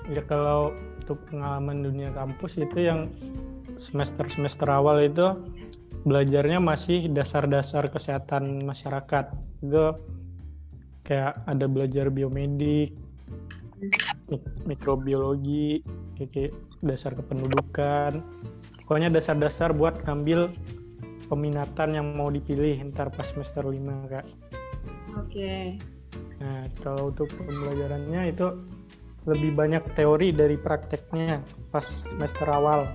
Ya 0.08 0.22
kalau 0.24 0.72
untuk 1.02 1.20
pengalaman 1.28 1.82
dunia 1.82 2.14
kampus 2.14 2.54
itu 2.56 2.86
yang 2.86 3.10
semester-semester 3.80 4.70
awal 4.70 5.02
itu 5.02 5.34
belajarnya 6.06 6.62
masih 6.62 7.10
dasar-dasar 7.12 7.90
kesehatan 7.90 8.64
masyarakat. 8.64 9.34
Itu 9.60 9.98
kayak 11.04 11.42
ada 11.50 11.66
belajar 11.66 12.08
biomedik, 12.08 12.94
mikrobiologi, 14.64 15.82
kayak 16.16 16.54
dasar 16.84 17.12
kependudukan. 17.16 18.22
Pokoknya 18.84 19.10
dasar-dasar 19.12 19.74
buat 19.74 20.02
ngambil 20.06 20.50
peminatan 21.30 21.94
yang 21.94 22.06
mau 22.18 22.26
dipilih 22.26 22.82
ntar 22.90 23.10
pas 23.14 23.26
semester 23.30 23.62
5, 23.62 24.10
Kak. 24.10 24.26
Oke. 25.14 25.26
Okay. 25.26 25.99
Nah, 26.40 26.66
kalau 26.80 27.12
untuk 27.12 27.28
pembelajarannya 27.36 28.32
itu 28.32 28.46
lebih 29.28 29.52
banyak 29.52 29.84
teori 29.92 30.32
dari 30.32 30.56
prakteknya 30.56 31.44
pas 31.68 31.84
semester 31.84 32.48
awal. 32.48 32.88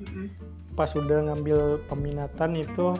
Mm-hmm. 0.00 0.26
Pas 0.72 0.88
udah 0.96 1.32
ngambil 1.32 1.80
peminatan 1.88 2.56
itu 2.56 2.96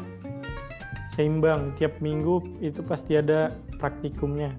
seimbang 1.17 1.73
tiap 1.81 1.97
minggu 2.05 2.45
itu 2.61 2.85
pasti 2.85 3.17
ada 3.17 3.57
praktikumnya. 3.81 4.53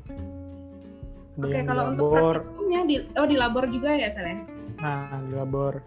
Oke, 1.38 1.53
okay, 1.53 1.62
kalau 1.70 1.93
untuk 1.93 2.10
praktikumnya 2.18 2.82
di 2.89 2.95
oh 3.14 3.28
di 3.30 3.38
labor 3.38 3.70
juga 3.70 3.93
ya, 3.93 4.10
Salen? 4.10 4.49
Nah, 4.82 5.22
di 5.22 5.34
labor 5.38 5.86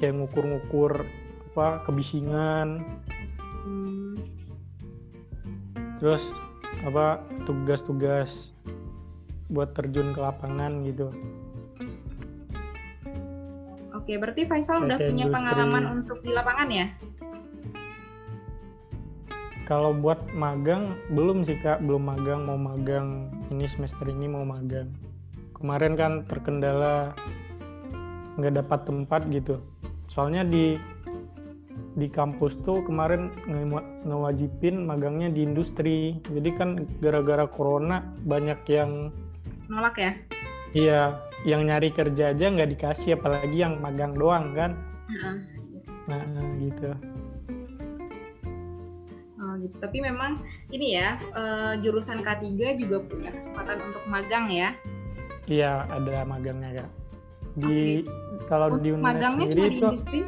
kayak 0.00 0.20
ngukur-ngukur 0.20 1.08
apa 1.52 1.84
kebisingan. 1.88 2.84
Hmm. 3.64 4.16
Terus 6.00 6.24
apa 6.86 7.20
tugas-tugas 7.44 8.54
buat 9.50 9.74
terjun 9.74 10.14
ke 10.14 10.20
lapangan 10.22 10.86
gitu. 10.86 11.10
Oke, 13.90 14.16
berarti 14.16 14.48
Faisal 14.48 14.86
udah 14.86 14.96
punya 14.96 15.28
industri. 15.28 15.36
pengalaman 15.36 15.84
untuk 16.00 16.18
di 16.24 16.30
lapangan 16.32 16.68
ya? 16.72 16.86
Kalau 19.68 19.94
buat 19.94 20.18
magang 20.34 20.98
belum 21.14 21.46
sih 21.46 21.54
kak, 21.62 21.78
belum 21.86 22.10
magang 22.10 22.42
mau 22.42 22.58
magang 22.58 23.30
ini 23.54 23.70
semester 23.70 24.08
ini 24.10 24.26
mau 24.26 24.42
magang. 24.42 24.90
Kemarin 25.54 25.94
kan 25.94 26.12
terkendala 26.26 27.14
nggak 28.34 28.66
dapat 28.66 28.80
tempat 28.88 29.20
gitu. 29.30 29.62
Soalnya 30.10 30.42
di 30.42 30.74
di 31.98 32.06
kampus 32.06 32.54
tuh 32.62 32.86
kemarin 32.86 33.34
nge- 33.50 34.06
ngewajibin 34.06 34.86
magangnya 34.86 35.30
di 35.30 35.42
industri. 35.42 36.18
Jadi 36.22 36.50
kan 36.54 36.86
gara-gara 37.02 37.46
corona 37.50 38.06
banyak 38.22 38.60
yang 38.70 39.10
Nolak 39.70 39.96
ya? 39.98 40.12
iya 40.74 41.18
yang 41.46 41.66
nyari 41.66 41.90
kerja 41.90 42.30
aja 42.30 42.44
nggak 42.50 42.70
dikasih 42.78 43.18
apalagi 43.18 43.62
yang 43.62 43.78
magang 43.82 44.14
doang 44.14 44.54
kan. 44.54 44.78
Heeh. 45.10 45.36
Nah 46.06 46.22
gitu. 46.62 46.90
Oh, 49.40 49.56
gitu. 49.56 49.76
Tapi 49.80 49.98
memang 50.04 50.44
ini 50.70 51.00
ya 51.00 51.16
eh, 51.34 51.72
jurusan 51.82 52.22
K3 52.22 52.76
juga 52.76 53.02
punya 53.02 53.34
kesempatan 53.34 53.78
untuk 53.90 54.04
magang 54.06 54.46
ya. 54.52 54.76
Iya 55.50 55.88
ada 55.90 56.22
magangnya 56.22 56.84
kak. 56.84 56.90
Di 57.58 58.06
kalau 58.46 58.70
Untuk 58.78 58.84
di 58.86 58.90
magangnya 58.94 59.50
cuma 59.50 59.66
di 59.66 59.74
itu 59.74 59.86
industri. 59.90 60.20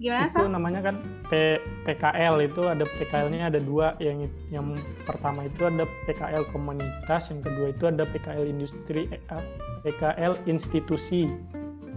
Gimana 0.00 0.24
itu 0.24 0.32
Sal? 0.32 0.48
namanya 0.48 0.80
kan 0.80 0.96
P- 1.28 1.60
PKL 1.84 2.40
itu 2.40 2.64
ada 2.64 2.88
PKL-nya 2.88 3.52
ada 3.52 3.60
dua 3.60 3.92
yang 4.00 4.24
yang 4.48 4.72
pertama 5.04 5.44
itu 5.44 5.68
ada 5.68 5.84
PKL 6.08 6.48
komunitas 6.48 7.28
yang 7.28 7.44
kedua 7.44 7.68
itu 7.68 7.84
ada 7.84 8.08
PKL 8.08 8.48
industri 8.48 9.12
eh, 9.12 9.20
ah, 9.28 9.44
PKL 9.84 10.40
institusi. 10.48 11.28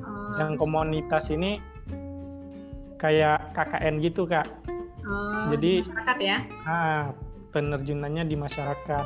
Oh, 0.03 0.35
yang 0.35 0.59
komunitas 0.59 1.31
ini 1.31 1.63
kayak 2.99 3.55
KKN 3.55 4.03
gitu 4.03 4.27
kak. 4.27 4.51
Oh, 5.07 5.55
jadi- 5.55 5.79
di 5.79 5.87
masyarakat 5.87 6.17
ya. 6.19 6.37
ah 6.67 7.15
penerjunannya 7.55 8.23
di 8.27 8.35
masyarakat. 8.35 9.05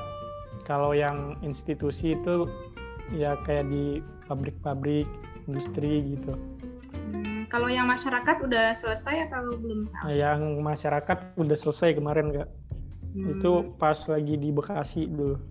Kalau 0.65 0.97
yang 0.97 1.37
institusi 1.45 2.17
itu 2.17 2.49
ya 3.13 3.37
kayak 3.45 3.69
di 3.69 4.01
pabrik-pabrik 4.25 5.05
industri 5.47 6.17
gitu 6.17 6.33
kalau 7.47 7.67
yang 7.67 7.87
masyarakat 7.87 8.43
udah 8.43 8.75
selesai 8.75 9.27
atau 9.27 9.55
belum? 9.55 9.87
Nah, 9.89 10.11
yang 10.11 10.39
masyarakat 10.59 11.35
udah 11.35 11.57
selesai 11.57 11.95
kemarin 11.95 12.31
kak 12.31 12.49
Hmm. 13.17 13.33
itu 13.33 13.51
pas 13.81 13.97
lagi 14.05 14.37
di 14.37 14.53
Bekasi 14.53 15.09
dulu 15.09 15.41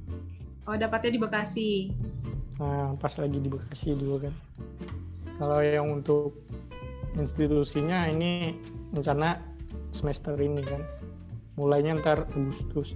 Oh, 0.71 0.77
dapatnya 0.79 1.11
di 1.11 1.19
Bekasi. 1.19 1.71
nah 2.57 2.95
pas 2.95 3.11
lagi 3.19 3.43
di 3.43 3.49
Bekasi 3.51 3.91
dulu 3.91 4.23
kan 4.23 4.35
kalau 5.35 5.59
yang 5.61 5.91
untuk 5.91 6.37
institusinya 7.15 8.07
ini 8.07 8.55
rencana 8.95 9.43
semester 9.91 10.39
ini 10.39 10.63
kan 10.63 10.79
mulainya 11.57 11.99
ntar 11.99 12.29
Agustus 12.39 12.95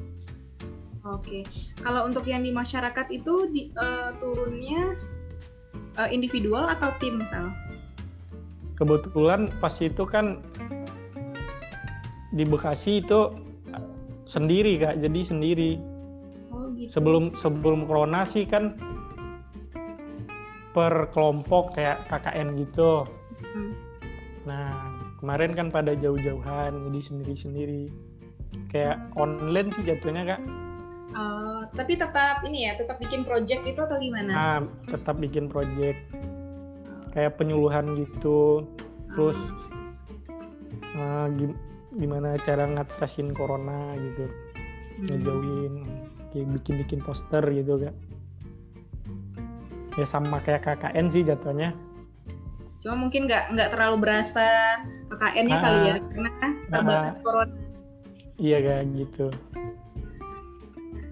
Oke. 1.00 1.48
Kalau 1.80 2.04
untuk 2.04 2.28
yang 2.28 2.44
di 2.44 2.52
masyarakat 2.52 3.08
itu 3.10 3.48
di, 3.48 3.72
eh, 3.72 4.10
turunnya 4.20 4.94
eh, 5.96 6.10
individual 6.12 6.68
atau 6.68 6.92
tim, 7.00 7.18
Sal? 7.26 7.48
Kebetulan 8.80 9.52
pas 9.60 9.76
itu 9.78 10.02
kan 10.08 10.40
di 12.32 12.48
Bekasi 12.48 13.04
itu 13.04 13.36
sendiri 14.24 14.80
kak 14.80 15.02
jadi 15.04 15.20
sendiri 15.20 15.72
Oh, 16.50 16.66
gitu. 16.74 16.90
sebelum 16.98 17.36
sebelum 17.38 17.86
corona 17.86 18.26
sih 18.26 18.42
kan 18.42 18.74
per 20.70 21.10
kelompok 21.12 21.78
kayak 21.78 22.02
KKN 22.10 22.58
gitu 22.58 23.06
Hmm. 23.50 23.74
Nah, 24.46 24.70
kemarin 25.18 25.52
kan 25.56 25.68
pada 25.68 25.92
jauh-jauhan, 25.96 26.86
jadi 26.86 27.00
sendiri-sendiri. 27.02 27.90
Kayak 28.70 29.10
online 29.18 29.74
sih 29.74 29.84
jatuhnya, 29.84 30.36
Kak. 30.36 30.40
Oh, 31.10 31.60
tapi 31.74 31.98
tetap 31.98 32.46
ini 32.46 32.70
ya, 32.70 32.78
tetap 32.78 33.02
bikin 33.02 33.26
project 33.26 33.66
itu 33.66 33.80
atau 33.82 33.98
gimana? 33.98 34.30
Nah, 34.30 34.58
tetap 34.86 35.18
bikin 35.18 35.50
project. 35.50 35.98
Kayak 37.10 37.36
penyuluhan 37.36 37.98
gitu. 37.98 38.66
Terus 39.10 39.38
eh, 40.94 41.26
gim- 41.36 41.58
gimana 41.94 42.38
cara 42.42 42.66
ngatasin 42.66 43.34
corona 43.34 43.94
gitu. 43.98 44.24
Hmm. 44.26 45.06
Ngejauhin. 45.06 45.74
Kayak 46.30 46.46
bikin-bikin 46.60 47.00
poster 47.02 47.42
gitu, 47.50 47.82
Kak. 47.82 47.94
Ya 49.98 50.06
sama 50.06 50.38
kayak 50.40 50.62
KKN 50.62 51.06
sih 51.10 51.26
jatuhnya. 51.26 51.74
Cuma 52.80 52.96
mungkin 52.96 53.26
nggak 53.26 53.52
nggak 53.52 53.70
terlalu 53.74 53.96
berasa 54.00 54.46
KKN-nya 55.10 55.56
Ah, 55.58 55.60
kali 55.60 55.78
ya, 55.84 55.94
karena 56.00 56.30
terbatas 56.70 57.18
corona. 57.20 57.54
Iya, 58.40 58.58
Kak, 58.62 58.80
gitu. 58.96 59.26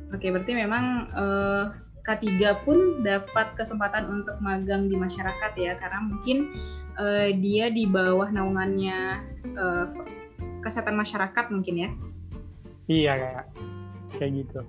Oke, 0.09 0.33
berarti 0.33 0.57
memang 0.57 1.13
eh, 1.13 1.65
K3 2.01 2.65
pun 2.65 3.05
dapat 3.05 3.53
kesempatan 3.61 4.09
untuk 4.09 4.41
magang 4.41 4.89
di 4.89 4.97
masyarakat 4.97 5.53
ya, 5.61 5.77
karena 5.77 6.01
mungkin 6.01 6.57
eh, 6.97 7.37
dia 7.37 7.69
di 7.69 7.85
bawah 7.85 8.33
naungannya 8.33 9.01
eh, 9.53 9.87
kesehatan 10.65 10.97
masyarakat 10.97 11.45
mungkin 11.53 11.75
ya. 11.77 11.91
Iya, 12.89 13.13
Kak. 13.21 13.47
Kayak 14.17 14.31
gitu. 14.45 14.61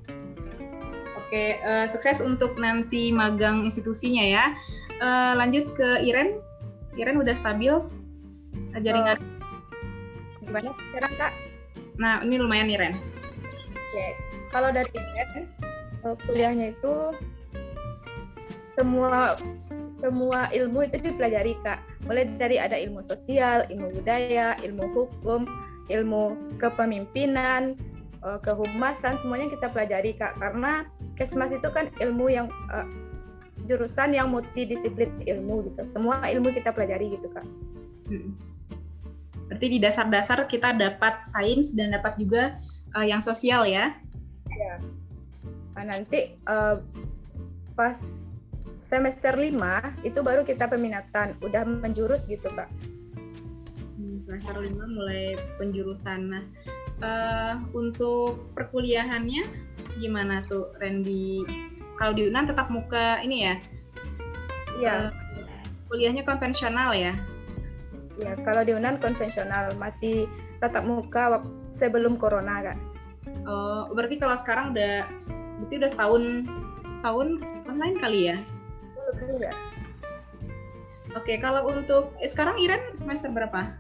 Oke, 1.15 1.61
eh, 1.61 1.85
sukses 1.87 2.19
untuk 2.19 2.59
nanti 2.59 3.15
magang 3.15 3.63
institusinya 3.63 4.25
ya. 4.25 4.45
Eh, 4.99 5.33
lanjut 5.39 5.71
ke 5.71 6.03
Iren. 6.03 6.35
Iren 6.99 7.15
udah 7.15 7.31
stabil 7.31 7.71
jaringan. 8.75 9.17
Gimana 10.43 10.73
sekarang 10.73 11.13
kak? 11.15 11.33
Nah, 11.95 12.19
ini 12.25 12.35
lumayan 12.41 12.67
Iren. 12.67 12.93
Oke, 13.71 14.07
kalau 14.49 14.69
dari 14.73 14.89
Iren, 14.93 15.45
eh, 16.05 16.15
kuliahnya 16.25 16.73
itu 16.73 16.95
semua 18.69 19.35
semua 19.89 20.47
ilmu 20.55 20.87
itu 20.87 20.97
dipelajari 21.01 21.57
kak. 21.65 21.81
Mulai 22.07 22.29
dari 22.39 22.55
ada 22.61 22.79
ilmu 22.79 23.03
sosial, 23.03 23.67
ilmu 23.67 23.99
budaya, 23.99 24.55
ilmu 24.63 24.85
hukum, 24.95 25.43
ilmu 25.91 26.55
kepemimpinan, 26.61 27.75
eh, 28.23 28.39
kehumasan, 28.45 29.19
semuanya 29.19 29.51
kita 29.51 29.67
pelajari 29.73 30.15
kak. 30.15 30.39
Karena 30.39 30.87
kesmas 31.19 31.51
itu 31.51 31.67
kan 31.73 31.91
ilmu 31.99 32.31
yang 32.31 32.47
eh, 32.71 32.87
jurusan 33.67 34.15
yang 34.15 34.31
multidisiplin 34.31 35.11
ilmu 35.27 35.67
gitu. 35.67 35.83
Semua 35.85 36.23
ilmu 36.25 36.55
kita 36.55 36.71
pelajari 36.71 37.19
gitu 37.19 37.27
kak. 37.29 37.45
Mm. 38.07 38.33
Berarti 39.49 39.65
di 39.67 39.77
dasar-dasar 39.81 40.45
kita 40.45 40.77
dapat 40.77 41.25
sains 41.25 41.73
dan 41.73 41.91
dapat 41.91 42.15
juga 42.15 42.57
eh, 42.95 43.05
yang 43.09 43.19
sosial 43.19 43.67
ya. 43.67 43.97
Nah, 45.75 45.83
nanti 45.87 46.35
eh, 46.35 46.75
pas 47.73 47.97
semester 48.83 49.37
5 49.37 50.03
itu 50.03 50.19
baru 50.19 50.43
kita 50.43 50.67
peminatan, 50.67 51.37
udah 51.45 51.63
menjurus 51.63 52.25
gitu 52.25 52.49
kak. 52.51 52.67
Hmm, 53.95 54.17
semester 54.19 54.59
5 54.59 54.75
mulai 54.89 55.37
penjurusan. 55.61 56.19
Nah, 56.33 56.43
eh, 56.99 57.53
untuk 57.71 58.51
perkuliahannya 58.57 59.45
gimana 59.99 60.43
tuh 60.47 60.73
Randy? 60.79 61.43
Kalau 61.99 62.15
di 62.15 62.31
UNAN 62.31 62.47
tetap 62.47 62.71
muka 62.71 63.19
ini 63.19 63.43
ya, 63.43 63.55
Iya, 64.79 65.11
eh, 65.11 65.63
kuliahnya 65.91 66.23
konvensional 66.23 66.95
ya. 66.95 67.13
ya 68.19 68.35
kalau 68.43 68.63
di 68.67 68.75
Unan 68.75 68.99
konvensional 68.99 69.75
masih 69.79 70.27
tatap 70.59 70.83
muka 70.87 71.43
sebelum 71.71 72.15
corona 72.15 72.63
kak. 72.63 72.77
Oh, 73.49 73.89
berarti 73.89 74.21
kalau 74.21 74.37
sekarang 74.37 74.77
udah 74.77 75.09
berarti 75.57 75.75
udah 75.81 75.89
setahun 75.89 76.23
setahun 76.93 77.27
online 77.65 77.97
kali 77.97 78.29
ya? 78.29 78.37
Lebih 79.09 79.49
ya. 79.49 79.53
Oke, 81.17 81.41
kalau 81.41 81.65
untuk 81.65 82.13
eh, 82.21 82.29
sekarang 82.29 82.61
Iren 82.61 82.93
semester 82.93 83.33
berapa? 83.33 83.73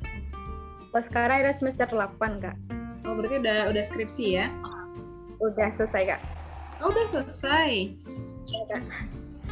Oh, 0.89 1.03
sekarang 1.05 1.45
ada 1.45 1.53
semester 1.53 1.85
8 1.85 2.17
kak. 2.41 2.57
Oh, 3.05 3.13
berarti 3.13 3.37
udah 3.37 3.69
udah 3.69 3.83
skripsi 3.85 4.41
ya? 4.41 4.49
Udah 5.37 5.69
selesai 5.69 6.17
kak. 6.17 6.21
Oh, 6.81 6.89
udah 6.89 7.05
selesai. 7.05 7.93
Iya, 8.49 8.61
Kak. 8.65 8.81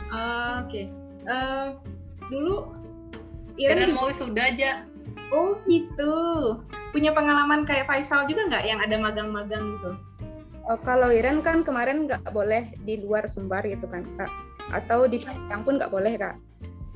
Ah, 0.09 0.65
Oke. 0.65 0.89
Eh, 1.27 1.67
dulu 2.33 2.73
Iren 3.61 3.93
juga- 3.93 3.95
mau 3.95 4.09
wisuda 4.09 4.41
aja. 4.49 4.71
Oh 5.29 5.59
gitu. 5.69 6.15
Punya 6.95 7.11
pengalaman 7.11 7.67
kayak 7.67 7.87
Faisal 7.87 8.23
juga 8.25 8.47
nggak 8.47 8.63
yang 8.63 8.79
ada 8.79 8.95
magang-magang 8.95 9.63
gitu? 9.77 9.91
Oh, 10.67 10.79
kalau 10.83 11.11
Iren 11.15 11.39
kan 11.39 11.63
kemarin 11.63 12.07
nggak 12.07 12.27
boleh 12.35 12.75
di 12.83 12.99
luar 12.99 13.23
Sumbar 13.31 13.63
gitu 13.63 13.87
kan 13.87 14.03
kak. 14.19 14.31
Atau 14.71 15.07
di 15.07 15.23
Padang 15.23 15.63
pun 15.63 15.79
nggak 15.79 15.91
boleh 15.91 16.19
kak. 16.19 16.35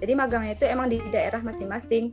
Jadi 0.03 0.11
magangnya 0.17 0.59
itu 0.59 0.65
emang 0.67 0.91
di 0.91 0.99
daerah 1.07 1.39
masing-masing. 1.39 2.11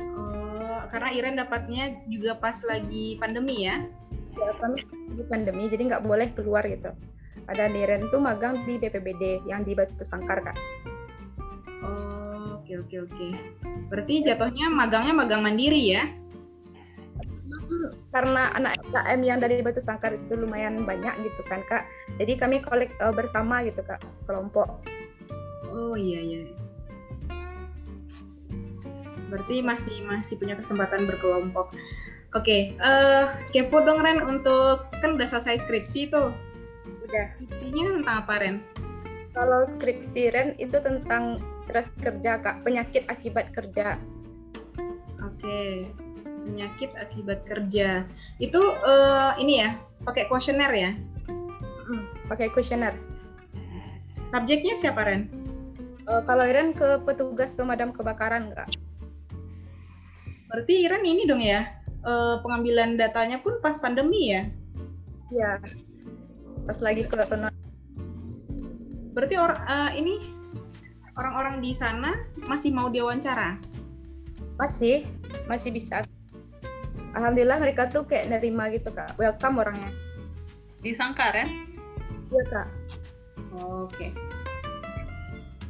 Oh, 0.00 0.80
karena 0.88 1.08
Iren 1.12 1.36
dapatnya 1.36 2.00
juga 2.08 2.38
pas 2.38 2.56
lagi 2.64 3.20
pandemi 3.20 3.68
ya? 3.68 3.84
Ya, 4.38 4.54
kami 4.56 4.86
pandemi 5.28 5.68
jadi 5.68 5.84
nggak 5.92 6.04
boleh 6.08 6.32
keluar 6.32 6.64
gitu. 6.64 6.96
Ada 7.44 7.68
di 7.68 7.84
Iren 7.84 8.08
tuh 8.08 8.20
magang 8.20 8.64
di 8.64 8.80
BPBD 8.80 9.44
yang 9.44 9.68
di 9.68 9.76
Batu 9.76 10.00
Sangkar 10.00 10.40
kak. 10.40 10.56
Oh, 11.84 12.56
oke 12.60 12.72
oke 12.88 12.96
oke. 13.04 13.28
Berarti 13.92 14.24
jatuhnya 14.24 14.72
magangnya 14.72 15.12
magang 15.12 15.44
mandiri 15.44 15.92
ya? 15.92 16.08
Karena 18.10 18.52
anak 18.56 18.80
KM 18.90 19.20
yang 19.22 19.38
dari 19.38 19.60
Batu 19.60 19.78
Sangkar 19.78 20.16
itu 20.16 20.34
lumayan 20.34 20.82
banyak 20.82 21.14
gitu 21.24 21.42
kan 21.46 21.62
kak. 21.66 21.86
Jadi 22.18 22.38
kami 22.38 22.56
kolek 22.62 22.92
uh, 23.02 23.14
bersama 23.14 23.62
gitu 23.66 23.84
kak 23.84 24.02
kelompok. 24.24 24.82
Oh 25.70 25.94
iya 25.94 26.20
iya. 26.20 26.42
Berarti 29.28 29.60
masih 29.60 30.02
masih 30.08 30.40
punya 30.40 30.56
kesempatan 30.56 31.04
berkelompok. 31.04 31.74
Oke 32.36 32.44
okay, 32.44 32.62
uh, 32.84 33.32
kepo 33.52 33.80
dong 33.84 34.04
Ren 34.04 34.20
untuk 34.20 34.88
kan 35.00 35.16
udah 35.16 35.28
selesai 35.28 35.64
skripsi 35.64 36.12
tuh. 36.12 36.32
Udah. 37.08 37.26
Skripsinya 37.36 38.00
tentang 38.00 38.16
apa 38.24 38.34
Ren? 38.40 38.56
Kalau 39.32 39.62
skripsi 39.62 40.34
Ren 40.34 40.58
itu 40.58 40.76
tentang 40.80 41.40
stres 41.54 41.92
kerja 42.00 42.40
kak 42.40 42.64
penyakit 42.64 43.06
akibat 43.08 43.52
kerja. 43.54 43.96
Oke. 45.18 45.38
okay 45.38 46.07
penyakit 46.46 46.90
akibat 46.94 47.42
kerja. 47.48 48.06
Itu 48.38 48.60
uh, 48.82 49.34
ini 49.40 49.64
ya, 49.64 49.78
pakai 50.04 50.30
kuesioner 50.30 50.72
ya? 50.74 50.92
pakai 52.28 52.52
kuesioner. 52.52 52.92
Subjeknya 54.28 54.76
siapa 54.76 55.08
Ren? 55.08 55.32
Uh, 56.04 56.20
kalau 56.28 56.44
Iren 56.44 56.76
ke 56.76 57.00
petugas 57.04 57.56
pemadam 57.56 57.96
kebakaran 57.96 58.52
enggak? 58.52 58.68
Berarti 60.52 60.84
Iren 60.84 61.04
ini 61.04 61.24
dong 61.24 61.40
ya, 61.40 61.64
uh, 62.04 62.40
pengambilan 62.44 63.00
datanya 63.00 63.40
pun 63.40 63.60
pas 63.64 63.76
pandemi 63.80 64.32
ya? 64.36 64.44
Iya, 65.32 65.60
pas 66.68 66.78
lagi 66.80 67.04
corona. 67.08 67.52
Berarti 69.16 69.34
or, 69.36 69.52
uh, 69.56 69.92
ini 69.96 70.20
orang-orang 71.16 71.60
di 71.64 71.72
sana 71.72 72.16
masih 72.48 72.72
mau 72.72 72.88
diwawancara? 72.88 73.56
Masih, 74.56 75.04
masih 75.48 75.72
bisa 75.72 76.04
alhamdulillah 77.16 77.58
mereka 77.60 77.88
tuh 77.88 78.04
kayak 78.04 78.28
nerima 78.28 78.68
gitu 78.72 78.92
kak. 78.92 79.16
Welcome 79.16 79.60
orangnya. 79.62 79.92
Di 80.82 80.92
Sangkar 80.92 81.32
ya 81.32 81.46
iya 82.28 82.44
kak. 82.48 82.68
Oke. 83.58 83.88
Okay. 83.88 84.10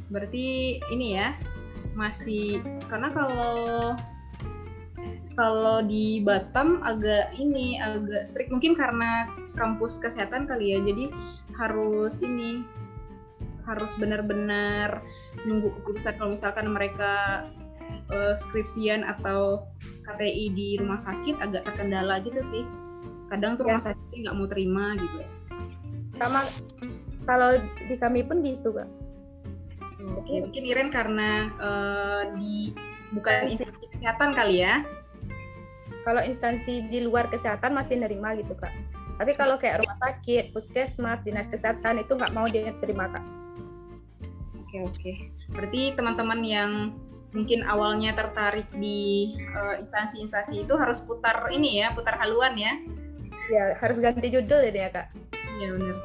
berarti 0.09 0.81
ini 0.89 1.21
ya 1.21 1.37
masih 1.93 2.65
karena 2.89 3.13
kalau 3.13 3.93
kalau 5.37 5.79
di 5.85 6.19
Batam 6.19 6.83
agak 6.83 7.31
ini 7.37 7.79
agak 7.79 8.27
strict. 8.27 8.51
Mungkin 8.51 8.75
karena 8.75 9.29
kampus 9.55 10.01
kesehatan 10.01 10.49
kali 10.49 10.75
ya 10.75 10.79
jadi 10.83 11.07
harus 11.55 12.19
ini 12.25 12.65
harus 13.63 13.93
benar-benar 13.95 14.99
nunggu 15.45 15.79
keputusan. 15.79 16.17
Kalau 16.17 16.33
misalkan 16.33 16.67
mereka 16.73 17.45
uh, 18.11 18.33
skripsian 18.35 19.05
atau 19.05 19.69
KTI 20.09 20.45
di 20.53 20.67
rumah 20.81 20.97
sakit 20.97 21.37
agak 21.37 21.61
terkendala 21.69 22.17
gitu 22.25 22.41
sih. 22.41 22.63
Kadang 23.29 23.61
tuh 23.61 23.69
rumah 23.69 23.81
ya. 23.81 23.93
sakitnya 23.93 24.17
nggak 24.29 24.35
mau 24.41 24.47
terima 24.49 24.85
gitu. 24.97 25.17
Sama 26.17 26.39
kalau 27.29 27.61
di 27.61 27.95
kami 28.01 28.25
pun 28.25 28.41
gitu 28.41 28.73
kak. 28.73 28.89
Oke 30.17 30.25
okay. 30.25 30.37
mungkin 30.41 30.63
Iren 30.65 30.89
karena 30.89 31.53
uh, 31.61 32.21
di 32.33 32.73
bukan 33.13 33.53
instansi. 33.53 33.85
kesehatan 33.93 34.33
kali 34.33 34.65
ya? 34.65 34.81
Kalau 36.07 36.25
instansi 36.25 36.89
di 36.89 37.05
luar 37.05 37.29
kesehatan 37.29 37.77
masih 37.77 38.01
nerima 38.01 38.33
gitu 38.33 38.57
kak. 38.57 38.73
Tapi 39.19 39.35
kalau 39.35 39.59
kayak 39.59 39.83
rumah 39.83 39.99
sakit 39.99 40.55
puskesmas 40.55 41.21
dinas 41.21 41.45
kesehatan 41.51 42.01
itu 42.01 42.15
nggak 42.15 42.33
mau 42.33 42.47
dia 42.49 42.73
terima 42.81 43.11
kak. 43.11 43.25
Oke 44.57 44.65
okay, 44.65 44.79
oke. 44.81 44.97
Okay. 44.97 45.15
berarti 45.49 45.81
teman-teman 45.97 46.39
yang 46.45 46.71
mungkin 47.29 47.61
awalnya 47.65 48.17
tertarik 48.17 48.65
di 48.73 49.37
uh, 49.53 49.77
instansi-instansi 49.77 50.65
itu 50.65 50.73
harus 50.73 51.01
putar 51.05 51.49
ini 51.53 51.81
ya, 51.81 51.93
putar 51.93 52.17
haluan 52.17 52.57
ya. 52.57 52.73
Ya, 53.49 53.73
harus 53.77 53.97
ganti 54.01 54.29
judul 54.29 54.61
ya, 54.69 54.89
Kak. 54.93 55.13
Iya, 55.57 55.73
benar. 55.77 55.97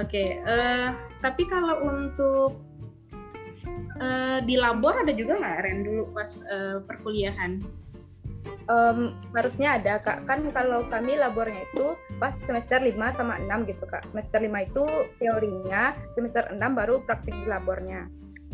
Oke, 0.00 0.08
okay, 0.08 0.28
uh, 0.48 0.48
eh, 0.48 0.88
tapi 1.20 1.44
kalau 1.44 1.84
untuk 1.84 2.64
uh, 4.00 4.40
di 4.40 4.56
labor 4.56 5.04
ada 5.04 5.12
juga 5.12 5.36
nggak 5.36 5.58
Ren 5.60 5.84
dulu 5.84 6.02
pas 6.16 6.40
uh, 6.48 6.80
perkuliahan? 6.80 7.60
Um, 8.70 9.18
harusnya 9.34 9.74
ada 9.74 9.98
kak 9.98 10.22
kan 10.22 10.46
kalau 10.54 10.86
kami 10.86 11.18
labornya 11.18 11.66
itu 11.66 11.98
pas 12.22 12.30
semester 12.46 12.78
5 12.78 12.94
sama 13.10 13.34
6 13.42 13.70
gitu 13.70 13.84
kak 13.90 14.06
semester 14.06 14.38
5 14.38 14.48
itu 14.70 14.84
teorinya 15.18 15.98
semester 16.14 16.46
6 16.46 16.58
baru 16.62 17.02
praktik 17.02 17.34
di 17.34 17.46
labornya 17.50 18.06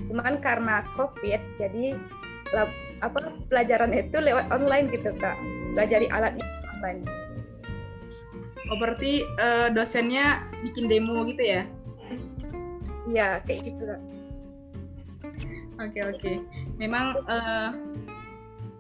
cuman 0.07 0.39
karena 0.39 0.87
covid 0.95 1.43
jadi 1.59 1.99
lab, 2.55 2.71
apa 3.03 3.35
pelajaran 3.51 3.93
itu 3.93 4.19
lewat 4.19 4.49
online 4.55 4.89
gitu 4.93 5.13
kak. 5.19 5.37
Belajar 5.75 5.99
di 6.01 6.09
alat 6.09 6.35
online. 6.79 7.03
Oh 8.69 8.77
berarti 8.77 9.25
uh, 9.41 9.69
dosennya 9.73 10.45
bikin 10.63 10.89
demo 10.89 11.25
gitu 11.27 11.43
ya? 11.43 11.63
Iya 13.09 13.41
kayak 13.45 13.61
gitu 13.75 13.83
kak. 13.85 14.03
Oke 15.79 15.95
okay, 15.95 16.03
oke. 16.11 16.19
Okay. 16.19 16.37
memang 16.75 17.15
uh, 17.31 17.71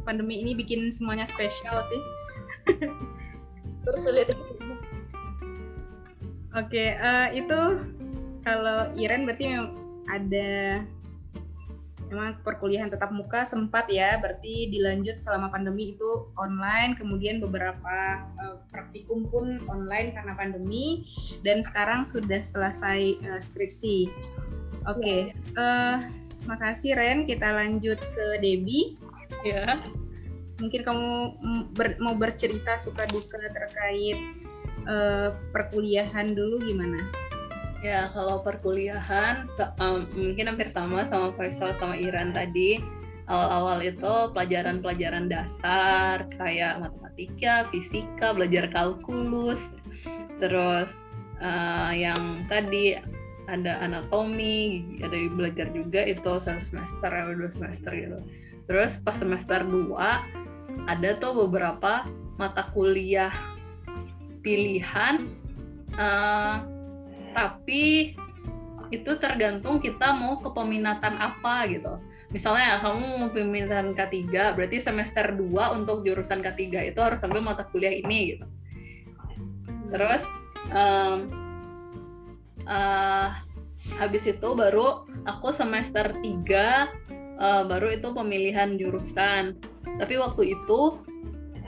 pandemi 0.02 0.42
ini 0.42 0.56
bikin 0.56 0.90
semuanya 0.90 1.28
spesial 1.28 1.78
sih. 1.86 2.02
Terus 3.86 4.02
lihat 4.08 4.34
Oke, 6.56 6.74
okay, 6.74 6.88
uh, 6.98 7.28
eh, 7.28 7.44
itu 7.44 7.60
kalau 8.42 8.90
Iren 8.96 9.28
berarti 9.28 9.52
ada 10.10 10.82
memang 12.08 12.40
perkuliahan 12.40 12.88
tetap 12.88 13.12
muka 13.12 13.44
sempat 13.44 13.88
ya, 13.92 14.16
berarti 14.16 14.72
dilanjut 14.72 15.20
selama 15.20 15.52
pandemi 15.52 15.92
itu 15.92 16.28
online, 16.40 16.96
kemudian 16.96 17.38
beberapa 17.38 18.24
uh, 18.40 18.56
praktikum 18.72 19.28
pun 19.28 19.60
online 19.68 20.16
karena 20.16 20.32
pandemi, 20.32 21.04
dan 21.44 21.60
sekarang 21.60 22.08
sudah 22.08 22.40
selesai 22.40 23.20
uh, 23.28 23.40
skripsi. 23.40 24.08
Oke, 24.88 25.00
okay. 25.04 25.20
uh, 25.60 25.60
eh, 25.60 25.96
makasih 26.48 26.96
Ren. 26.96 27.28
Kita 27.28 27.52
lanjut 27.52 28.00
ke 28.00 28.26
Debbie. 28.40 28.96
Ya, 29.44 29.84
mungkin 30.58 30.80
kamu 30.80 31.10
ber, 31.76 32.00
mau 32.00 32.16
bercerita 32.16 32.80
suka 32.80 33.04
duka 33.04 33.36
terkait 33.52 34.16
uh, 34.88 35.36
perkuliahan 35.52 36.32
dulu 36.32 36.64
gimana? 36.64 37.27
Ya, 37.78 38.10
kalau 38.10 38.42
perkuliahan 38.42 39.46
um, 39.78 40.02
mungkin 40.18 40.50
hampir 40.50 40.66
sama 40.74 41.06
sama 41.06 41.30
Faisal 41.38 41.74
sama 41.78 41.94
Iran 41.94 42.34
tadi. 42.34 42.82
Awal-awal 43.28 43.84
itu 43.84 44.12
pelajaran-pelajaran 44.32 45.28
dasar 45.28 46.24
kayak 46.40 46.80
matematika, 46.80 47.68
fisika, 47.68 48.32
belajar 48.32 48.72
kalkulus, 48.72 49.68
terus 50.40 51.04
uh, 51.44 51.92
yang 51.92 52.48
tadi 52.48 52.96
ada 53.52 53.84
anatomi, 53.84 54.84
ada 55.04 55.28
belajar 55.36 55.68
juga 55.76 56.08
itu 56.08 56.40
satu 56.40 56.56
semester 56.60 57.10
atau 57.12 57.36
dua 57.36 57.50
semester 57.52 57.92
gitu. 57.92 58.18
Terus 58.68 59.00
pas 59.00 59.16
semester 59.16 59.64
2 59.64 59.96
ada 60.88 61.10
tuh 61.20 61.48
beberapa 61.48 62.04
mata 62.36 62.68
kuliah 62.76 63.32
pilihan 64.44 65.28
uh, 65.96 66.77
tapi 67.32 68.14
itu 68.88 69.12
tergantung 69.20 69.84
kita 69.84 70.16
mau 70.16 70.40
ke 70.40 70.48
peminatan 70.48 71.12
apa 71.20 71.68
gitu. 71.68 72.00
Misalnya 72.32 72.80
kamu 72.80 73.04
mau 73.20 73.30
peminatan 73.32 73.92
K3, 73.92 74.56
berarti 74.56 74.80
semester 74.80 75.36
2 75.36 75.76
untuk 75.76 76.04
jurusan 76.04 76.40
K3 76.40 76.92
itu 76.92 77.00
harus 77.00 77.20
ambil 77.20 77.44
mata 77.44 77.68
kuliah 77.68 77.92
ini 77.92 78.36
gitu. 78.36 78.46
Terus 79.92 80.24
um, 80.72 81.28
uh, 82.64 83.36
habis 84.00 84.24
itu 84.28 84.48
baru 84.56 85.04
aku 85.28 85.52
semester 85.52 86.12
3 86.24 86.24
uh, 86.24 87.62
baru 87.68 87.92
itu 87.92 88.08
pemilihan 88.12 88.80
jurusan. 88.80 89.56
Tapi 90.00 90.14
waktu 90.16 90.56
itu 90.56 91.00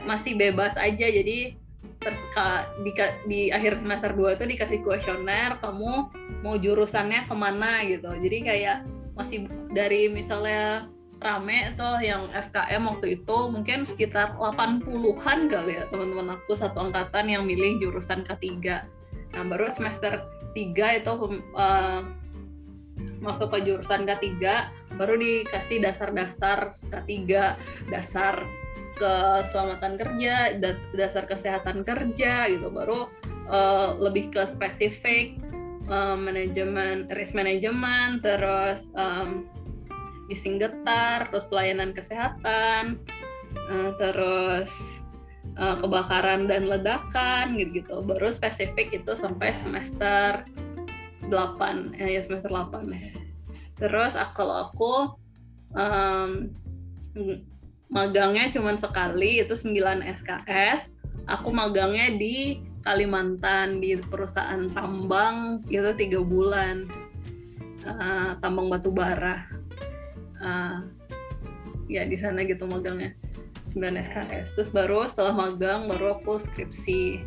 masih 0.08 0.40
bebas 0.40 0.80
aja 0.80 1.04
jadi 1.04 1.59
terka, 2.00 2.72
di, 2.80 2.92
di 3.28 3.40
akhir 3.52 3.84
semester 3.84 4.16
2 4.16 4.40
itu 4.40 4.44
dikasih 4.56 4.80
kuesioner 4.80 5.60
kamu 5.60 6.08
mau 6.40 6.56
jurusannya 6.56 7.28
ke 7.28 7.34
mana 7.36 7.84
gitu. 7.84 8.08
Jadi 8.08 8.38
kayak 8.40 8.78
masih 9.20 9.44
dari 9.76 10.08
misalnya 10.08 10.88
rame 11.20 11.76
tuh 11.76 12.00
yang 12.00 12.32
FKM 12.32 12.88
waktu 12.88 13.20
itu 13.20 13.38
mungkin 13.52 13.84
sekitar 13.84 14.32
80-an 14.40 15.52
kali 15.52 15.76
ya 15.76 15.84
teman-teman 15.92 16.40
aku 16.40 16.56
satu 16.56 16.88
angkatan 16.88 17.28
yang 17.28 17.44
milih 17.44 17.76
jurusan 17.76 18.24
K3 18.24 18.48
nah 19.36 19.44
baru 19.46 19.68
semester 19.68 20.24
3 20.56 21.04
itu 21.04 21.12
uh, 21.54 22.00
masuk 23.20 23.52
ke 23.52 23.68
jurusan 23.68 24.08
K3 24.08 24.32
baru 24.96 25.20
dikasih 25.20 25.84
dasar-dasar 25.84 26.72
K3 26.72 27.12
dasar 27.92 28.40
keselamatan 29.00 29.96
kerja, 29.96 30.60
dasar 30.92 31.24
kesehatan 31.24 31.82
kerja 31.88 32.52
gitu, 32.52 32.68
baru 32.68 33.08
uh, 33.48 33.96
lebih 33.96 34.28
ke 34.28 34.44
spesifik 34.44 35.40
uh, 35.88 36.14
manajemen 36.14 37.08
risk 37.16 37.32
management, 37.32 38.20
terus 38.20 38.92
um, 39.00 39.48
bising 40.28 40.60
getar, 40.60 41.26
terus 41.32 41.48
pelayanan 41.48 41.96
kesehatan, 41.96 43.00
uh, 43.72 43.90
terus 43.98 45.00
uh, 45.58 45.74
kebakaran 45.80 46.46
dan 46.46 46.68
ledakan 46.68 47.58
gitu-gitu. 47.58 48.04
Baru 48.04 48.30
spesifik 48.30 48.94
itu 48.94 49.12
sampai 49.16 49.56
semester 49.56 50.44
8 51.30 51.98
eh, 51.98 52.18
ya 52.18 52.20
semester 52.22 52.50
8 52.50 52.90
ya. 52.92 53.10
Terus 53.80 54.12
kalau 54.36 54.68
aku 54.70 54.92
um, 55.72 56.52
magangnya 57.90 58.54
cuma 58.54 58.78
sekali 58.78 59.42
itu 59.42 59.52
9 59.52 60.00
SKS. 60.06 60.94
Aku 61.26 61.50
magangnya 61.50 62.16
di 62.16 62.62
Kalimantan 62.80 63.84
di 63.84 63.92
perusahaan 64.00 64.72
tambang 64.72 65.60
itu 65.68 65.92
tiga 66.00 66.24
bulan 66.24 66.88
uh, 67.84 68.40
tambang 68.40 68.72
batu 68.72 68.88
bara. 68.88 69.44
Uh, 70.40 70.88
ya 71.90 72.08
di 72.08 72.16
sana 72.16 72.40
gitu 72.46 72.64
magangnya 72.64 73.12
9 73.68 74.00
SKS. 74.00 74.56
Terus 74.56 74.70
baru 74.72 75.04
setelah 75.04 75.36
magang 75.36 75.92
baru 75.92 76.16
aku 76.22 76.40
skripsi. 76.40 77.20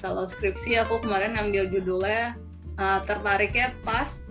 Kalau 0.00 0.24
skripsi 0.24 0.80
aku 0.80 1.04
kemarin 1.04 1.36
ngambil 1.36 1.68
judulnya 1.68 2.38
uh, 2.80 3.04
tertariknya 3.04 3.76
pas 3.84 4.21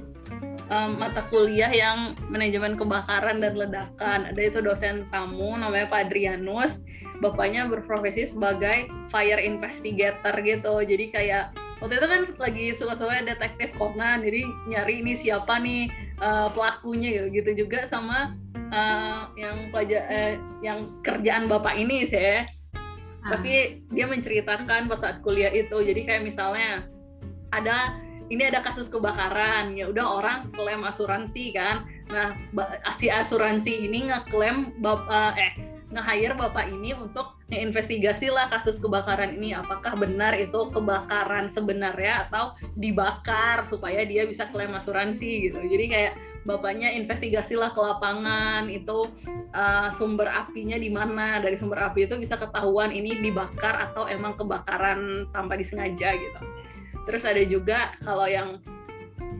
um, 0.72 0.98
mata 0.98 1.22
kuliah 1.28 1.70
yang 1.70 2.16
manajemen 2.32 2.80
kebakaran 2.80 3.44
dan 3.44 3.54
ledakan. 3.60 4.32
Ada 4.32 4.42
itu 4.42 4.60
dosen 4.64 5.06
tamu 5.12 5.54
namanya 5.60 5.92
Pak 5.92 6.10
Adrianus. 6.10 6.82
Bapaknya 7.22 7.70
berprofesi 7.70 8.34
sebagai 8.34 8.90
fire 9.12 9.38
investigator 9.38 10.34
gitu. 10.42 10.82
Jadi 10.82 11.14
kayak 11.14 11.54
waktu 11.84 12.02
itu 12.02 12.08
kan 12.08 12.22
lagi 12.42 12.66
suka-suka 12.74 13.22
detektif 13.22 13.70
Conan. 13.78 14.26
Jadi 14.26 14.42
nyari 14.72 15.06
ini 15.06 15.14
siapa 15.14 15.62
nih 15.62 15.92
uh, 16.24 16.50
pelakunya 16.50 17.14
gitu. 17.14 17.28
Gitu 17.44 17.52
juga 17.68 17.86
sama 17.86 18.34
uh, 18.74 19.30
yang 19.38 19.70
pelajar 19.70 20.02
uh, 20.10 20.34
yang 20.66 20.90
kerjaan 21.06 21.46
bapak 21.46 21.78
ini 21.78 22.10
sih. 22.10 22.42
Ah. 23.22 23.38
Tapi 23.38 23.86
dia 23.94 24.10
menceritakan 24.10 24.90
pas 24.90 24.98
saat 24.98 25.22
kuliah 25.22 25.54
itu. 25.54 25.78
Jadi 25.78 26.02
kayak 26.10 26.26
misalnya 26.26 26.90
ada 27.54 28.02
ini 28.32 28.48
ada 28.48 28.64
kasus 28.64 28.88
kebakaran. 28.88 29.76
Ya 29.76 29.92
udah 29.92 30.24
orang 30.24 30.48
klaim 30.56 30.88
asuransi 30.88 31.52
kan. 31.52 31.84
Nah 32.10 32.34
si 32.96 33.12
asuransi 33.12 33.92
ini 33.92 34.08
ngeklaim 34.08 34.80
bapak 34.80 35.36
eh 35.36 35.54
nge-hire 35.92 36.32
bapak 36.40 36.72
ini 36.72 36.96
untuk 36.96 37.36
investigasi 37.52 38.32
lah 38.32 38.48
kasus 38.48 38.80
kebakaran 38.80 39.36
ini. 39.36 39.52
Apakah 39.52 40.00
benar 40.00 40.32
itu 40.40 40.72
kebakaran 40.72 41.52
sebenarnya 41.52 42.32
atau 42.32 42.56
dibakar 42.80 43.68
supaya 43.68 44.08
dia 44.08 44.24
bisa 44.24 44.48
klaim 44.48 44.72
asuransi 44.72 45.52
gitu. 45.52 45.60
Jadi 45.60 45.86
kayak 45.92 46.14
bapaknya 46.48 46.90
investigasi 46.96 47.60
lah 47.60 47.76
ke 47.76 47.84
lapangan 47.84 48.72
itu 48.72 49.12
uh, 49.52 49.92
sumber 49.92 50.32
apinya 50.32 50.80
di 50.80 50.88
mana. 50.88 51.44
Dari 51.44 51.60
sumber 51.60 51.84
api 51.84 52.08
itu 52.08 52.16
bisa 52.16 52.40
ketahuan 52.40 52.96
ini 52.96 53.20
dibakar 53.20 53.92
atau 53.92 54.08
emang 54.08 54.40
kebakaran 54.40 55.28
tanpa 55.36 55.60
disengaja 55.60 56.16
gitu 56.16 56.61
Terus 57.10 57.24
ada 57.26 57.42
juga 57.46 57.98
kalau 58.06 58.30
yang 58.30 58.62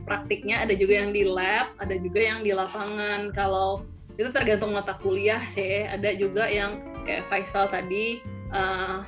praktiknya 0.04 0.66
ada 0.66 0.74
juga 0.74 1.02
yang 1.02 1.10
di 1.14 1.22
lab, 1.22 1.74
ada 1.78 1.94
juga 1.98 2.20
yang 2.20 2.42
di 2.42 2.52
lapangan. 2.52 3.30
Kalau 3.32 3.86
itu 4.18 4.28
tergantung 4.34 4.74
mata 4.74 4.98
kuliah 5.00 5.42
sih. 5.50 5.86
Ada 5.86 6.18
juga 6.18 6.50
yang 6.50 6.82
kayak 7.06 7.26
Faisal 7.30 7.70
tadi 7.70 8.22
uh, 8.52 9.06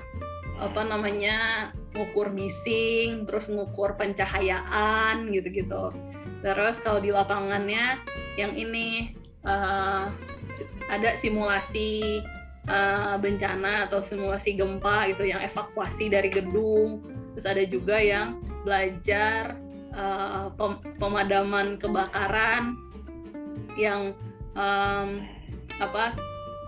apa 0.63 0.81
namanya 0.87 1.71
ngukur 1.95 2.31
bising, 2.35 3.27
terus 3.27 3.51
ngukur 3.51 3.95
pencahayaan 3.99 5.31
gitu-gitu. 5.31 5.95
Terus 6.43 6.77
kalau 6.83 7.01
di 7.01 7.11
lapangannya 7.15 8.03
yang 8.37 8.53
ini 8.55 9.15
uh, 9.47 10.11
ada 10.91 11.17
simulasi 11.19 12.21
uh, 12.69 13.17
bencana 13.19 13.89
atau 13.89 14.05
simulasi 14.05 14.59
gempa 14.59 15.09
gitu 15.11 15.25
yang 15.27 15.41
evakuasi 15.41 16.11
dari 16.13 16.29
gedung 16.29 17.14
terus 17.35 17.47
ada 17.51 17.67
juga 17.67 17.99
yang 17.99 18.39
belajar 18.63 19.59
uh, 19.93 20.49
pem 20.55 20.79
pemadaman 21.03 21.77
kebakaran 21.77 22.79
yang 23.75 24.15
um, 24.55 25.27
apa 25.83 26.15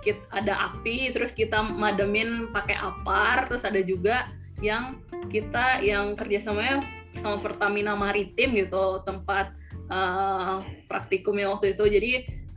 kita, 0.02 0.22
ada 0.30 0.70
api 0.70 1.10
terus 1.14 1.34
kita 1.34 1.62
mademin 1.62 2.50
pakai 2.50 2.78
apar. 2.78 3.46
Terus 3.50 3.66
ada 3.66 3.82
juga 3.82 4.30
yang 4.62 5.02
kita 5.30 5.82
yang 5.82 6.14
kerjasamanya 6.14 6.82
sama 7.18 7.40
Pertamina 7.42 7.96
Maritim 7.96 8.54
gitu 8.54 9.02
tempat 9.02 9.50
uh, 9.90 10.62
praktikumnya 10.86 11.50
waktu 11.50 11.74
itu. 11.74 11.84
Jadi 11.86 12.12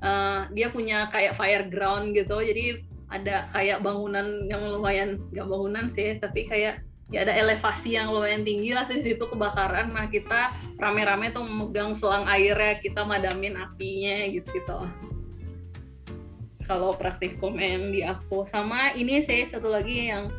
uh, 0.06 0.50
dia 0.54 0.70
punya 0.70 1.10
kayak 1.10 1.38
fire 1.38 1.66
ground 1.70 2.14
gitu. 2.14 2.38
Jadi 2.42 2.86
ada 3.10 3.50
kayak 3.58 3.82
bangunan 3.82 4.46
yang 4.46 4.62
lumayan 4.70 5.18
gak 5.34 5.50
bangunan 5.50 5.90
sih 5.90 6.22
tapi 6.22 6.46
kayak 6.46 6.86
ya 7.10 7.26
ada 7.26 7.34
elevasi 7.34 7.98
yang 7.98 8.14
lumayan 8.14 8.46
tinggi 8.46 8.74
lah 8.74 8.86
di 8.86 9.02
situ 9.02 9.26
kebakaran. 9.26 9.94
Nah 9.94 10.06
kita 10.10 10.54
rame-rame 10.78 11.34
tuh 11.34 11.46
memegang 11.46 11.98
selang 11.98 12.30
airnya 12.30 12.78
kita 12.80 13.02
madamin 13.02 13.58
apinya 13.58 14.30
gitu 14.30 14.46
gitu 14.54 14.86
kalau 16.70 16.94
praktikum 16.94 17.58
yang 17.58 17.90
di 17.90 18.06
aku. 18.06 18.46
Sama 18.46 18.94
ini 18.94 19.26
sih 19.26 19.50
satu 19.50 19.74
lagi 19.74 20.14
yang 20.14 20.30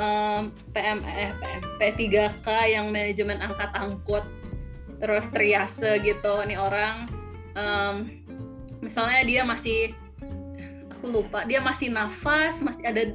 um, 0.00 0.48
PM 0.72 1.04
PM 1.04 1.36
P3K 1.76 2.48
yang 2.72 2.88
manajemen 2.88 3.44
angkat 3.44 3.68
angkut. 3.76 4.24
Terus 5.04 5.28
triase 5.28 6.00
gitu. 6.00 6.40
Nih 6.48 6.56
orang 6.56 7.12
um, 7.52 8.08
misalnya 8.80 9.20
dia 9.28 9.44
masih 9.44 9.92
aku 11.04 11.20
lupa. 11.20 11.44
Dia 11.44 11.60
masih 11.60 11.92
nafas 11.92 12.64
masih 12.64 12.80
ada 12.88 13.12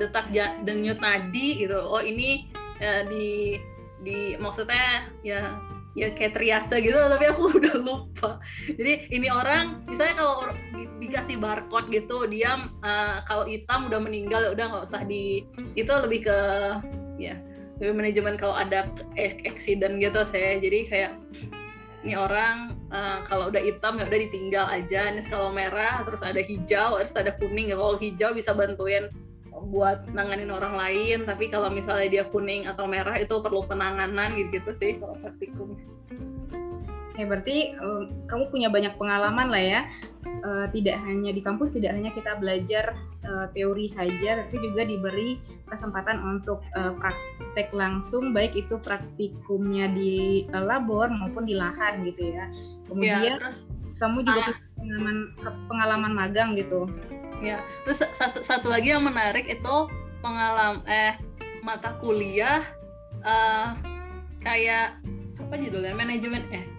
detak 0.00 0.32
denyut 0.64 0.96
nadi 1.04 1.60
gitu. 1.60 1.76
Oh 1.76 2.00
ini 2.00 2.48
ya, 2.80 3.04
di 3.04 3.60
di 4.00 4.40
maksudnya 4.40 5.12
ya 5.20 5.60
ya 5.92 6.08
kayak 6.16 6.40
triase 6.40 6.80
gitu 6.80 6.96
tapi 6.96 7.28
aku 7.28 7.52
udah 7.60 7.76
lupa. 7.76 8.40
Jadi 8.64 9.12
ini 9.12 9.28
orang 9.28 9.84
misalnya 9.84 10.24
kalau 10.24 10.48
di, 10.72 10.88
dikasih 11.04 11.36
barcode 11.36 11.92
gitu 11.92 12.24
dia 12.32 12.72
uh, 12.80 13.20
kalau 13.28 13.44
hitam 13.44 13.92
udah 13.92 14.00
meninggal 14.00 14.56
udah 14.56 14.72
nggak 14.72 14.88
usah 14.88 15.04
di 15.04 15.44
itu 15.76 15.92
lebih 15.92 16.32
ke 16.32 16.38
ya 17.20 17.36
lebih 17.76 17.92
manajemen 17.92 18.40
kalau 18.40 18.56
ada 18.56 18.88
accident 19.20 20.00
gitu 20.00 20.24
saya. 20.24 20.56
Jadi 20.56 20.88
kayak 20.88 21.12
ini 22.02 22.18
orang 22.18 22.74
uh, 22.90 23.22
kalau 23.30 23.48
udah 23.48 23.62
hitam 23.62 23.98
ya 23.98 24.04
udah 24.06 24.20
ditinggal 24.28 24.66
aja. 24.66 25.10
Nih 25.14 25.26
kalau 25.30 25.54
merah 25.54 26.02
terus 26.02 26.22
ada 26.22 26.42
hijau 26.42 26.98
terus 26.98 27.14
ada 27.14 27.32
kuning 27.38 27.70
ya. 27.70 27.76
Kalau 27.78 27.96
hijau 27.98 28.30
bisa 28.34 28.50
bantuin 28.52 29.06
buat 29.70 30.10
nanganin 30.10 30.50
orang 30.50 30.74
lain. 30.74 31.18
Tapi 31.24 31.48
kalau 31.48 31.70
misalnya 31.70 32.08
dia 32.10 32.24
kuning 32.26 32.66
atau 32.66 32.90
merah 32.90 33.14
itu 33.18 33.38
perlu 33.38 33.62
penanganan 33.62 34.34
gitu 34.34 34.58
gitu 34.58 34.70
sih 34.74 34.90
kalau 34.98 35.14
praktikum 35.22 35.78
Ya 37.20 37.28
berarti 37.28 37.76
um, 37.76 38.24
kamu 38.24 38.44
punya 38.48 38.68
banyak 38.72 38.96
pengalaman 38.96 39.52
lah 39.52 39.62
ya. 39.62 39.80
Uh, 40.42 40.66
tidak 40.72 40.98
hanya 41.06 41.30
di 41.30 41.38
kampus, 41.44 41.76
tidak 41.76 41.94
hanya 41.94 42.10
kita 42.10 42.34
belajar 42.40 42.96
uh, 43.26 43.46
teori 43.52 43.86
saja, 43.86 44.42
tapi 44.42 44.56
juga 44.58 44.82
diberi 44.82 45.38
kesempatan 45.70 46.18
untuk 46.24 46.64
uh, 46.74 46.94
praktek 46.98 47.70
langsung, 47.70 48.34
baik 48.34 48.56
itu 48.58 48.74
praktikumnya 48.80 49.86
di 49.92 50.46
uh, 50.50 50.64
labor 50.64 51.12
maupun 51.12 51.46
di 51.46 51.54
lahan 51.54 52.02
gitu 52.08 52.32
ya. 52.34 52.44
Kemudian 52.90 53.22
ya, 53.22 53.34
terus, 53.38 53.68
kamu 54.02 54.26
juga 54.26 54.40
ah. 54.40 54.46
punya 54.50 54.66
pengalaman 54.74 55.16
pengalaman 55.70 56.12
magang 56.16 56.50
gitu. 56.58 56.90
Ya, 57.42 57.62
terus 57.86 58.02
satu 58.14 58.42
satu 58.42 58.70
lagi 58.70 58.94
yang 58.94 59.06
menarik 59.06 59.46
itu 59.46 59.74
pengalaman 60.22 60.82
eh 60.86 61.18
mata 61.62 61.94
kuliah 62.02 62.66
uh, 63.22 63.78
kayak 64.42 64.98
apa 65.38 65.54
judulnya 65.58 65.94
manajemen 65.94 66.42
eh 66.50 66.71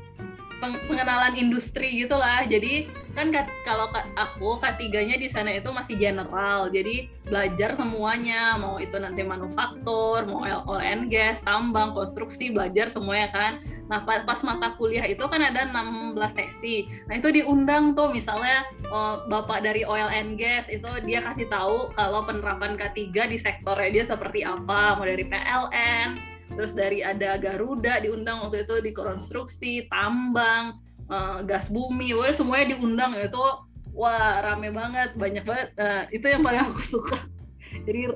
pengenalan 0.88 1.36
industri 1.36 2.06
gitulah 2.06 2.48
jadi 2.48 2.88
kan 3.14 3.30
kalau 3.62 3.94
aku 4.18 4.58
ketiganya 4.58 5.22
di 5.22 5.30
sana 5.30 5.54
itu 5.54 5.70
masih 5.70 5.96
general. 6.02 6.68
Jadi 6.74 7.10
belajar 7.30 7.78
semuanya. 7.78 8.58
Mau 8.58 8.82
itu 8.82 8.98
nanti 8.98 9.22
manufaktur 9.22 10.26
mau 10.26 10.44
oil 10.46 10.82
and 10.82 11.14
gas 11.14 11.38
tambang 11.46 11.94
konstruksi 11.94 12.50
belajar 12.52 12.90
semuanya 12.90 13.30
kan. 13.32 13.54
Nah 13.88 14.02
pas, 14.02 14.26
pas 14.26 14.42
mata 14.42 14.74
kuliah 14.82 15.06
itu 15.06 15.22
kan 15.30 15.46
ada 15.46 15.70
16 15.70 16.18
sesi. 16.34 16.90
Nah 17.06 17.22
itu 17.22 17.30
diundang 17.30 17.94
tuh. 17.94 18.10
Misalnya 18.10 18.66
oh, 18.90 19.22
bapak 19.30 19.62
dari 19.62 19.86
oil 19.86 20.10
and 20.10 20.42
gas 20.42 20.66
itu 20.68 20.90
dia 21.06 21.22
kasih 21.22 21.46
tahu 21.54 21.94
kalau 21.94 22.26
penerapan 22.26 22.74
K3 22.76 23.14
di 23.30 23.38
sektornya 23.38 23.90
dia 23.94 24.06
seperti 24.10 24.42
apa. 24.42 24.98
Mau 24.98 25.06
dari 25.06 25.22
PLN 25.22 26.33
terus 26.54 26.72
dari 26.76 27.02
ada 27.02 27.40
Garuda 27.40 28.04
diundang 28.04 28.44
waktu 28.46 28.68
itu 28.68 28.76
di 28.84 28.92
konstruksi 28.92 29.88
tambang 29.90 30.78
uh, 31.10 31.42
gas 31.44 31.72
bumi 31.72 32.14
wah 32.16 32.32
semuanya 32.32 32.76
diundang. 32.76 33.16
Itu 33.18 33.42
wah 33.96 34.42
rame 34.44 34.70
banget 34.72 35.16
banyak 35.18 35.44
banget. 35.44 35.70
Uh, 35.80 36.04
itu 36.12 36.26
yang 36.28 36.44
paling 36.46 36.62
aku 36.64 36.82
suka. 36.84 37.18
Jadi 37.88 38.14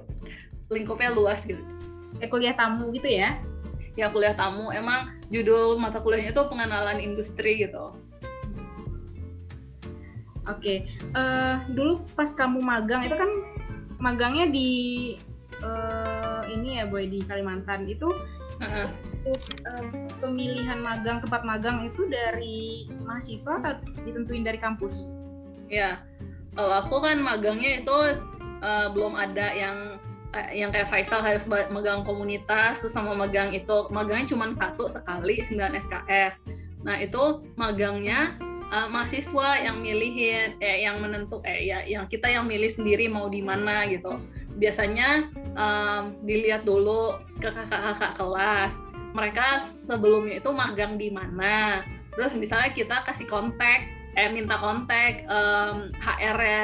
lingkupnya 0.69 1.15
luas 1.15 1.43
gitu. 1.43 1.61
Kayak 2.17 2.31
kuliah 2.33 2.55
tamu 2.55 2.91
gitu 2.93 3.09
ya? 3.09 3.37
Ya 3.97 4.09
kuliah 4.11 4.35
tamu. 4.37 4.69
Emang 4.73 5.17
judul 5.33 5.79
mata 5.79 5.99
kuliahnya 5.99 6.31
itu 6.31 6.43
pengenalan 6.47 6.99
industri 7.01 7.61
gitu. 7.61 7.95
Oke, 10.47 10.63
okay. 10.63 10.77
uh, 11.11 11.59
dulu 11.75 12.07
pas 12.15 12.31
kamu 12.31 12.63
magang 12.63 13.03
itu 13.03 13.19
kan 13.19 13.27
magangnya 13.99 14.47
di 14.47 14.71
uh, 15.63 16.43
ini 16.49 16.81
ya 16.81 16.85
boy 16.89 17.07
di 17.09 17.21
Kalimantan 17.25 17.85
itu 17.89 18.13
Heeh. 18.57 18.87
uh, 19.29 19.83
pemilihan 20.17 20.81
magang 20.81 21.21
tempat 21.21 21.45
magang 21.45 21.85
itu 21.85 22.09
dari 22.09 22.89
mahasiswa 23.05 23.61
atau 23.61 23.85
ditentuin 24.05 24.45
dari 24.45 24.57
kampus? 24.57 25.13
Ya, 25.67 26.01
kalau 26.57 26.73
aku 26.81 26.95
kan 27.03 27.21
magangnya 27.21 27.83
itu 27.83 27.95
uh, 28.63 28.87
belum 28.91 29.13
ada 29.13 29.53
yang 29.53 30.01
yang 30.53 30.69
kayak 30.69 30.91
Faisal 30.91 31.23
harus 31.23 31.49
megang 31.49 32.05
komunitas 32.05 32.77
terus 32.77 32.93
sama 32.93 33.15
magang 33.15 33.55
itu 33.57 33.89
magangnya 33.89 34.29
cuma 34.29 34.51
satu 34.53 34.85
sekali 34.85 35.41
9 35.41 35.73
SKS. 35.73 36.43
Nah 36.85 37.01
itu 37.01 37.41
magangnya 37.57 38.37
uh, 38.71 38.87
mahasiswa 38.91 39.63
yang 39.63 39.79
milihin 39.79 40.55
eh 40.59 40.83
yang 40.83 40.99
menentu 40.99 41.39
eh 41.47 41.63
ya 41.63 41.83
yang 41.87 42.05
kita 42.11 42.27
yang 42.27 42.47
milih 42.47 42.71
sendiri 42.71 43.07
mau 43.07 43.31
di 43.31 43.43
mana 43.43 43.87
gitu. 43.87 44.19
Biasanya 44.57 45.29
um, 45.55 46.17
dilihat 46.25 46.65
dulu 46.65 47.21
ke 47.37 47.49
kakak-kakak 47.53 48.13
kelas. 48.17 48.73
Mereka 49.15 49.61
sebelumnya 49.63 50.41
itu 50.41 50.49
magang 50.53 50.99
di 50.99 51.09
mana. 51.09 51.85
Terus 52.13 52.33
misalnya 52.33 52.73
kita 52.73 53.05
kasih 53.05 53.29
kontak, 53.29 53.85
eh 54.17 54.29
minta 54.29 54.57
kontak 54.57 55.25
um, 55.29 55.93
HR 56.01 56.37
-nya. 56.37 56.61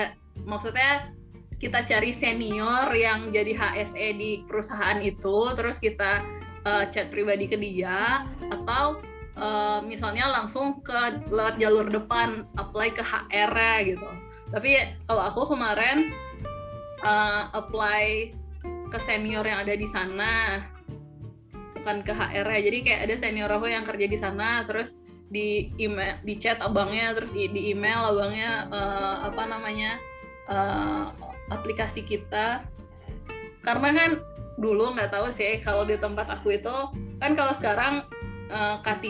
maksudnya 0.50 1.14
kita 1.62 1.80
cari 1.88 2.12
senior 2.12 2.92
yang 2.92 3.32
jadi 3.32 3.56
HSE 3.56 4.08
di 4.20 4.44
perusahaan 4.44 5.00
itu, 5.00 5.56
terus 5.56 5.80
kita 5.80 6.20
uh, 6.68 6.84
chat 6.92 7.08
pribadi 7.08 7.48
ke 7.48 7.56
dia, 7.56 8.28
atau 8.52 9.00
uh, 9.38 9.80
misalnya 9.82 10.30
langsung 10.30 10.82
ke 10.82 11.24
lewat 11.30 11.58
jalur 11.58 11.88
depan 11.90 12.46
apply 12.58 12.94
ke 12.94 13.04
HR 13.04 13.54
gitu. 13.86 14.10
Tapi 14.54 14.94
kalau 15.10 15.24
aku 15.26 15.54
kemarin 15.54 16.14
uh, 17.02 17.50
apply 17.54 18.34
ke 18.94 18.98
senior 19.02 19.42
yang 19.42 19.66
ada 19.66 19.74
di 19.74 19.90
sana, 19.90 20.62
bukan 21.82 22.06
ke 22.06 22.14
HR 22.14 22.46
-nya. 22.46 22.62
Jadi 22.62 22.78
kayak 22.86 23.02
ada 23.10 23.16
senior 23.18 23.50
aku 23.50 23.66
yang 23.70 23.84
kerja 23.84 24.06
di 24.06 24.18
sana, 24.18 24.62
terus 24.70 25.02
di 25.34 25.74
email, 25.82 26.22
di 26.22 26.38
chat 26.38 26.62
abangnya, 26.62 27.18
terus 27.18 27.34
di 27.34 27.50
email 27.50 28.14
abangnya 28.14 28.70
uh, 28.70 29.26
apa 29.34 29.44
namanya 29.50 29.98
uh, 30.46 31.10
aplikasi 31.50 32.06
kita. 32.06 32.62
Karena 33.66 33.90
kan 33.90 34.12
dulu 34.62 34.94
nggak 34.94 35.10
tahu 35.10 35.34
sih 35.34 35.58
kalau 35.66 35.82
di 35.82 35.98
tempat 35.98 36.30
aku 36.30 36.62
itu 36.62 36.76
kan 37.18 37.34
kalau 37.34 37.58
sekarang 37.58 38.06
uh, 38.54 38.78
K3 38.86 39.10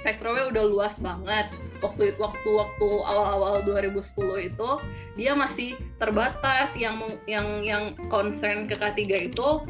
spektrumnya 0.00 0.48
udah 0.50 0.64
luas 0.66 0.96
banget. 0.98 1.52
Waktu 1.84 2.14
waktu 2.16 2.48
waktu 2.48 2.88
awal-awal 3.04 3.62
2010 3.66 4.48
itu 4.54 4.70
dia 5.18 5.36
masih 5.36 5.76
terbatas 6.00 6.72
yang 6.78 6.98
yang 7.28 7.60
yang 7.60 7.94
concern 8.08 8.66
ke 8.66 8.74
K3 8.74 9.30
itu 9.30 9.62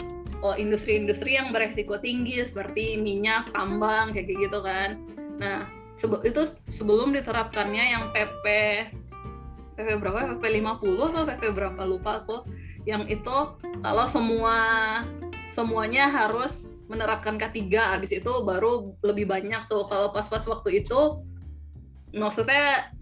oh, 0.43 0.55
industri-industri 0.59 1.35
yang 1.37 1.51
beresiko 1.51 1.99
tinggi 1.99 2.43
seperti 2.45 3.01
minyak, 3.01 3.49
tambang 3.51 4.13
kayak 4.13 4.29
gitu 4.29 4.59
kan. 4.61 5.01
Nah, 5.41 5.65
sebe 5.97 6.21
itu 6.27 6.49
sebelum 6.69 7.17
diterapkannya 7.17 7.85
yang 7.97 8.05
PP 8.13 8.45
PP 9.77 9.89
berapa? 9.99 10.37
PP 10.37 10.45
50 10.61 11.11
atau 11.17 11.23
PP 11.25 11.43
berapa 11.57 11.83
lupa 11.89 12.25
aku. 12.25 12.45
Yang 12.85 13.23
itu 13.23 13.37
kalau 13.81 14.05
semua 14.11 14.57
semuanya 15.55 16.11
harus 16.11 16.72
menerapkan 16.93 17.41
K3 17.41 17.73
habis 17.73 18.13
itu 18.13 18.33
baru 18.45 18.93
lebih 19.01 19.25
banyak 19.25 19.67
tuh. 19.73 19.89
Kalau 19.89 20.13
pas-pas 20.13 20.45
waktu 20.45 20.85
itu 20.85 21.25
maksudnya 22.13 22.93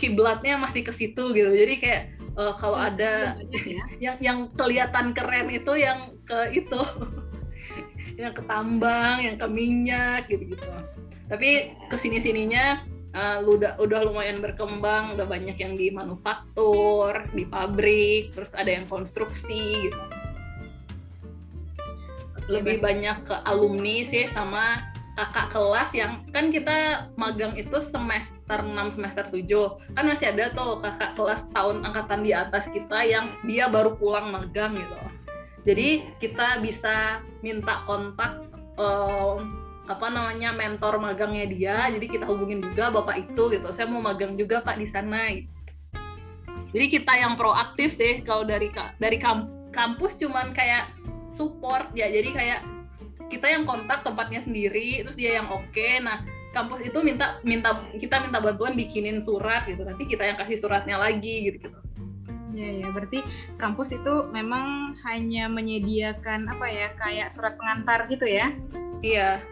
kiblatnya 0.00 0.56
masih 0.56 0.88
ke 0.88 0.92
situ 0.96 1.36
gitu. 1.36 1.52
Jadi 1.52 1.74
kayak 1.76 2.02
uh, 2.40 2.56
kalau 2.56 2.80
ada 2.80 3.36
ya. 3.52 3.84
yang 4.04 4.16
yang 4.24 4.38
kelihatan 4.56 5.12
keren 5.12 5.52
itu 5.52 5.76
yang 5.76 6.16
ke 6.24 6.64
itu. 6.64 6.80
yang 8.20 8.34
ke 8.34 8.42
tambang, 8.50 9.22
yang 9.22 9.36
ke 9.38 9.46
minyak 9.46 10.26
gitu-gitu. 10.26 10.66
Tapi 11.28 11.76
ke 11.86 11.96
sini 12.00 12.18
sininya 12.18 12.82
uh, 13.14 13.46
udah 13.46 13.78
udah 13.78 14.00
lumayan 14.10 14.42
berkembang, 14.42 15.14
udah 15.14 15.26
banyak 15.28 15.54
yang 15.60 15.78
di 15.78 15.92
manufaktur, 15.94 17.14
di 17.36 17.46
pabrik, 17.46 18.34
terus 18.34 18.56
ada 18.58 18.74
yang 18.74 18.90
konstruksi 18.90 19.86
gitu. 19.86 19.98
Lebih 22.48 22.80
banyak 22.80 23.28
ke 23.28 23.36
alumni 23.44 24.02
sih 24.08 24.24
sama 24.32 24.80
kakak 25.18 25.50
kelas 25.50 25.90
yang 25.98 26.22
kan 26.30 26.54
kita 26.54 27.10
magang 27.18 27.50
itu 27.58 27.82
semester 27.82 28.62
6 28.62 28.94
semester 28.94 29.26
7 29.26 29.98
kan 29.98 30.06
masih 30.06 30.30
ada 30.30 30.54
tuh 30.54 30.78
kakak 30.78 31.18
kelas 31.18 31.42
tahun 31.50 31.82
angkatan 31.82 32.22
di 32.22 32.30
atas 32.30 32.70
kita 32.70 33.02
yang 33.02 33.34
dia 33.42 33.66
baru 33.66 33.98
pulang 33.98 34.30
magang 34.30 34.78
gitu. 34.78 34.98
Jadi 35.66 36.06
kita 36.22 36.62
bisa 36.62 37.18
minta 37.42 37.82
kontak 37.84 38.46
um, 38.78 39.58
apa 39.90 40.06
namanya 40.06 40.54
mentor 40.54 41.02
magangnya 41.02 41.50
dia. 41.50 41.76
Jadi 41.90 42.06
kita 42.06 42.24
hubungin 42.24 42.62
juga 42.62 42.94
bapak 42.94 43.26
itu 43.28 43.50
gitu. 43.50 43.68
Saya 43.74 43.90
mau 43.90 44.00
magang 44.00 44.38
juga 44.38 44.62
pak 44.62 44.78
di 44.78 44.86
sana. 44.86 45.34
Gitu. 45.34 45.50
jadi 46.68 47.00
kita 47.00 47.12
yang 47.16 47.40
proaktif 47.40 47.96
sih 47.96 48.20
kalau 48.28 48.44
dari 48.44 48.68
dari 49.00 49.16
kampus 49.72 50.20
cuman 50.20 50.52
kayak 50.52 50.92
support 51.28 51.92
ya 51.92 52.08
jadi 52.08 52.30
kayak 52.32 52.60
kita 53.28 53.46
yang 53.48 53.68
kontak 53.68 54.02
tempatnya 54.02 54.40
sendiri 54.40 55.04
terus 55.04 55.16
dia 55.16 55.36
yang 55.40 55.48
oke 55.52 55.68
okay. 55.70 56.00
nah 56.00 56.24
kampus 56.56 56.88
itu 56.88 56.98
minta 57.04 57.38
minta 57.44 57.84
kita 58.00 58.24
minta 58.24 58.40
bantuan 58.40 58.72
bikinin 58.72 59.20
surat 59.20 59.68
gitu 59.68 59.84
nanti 59.84 60.08
kita 60.08 60.24
yang 60.24 60.36
kasih 60.40 60.56
suratnya 60.56 60.96
lagi 60.96 61.52
gitu 61.52 61.68
gitu 61.68 61.78
Ya, 62.48 62.70
ya, 62.80 62.88
berarti 62.90 63.20
kampus 63.60 63.92
itu 63.92 64.14
memang 64.32 64.96
hanya 65.04 65.52
menyediakan 65.52 66.48
apa 66.48 66.66
ya, 66.66 66.88
kayak 66.96 67.28
surat 67.28 67.60
pengantar 67.60 68.08
gitu 68.08 68.24
ya? 68.24 68.56
Iya. 69.04 69.44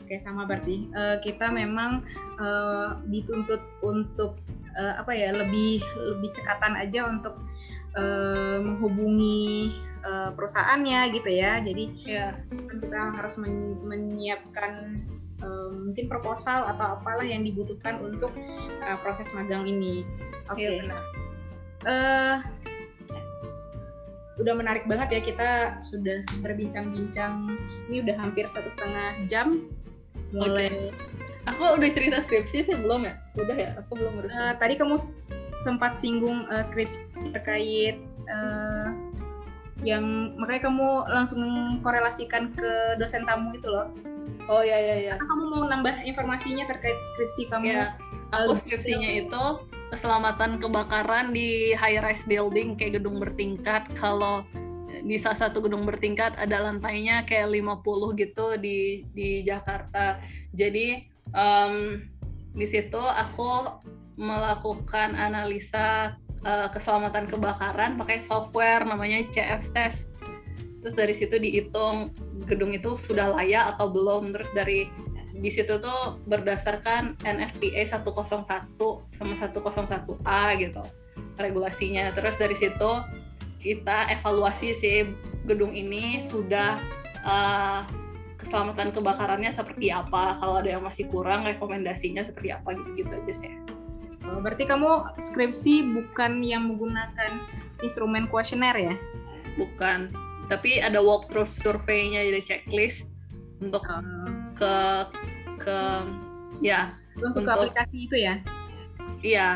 Oke, 0.00 0.16
sama 0.16 0.48
berarti 0.48 0.88
uh, 0.96 1.20
kita 1.20 1.52
memang 1.52 2.02
uh, 2.40 2.98
dituntut 3.04 3.60
untuk 3.84 4.40
uh, 4.74 4.94
apa 4.96 5.12
ya, 5.12 5.30
lebih 5.36 5.84
lebih 6.00 6.30
cekatan 6.32 6.72
aja 6.72 7.04
untuk 7.06 7.36
uh, 8.00 8.58
menghubungi 8.64 9.76
uh, 10.04 10.30
perusahaannya 10.34 11.00
gitu 11.14 11.30
ya. 11.30 11.58
Jadi 11.62 11.84
yeah. 12.06 12.36
kan 12.50 12.76
kita 12.78 13.00
harus 13.16 13.34
men 13.38 13.78
menyiapkan 13.82 15.02
uh, 15.42 15.70
mungkin 15.72 16.06
proposal 16.06 16.66
atau 16.66 17.00
apalah 17.00 17.24
yang 17.26 17.42
dibutuhkan 17.42 17.98
untuk 18.02 18.30
uh, 18.84 18.98
proses 19.00 19.30
magang 19.34 19.66
ini. 19.66 20.06
Oke. 20.50 20.62
Okay. 20.62 20.86
Yeah, 20.86 21.00
uh, 21.86 22.36
udah 24.40 24.54
menarik 24.56 24.88
banget 24.88 25.08
ya 25.12 25.20
kita 25.22 25.50
sudah 25.84 26.24
berbincang-bincang 26.40 27.52
ini 27.92 28.00
udah 28.00 28.16
hampir 28.16 28.48
satu 28.48 28.72
setengah 28.72 29.28
jam 29.28 29.68
mulai 30.32 30.72
okay. 30.72 30.90
aku 31.44 31.62
udah 31.76 31.90
cerita 31.92 32.16
skripsi 32.24 32.64
sih 32.64 32.76
belum 32.80 33.04
ya 33.04 33.14
udah 33.36 33.56
ya 33.56 33.70
aku 33.76 33.92
belum 34.00 34.24
uh, 34.24 34.56
tadi 34.56 34.80
kamu 34.80 34.96
sempat 35.62 36.00
singgung 36.00 36.48
uh, 36.48 36.64
skripsi 36.64 37.04
terkait 37.36 38.00
uh, 38.32 38.96
yang 39.82 40.34
makanya 40.38 40.70
kamu 40.70 40.88
langsung 41.10 41.42
korelasikan 41.82 42.54
ke 42.54 42.96
dosen 42.98 43.26
tamu 43.26 43.54
itu 43.54 43.66
loh. 43.66 43.90
Oh 44.50 44.62
ya 44.62 44.74
ya 44.74 44.96
ya 44.98 45.12
atau 45.18 45.26
kamu 45.26 45.44
mau 45.54 45.62
nambah 45.66 46.02
informasinya 46.06 46.66
terkait 46.66 46.98
skripsi 47.14 47.50
kamu. 47.50 47.66
Ya 47.66 47.98
aku 48.34 48.58
skripsinya 48.62 49.10
itu 49.26 49.44
keselamatan 49.92 50.62
kebakaran 50.62 51.36
di 51.36 51.76
high 51.76 52.00
rise 52.00 52.24
building 52.24 52.78
kayak 52.78 53.02
gedung 53.02 53.18
bertingkat. 53.18 53.86
Kalau 53.98 54.46
di 55.02 55.18
salah 55.18 55.48
satu 55.48 55.58
gedung 55.60 55.82
bertingkat 55.82 56.38
ada 56.38 56.62
lantainya 56.62 57.26
kayak 57.26 57.50
50 57.50 58.22
gitu 58.22 58.46
di 58.62 59.06
di 59.12 59.42
Jakarta. 59.42 60.22
Jadi 60.54 61.10
um, 61.34 61.98
di 62.54 62.66
situ 62.68 62.98
aku 62.98 63.82
melakukan 64.20 65.16
analisa 65.16 66.14
uh, 66.46 66.68
keselamatan 66.70 67.30
kebakaran 67.30 67.98
pakai 67.98 68.18
software 68.22 68.82
namanya 68.84 69.26
CFSES. 69.30 70.10
Terus 70.82 70.94
dari 70.98 71.14
situ 71.14 71.38
dihitung 71.38 72.10
gedung 72.50 72.74
itu 72.74 72.98
sudah 72.98 73.34
layak 73.38 73.76
atau 73.76 73.90
belum. 73.90 74.34
Terus 74.34 74.50
dari 74.54 74.90
di 75.32 75.48
situ 75.48 75.80
tuh 75.80 76.20
berdasarkan 76.28 77.16
NFPA 77.24 77.88
101 77.88 78.76
sama 79.14 79.34
101A 79.34 80.42
gitu 80.60 80.82
regulasinya. 81.40 82.12
Terus 82.12 82.36
dari 82.36 82.56
situ 82.58 82.90
kita 83.62 84.10
evaluasi 84.10 84.74
sih 84.74 85.06
gedung 85.46 85.70
ini 85.70 86.18
sudah 86.18 86.82
uh, 87.22 87.86
keselamatan 88.42 88.90
kebakarannya 88.90 89.54
seperti 89.54 89.94
apa. 89.94 90.36
Kalau 90.42 90.58
ada 90.58 90.66
yang 90.66 90.82
masih 90.82 91.06
kurang, 91.08 91.46
rekomendasinya 91.46 92.26
seperti 92.26 92.50
apa 92.50 92.74
gitu-gitu 92.74 93.14
aja 93.14 93.34
sih. 93.34 93.52
Oh, 94.28 94.38
berarti 94.38 94.64
kamu 94.66 95.18
skripsi 95.18 95.82
bukan 95.94 96.42
yang 96.42 96.70
menggunakan 96.70 97.42
instrumen 97.82 98.30
kuesioner 98.30 98.74
ya? 98.78 98.94
Bukan, 99.58 100.14
tapi 100.52 100.80
ada 100.80 101.00
walkthrough 101.00 101.48
survei-nya 101.48 102.22
jadi 102.28 102.40
checklist 102.44 103.10
untuk 103.62 103.82
uh. 103.86 104.02
ke 104.58 104.74
ke 105.62 105.78
ya 106.62 106.94
untuk, 107.18 107.46
untuk 107.46 107.70
aplikasi 107.70 107.96
itu 108.10 108.16
ya? 108.18 108.34
Iya. 109.22 109.48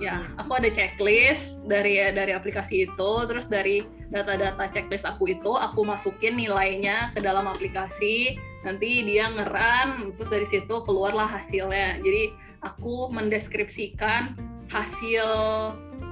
ya 0.00 0.24
aku 0.40 0.56
ada 0.56 0.72
checklist 0.72 1.60
dari 1.68 2.00
dari 2.16 2.32
aplikasi 2.32 2.88
itu 2.88 3.12
terus 3.28 3.44
dari 3.44 3.84
data-data 4.08 4.64
checklist 4.72 5.04
aku 5.04 5.28
itu 5.28 5.52
aku 5.52 5.84
masukin 5.84 6.40
nilainya 6.40 7.12
ke 7.12 7.20
dalam 7.20 7.44
aplikasi 7.44 8.40
nanti 8.64 9.04
dia 9.04 9.28
ngeran 9.28 10.16
terus 10.16 10.32
dari 10.32 10.48
situ 10.48 10.72
keluarlah 10.88 11.28
hasilnya 11.28 12.00
jadi 12.00 12.32
aku 12.62 13.08
mendeskripsikan 13.12 14.36
hasil 14.70 15.26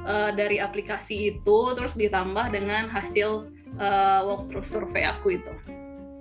uh, 0.08 0.30
dari 0.34 0.58
aplikasi 0.58 1.36
itu 1.36 1.58
terus 1.78 1.94
ditambah 1.94 2.50
dengan 2.50 2.90
hasil 2.90 3.48
uh, 3.78 4.20
walkthrough 4.26 4.66
survei 4.66 5.06
aku 5.06 5.38
itu 5.38 5.52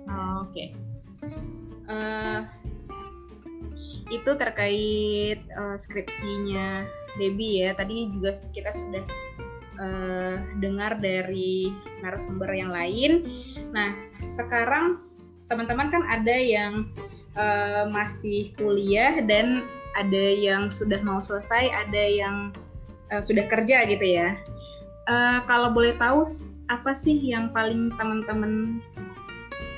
oh, 0.08 0.46
oke 0.46 0.52
okay. 0.52 0.68
uh, 1.90 2.46
itu 4.08 4.30
terkait 4.40 5.44
uh, 5.52 5.76
skripsinya 5.76 6.88
Debbie 7.20 7.64
ya. 7.64 7.76
Tadi 7.76 8.08
juga 8.08 8.32
kita 8.52 8.70
sudah 8.72 9.04
uh, 9.76 10.36
dengar 10.60 10.96
dari 10.96 11.72
narasumber 12.00 12.48
yang 12.52 12.72
lain. 12.72 13.28
Nah, 13.72 13.92
sekarang 14.24 15.04
teman-teman 15.48 15.92
kan 15.92 16.02
ada 16.08 16.36
yang 16.36 16.88
uh, 17.36 17.88
masih 17.88 18.52
kuliah 18.56 19.20
dan 19.24 19.64
ada 19.98 20.24
yang 20.30 20.70
sudah 20.70 21.02
mau 21.02 21.18
selesai, 21.18 21.74
ada 21.74 22.04
yang 22.06 22.54
uh, 23.10 23.22
sudah 23.22 23.50
kerja 23.50 23.82
gitu 23.90 24.06
ya. 24.06 24.38
Uh, 25.10 25.42
kalau 25.50 25.74
boleh 25.74 25.96
tahu 25.98 26.22
apa 26.70 26.92
sih 26.94 27.18
yang 27.18 27.50
paling 27.50 27.90
teman-teman 27.96 28.78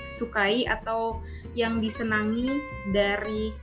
sukai 0.04 0.66
atau 0.66 1.22
yang 1.54 1.78
disenangi 1.78 2.60
dari 2.90 3.54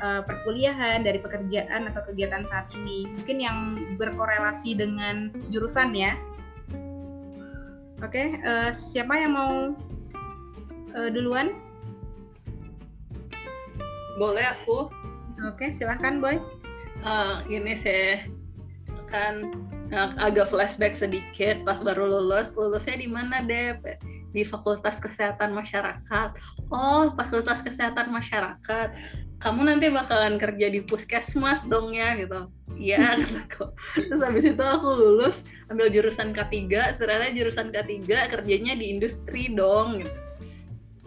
uh, 0.00 0.22
perkuliahan, 0.22 1.02
dari 1.02 1.18
pekerjaan 1.18 1.90
atau 1.90 2.00
kegiatan 2.06 2.46
saat 2.46 2.70
ini. 2.72 3.10
Mungkin 3.10 3.36
yang 3.42 3.58
berkorelasi 3.98 4.78
dengan 4.78 5.34
jurusan 5.50 5.92
ya. 5.92 6.14
Oke, 8.04 8.12
okay, 8.12 8.28
uh, 8.44 8.70
siapa 8.70 9.18
yang 9.18 9.32
mau 9.34 9.54
uh, 10.94 11.08
duluan? 11.10 11.52
Boleh 14.16 14.46
aku. 14.52 15.05
Oke, 15.44 15.68
silahkan 15.68 16.22
Boy. 16.22 16.40
Uh, 17.04 17.44
gini 17.44 17.76
sih, 17.76 18.24
kan 19.12 19.52
uh, 19.92 20.16
agak 20.16 20.48
flashback 20.48 20.96
sedikit 20.96 21.60
pas 21.68 21.84
baru 21.84 22.08
lulus. 22.08 22.48
Lulusnya 22.56 22.96
di 22.96 23.08
mana 23.10 23.44
deh? 23.44 23.76
Di 24.32 24.42
Fakultas 24.44 24.96
Kesehatan 24.96 25.52
Masyarakat. 25.52 26.30
Oh, 26.72 27.12
Fakultas 27.12 27.60
Kesehatan 27.60 28.08
Masyarakat 28.08 28.96
kamu 29.40 29.68
nanti 29.68 29.92
bakalan 29.92 30.40
kerja 30.40 30.72
di 30.72 30.80
puskesmas 30.80 31.60
dong 31.68 31.92
ya 31.92 32.16
gitu 32.16 32.48
iya 32.80 33.14
kataku 33.20 33.72
terus 33.94 34.20
habis 34.24 34.44
itu 34.48 34.64
aku 34.64 34.88
lulus 34.96 35.44
ambil 35.68 35.92
jurusan 35.92 36.32
K3 36.32 36.96
ternyata 36.96 37.30
jurusan 37.36 37.68
K3 37.72 38.08
kerjanya 38.32 38.74
di 38.74 38.96
industri 38.96 39.52
dong 39.52 40.00
gitu 40.00 40.18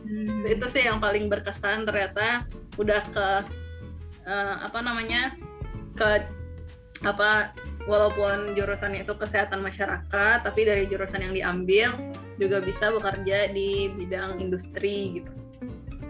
hmm. 0.05 0.45
itu 0.45 0.65
sih 0.69 0.85
yang 0.85 1.01
paling 1.01 1.27
berkesan 1.27 1.89
ternyata 1.89 2.45
udah 2.77 3.01
ke 3.09 3.27
uh, 4.29 4.55
apa 4.61 4.79
namanya 4.85 5.33
ke 5.97 6.29
apa 7.01 7.55
walaupun 7.89 8.53
jurusannya 8.53 9.07
itu 9.07 9.17
kesehatan 9.17 9.65
masyarakat 9.65 10.45
tapi 10.45 10.61
dari 10.67 10.85
jurusan 10.85 11.25
yang 11.25 11.33
diambil 11.33 11.89
juga 12.37 12.61
bisa 12.61 12.93
bekerja 12.93 13.49
di 13.51 13.89
bidang 13.97 14.37
industri 14.37 15.19
gitu. 15.19 15.31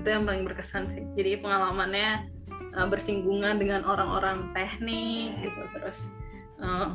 Itu 0.03 0.07
yang 0.07 0.27
paling 0.27 0.43
berkesan 0.45 0.91
sih. 0.91 1.05
Jadi 1.17 1.41
pengalamannya 1.41 2.27
uh, 2.75 2.87
bersinggungan 2.89 3.57
dengan 3.57 3.81
orang-orang 3.85 4.51
teknik 4.53 5.33
gitu 5.41 5.61
terus 5.77 6.09
uh, 6.61 6.93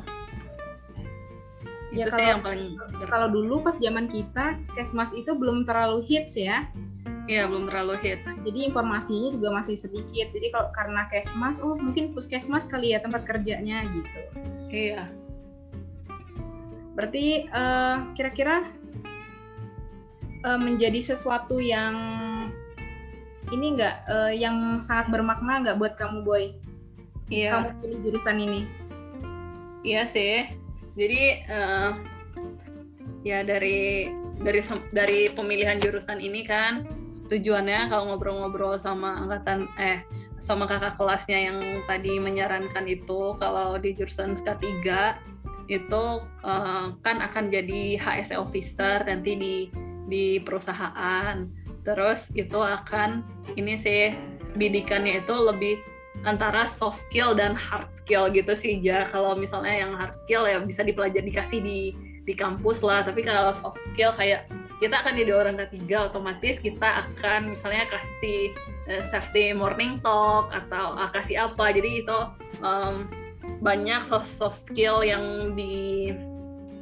ya 1.94 2.10
itu 2.10 2.14
kalau, 2.14 2.26
yang 2.26 2.42
paling 2.42 2.66
kalau 3.06 3.28
dulu 3.30 3.62
pas 3.62 3.76
zaman 3.78 4.06
kita 4.10 4.58
kesmas 4.74 5.14
itu 5.14 5.34
belum 5.34 5.62
terlalu 5.66 6.02
hits 6.06 6.34
ya 6.38 6.66
Iya 7.24 7.48
belum 7.48 7.72
terlalu 7.72 7.96
hits. 8.04 8.36
Jadi 8.44 8.68
informasinya 8.68 9.32
juga 9.32 9.48
masih 9.56 9.80
sedikit. 9.80 10.28
Jadi 10.28 10.52
kalau 10.52 10.68
karena 10.76 11.08
kesmas, 11.08 11.56
oh 11.64 11.72
mungkin 11.72 12.12
puskesmas 12.12 12.68
kali 12.68 12.92
ya 12.92 13.00
tempat 13.00 13.24
kerjanya 13.24 13.80
gitu. 13.88 14.20
Iya. 14.68 15.08
Berarti 16.92 17.48
uh, 17.48 18.12
kira-kira 18.12 18.68
uh, 20.44 20.60
menjadi 20.60 21.00
sesuatu 21.00 21.58
yang 21.64 21.96
ini 23.52 23.76
nggak 23.76 23.96
uh, 24.08 24.32
yang 24.32 24.84
sangat 24.84 25.08
bermakna 25.08 25.64
nggak 25.64 25.80
buat 25.80 25.96
kamu 25.96 26.28
boy? 26.28 26.52
Iya. 27.32 27.56
Kamu 27.56 27.68
pilih 27.80 27.98
jurusan 28.04 28.36
ini? 28.36 28.68
Iya 29.80 30.04
sih. 30.04 30.44
Jadi 30.92 31.40
uh, 31.48 31.96
ya 33.24 33.40
dari 33.40 34.12
dari 34.44 34.60
dari 34.92 35.32
pemilihan 35.32 35.80
jurusan 35.80 36.20
ini 36.20 36.44
kan 36.44 36.84
tujuannya 37.32 37.88
kalau 37.88 38.14
ngobrol-ngobrol 38.14 38.76
sama 38.76 39.24
angkatan 39.24 39.66
eh 39.80 40.04
sama 40.36 40.68
kakak 40.68 41.00
kelasnya 41.00 41.48
yang 41.52 41.58
tadi 41.88 42.20
menyarankan 42.20 42.84
itu 42.84 43.32
kalau 43.40 43.80
di 43.80 43.96
jurusan 43.96 44.36
K3 44.36 44.84
itu 45.72 46.04
uh, 46.44 46.92
kan 47.00 47.16
akan 47.24 47.48
jadi 47.48 47.96
HSE 47.96 48.36
officer 48.36 49.00
nanti 49.08 49.32
di 49.36 49.56
di 50.08 50.36
perusahaan. 50.44 51.48
Terus 51.84 52.28
itu 52.36 52.60
akan 52.60 53.24
ini 53.56 53.76
sih 53.80 54.12
bidikannya 54.56 55.24
itu 55.24 55.32
lebih 55.32 55.80
antara 56.24 56.64
soft 56.64 57.00
skill 57.08 57.36
dan 57.36 57.52
hard 57.56 57.90
skill 57.92 58.30
gitu 58.32 58.56
sih 58.56 58.80
ya 58.80 59.04
kalau 59.12 59.36
misalnya 59.36 59.72
yang 59.72 59.92
hard 59.92 60.14
skill 60.14 60.48
ya 60.48 60.62
bisa 60.62 60.80
dipelajari 60.80 61.28
dikasih 61.28 61.60
di 61.60 61.78
di 62.24 62.34
kampus 62.36 62.84
lah. 62.84 63.04
Tapi 63.04 63.24
kalau 63.24 63.52
soft 63.56 63.80
skill 63.80 64.12
kayak 64.16 64.48
kita 64.82 65.00
akan 65.00 65.14
jadi 65.14 65.32
orang 65.34 65.56
ketiga 65.66 66.10
otomatis 66.10 66.58
kita 66.58 67.06
akan 67.06 67.54
misalnya 67.54 67.86
kasih 67.90 68.50
uh, 68.90 69.02
safety 69.10 69.54
morning 69.54 70.02
talk 70.02 70.50
atau 70.50 70.98
uh, 70.98 71.10
kasih 71.14 71.50
apa. 71.50 71.74
Jadi 71.74 72.06
itu 72.06 72.18
um, 72.62 73.06
banyak 73.62 74.02
soft 74.02 74.28
soft 74.28 74.58
skill 74.58 75.04
yang 75.04 75.54
di 75.54 76.12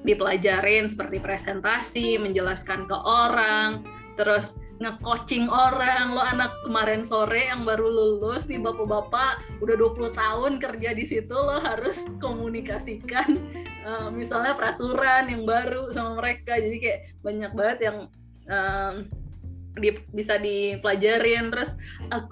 dipelajarin 0.03 0.91
seperti 0.91 1.23
presentasi 1.23 2.19
menjelaskan 2.19 2.91
ke 2.91 2.97
orang 3.07 3.87
terus 4.19 4.59
nge-coaching 4.81 5.51
orang. 5.51 6.15
Lo 6.17 6.23
anak 6.23 6.55
kemarin 6.65 7.03
sore 7.05 7.51
yang 7.51 7.67
baru 7.67 7.85
lulus 7.85 8.49
nih 8.49 8.63
bapak-bapak 8.63 9.43
udah 9.61 9.75
20 9.77 10.15
tahun 10.15 10.53
kerja 10.63 10.91
di 10.97 11.05
situ 11.05 11.35
lo 11.35 11.61
harus 11.61 12.07
komunikasikan 12.23 13.37
uh, 13.85 14.09
misalnya 14.21 14.57
peraturan 14.57 15.29
yang 15.29 15.45
baru 15.45 15.91
sama 15.93 16.19
mereka. 16.23 16.57
Jadi 16.57 16.77
kayak 16.81 17.01
banyak 17.21 17.53
banget 17.53 17.79
yang 17.85 17.99
um, 18.49 18.95
di, 19.79 19.97
bisa 20.13 20.37
dipelajarin. 20.37 21.53
Terus 21.53 21.73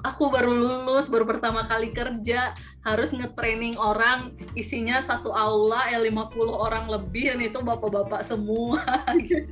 aku 0.05 0.29
baru 0.29 0.53
lulus 0.53 1.09
baru 1.09 1.25
pertama 1.25 1.65
kali 1.69 1.93
kerja 1.93 2.53
harus 2.85 3.13
nge-training 3.13 3.77
orang. 3.77 4.37
Isinya 4.57 5.01
satu 5.05 5.33
aula 5.33 5.89
ya 5.89 6.01
50 6.01 6.37
orang 6.49 6.89
lebih 6.89 7.33
dan 7.33 7.41
itu 7.41 7.59
bapak-bapak 7.61 8.25
semua. 8.27 8.83
gitu 9.25 9.45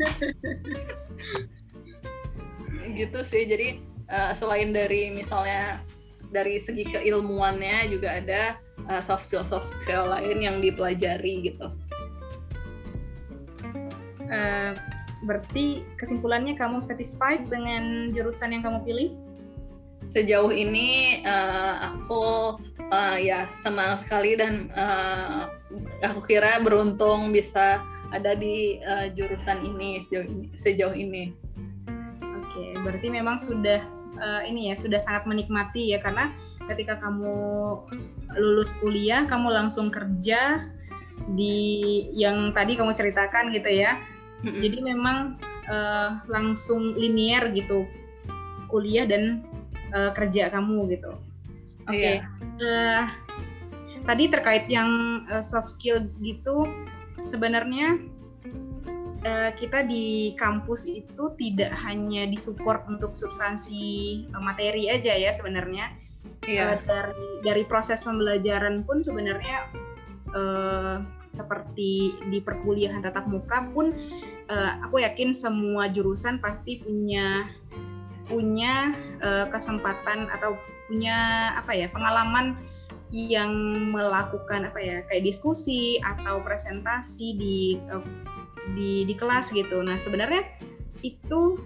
sih. 3.23 3.47
Jadi 3.47 3.79
uh, 4.11 4.33
selain 4.35 4.75
dari 4.75 5.13
misalnya 5.15 5.83
dari 6.35 6.61
segi 6.61 6.85
keilmuannya 6.85 7.89
juga 7.89 8.21
ada 8.21 8.43
uh, 8.91 9.01
soft 9.01 9.29
skill 9.29 9.45
soft 9.47 9.71
skill 9.71 10.09
lain 10.11 10.43
yang 10.43 10.57
dipelajari 10.61 11.53
gitu. 11.53 11.73
Uh, 14.29 14.77
berarti 15.25 15.83
kesimpulannya 15.97 16.55
kamu 16.55 16.85
satisfied 16.85 17.49
dengan 17.49 18.13
jurusan 18.13 18.53
yang 18.53 18.63
kamu 18.63 18.79
pilih? 18.85 19.11
Sejauh 20.09 20.53
ini 20.53 21.21
uh, 21.25 21.97
aku 21.97 22.57
uh, 22.93 23.17
ya 23.17 23.49
senang 23.61 24.01
sekali 24.01 24.37
dan 24.37 24.73
uh, 24.73 25.49
aku 26.05 26.25
kira 26.25 26.61
beruntung 26.65 27.33
bisa 27.33 27.81
ada 28.09 28.33
di 28.33 28.81
uh, 28.89 29.13
jurusan 29.13 29.65
ini 29.65 30.01
sejauh 30.01 30.25
ini. 30.29 30.47
Sejauh 30.57 30.97
ini 30.97 31.33
berarti 32.83 33.09
memang 33.11 33.37
sudah 33.37 33.85
uh, 34.19 34.43
ini 34.47 34.73
ya 34.73 34.75
sudah 34.79 35.01
sangat 35.03 35.25
menikmati 35.29 35.93
ya 35.95 35.99
karena 36.03 36.33
ketika 36.69 37.01
kamu 37.01 37.37
lulus 38.37 38.77
kuliah 38.79 39.25
kamu 39.25 39.49
langsung 39.49 39.89
kerja 39.89 40.69
di 41.33 42.07
yang 42.15 42.53
tadi 42.55 42.79
kamu 42.79 42.95
ceritakan 42.95 43.51
gitu 43.51 43.69
ya. 43.69 43.99
Mm-hmm. 44.45 44.61
Jadi 44.63 44.79
memang 44.85 45.19
uh, 45.67 46.23
langsung 46.31 46.95
linier 46.95 47.51
gitu 47.53 47.89
kuliah 48.71 49.09
dan 49.09 49.43
uh, 49.91 50.15
kerja 50.15 50.53
kamu 50.53 50.95
gitu. 50.95 51.19
Oke. 51.89 51.97
Okay. 51.97 51.99
Iya. 51.99 52.13
Yeah. 52.15 52.23
Uh, 52.59 53.05
tadi 54.07 54.25
terkait 54.31 54.65
yang 54.71 55.25
uh, 55.29 55.43
soft 55.43 55.69
skill 55.75 56.07
gitu 56.23 56.65
sebenarnya 57.27 57.99
uh, 59.25 59.51
kita 59.55 59.87
di 59.87 60.35
kampus 60.39 60.87
itu 60.87 61.35
tidak 61.39 61.73
hanya 61.87 62.27
disupport 62.29 62.85
untuk 62.87 63.15
substansi 63.15 64.27
uh, 64.35 64.43
materi 64.43 64.91
aja 64.91 65.15
ya 65.15 65.31
sebenarnya. 65.35 65.95
Yeah. 66.47 66.77
Uh, 66.77 66.79
dari 66.87 67.29
dari 67.45 67.63
proses 67.67 68.05
pembelajaran 68.07 68.87
pun 68.87 69.03
sebenarnya 69.03 69.69
uh, 70.33 71.03
seperti 71.29 72.17
di 72.33 72.39
perkuliahan 72.41 73.05
tatap 73.05 73.29
muka 73.29 73.69
pun 73.73 73.93
uh, 74.49 74.73
aku 74.89 75.05
yakin 75.05 75.37
semua 75.37 75.93
jurusan 75.93 76.41
pasti 76.41 76.81
punya 76.81 77.53
punya 78.29 78.93
uh, 79.25 79.49
kesempatan 79.49 80.29
atau 80.29 80.57
punya 80.89 81.53
apa 81.57 81.73
ya 81.77 81.89
pengalaman 81.93 82.57
yang 83.09 83.53
melakukan 83.89 84.69
apa 84.69 84.81
ya 84.81 84.97
kayak 85.09 85.25
diskusi 85.25 85.97
atau 86.05 86.45
presentasi 86.45 87.29
di 87.37 87.57
uh, 87.89 88.05
di 88.75 89.05
di 89.09 89.15
kelas 89.17 89.53
gitu. 89.55 89.81
Nah 89.81 89.97
sebenarnya 90.01 90.45
itu 91.05 91.61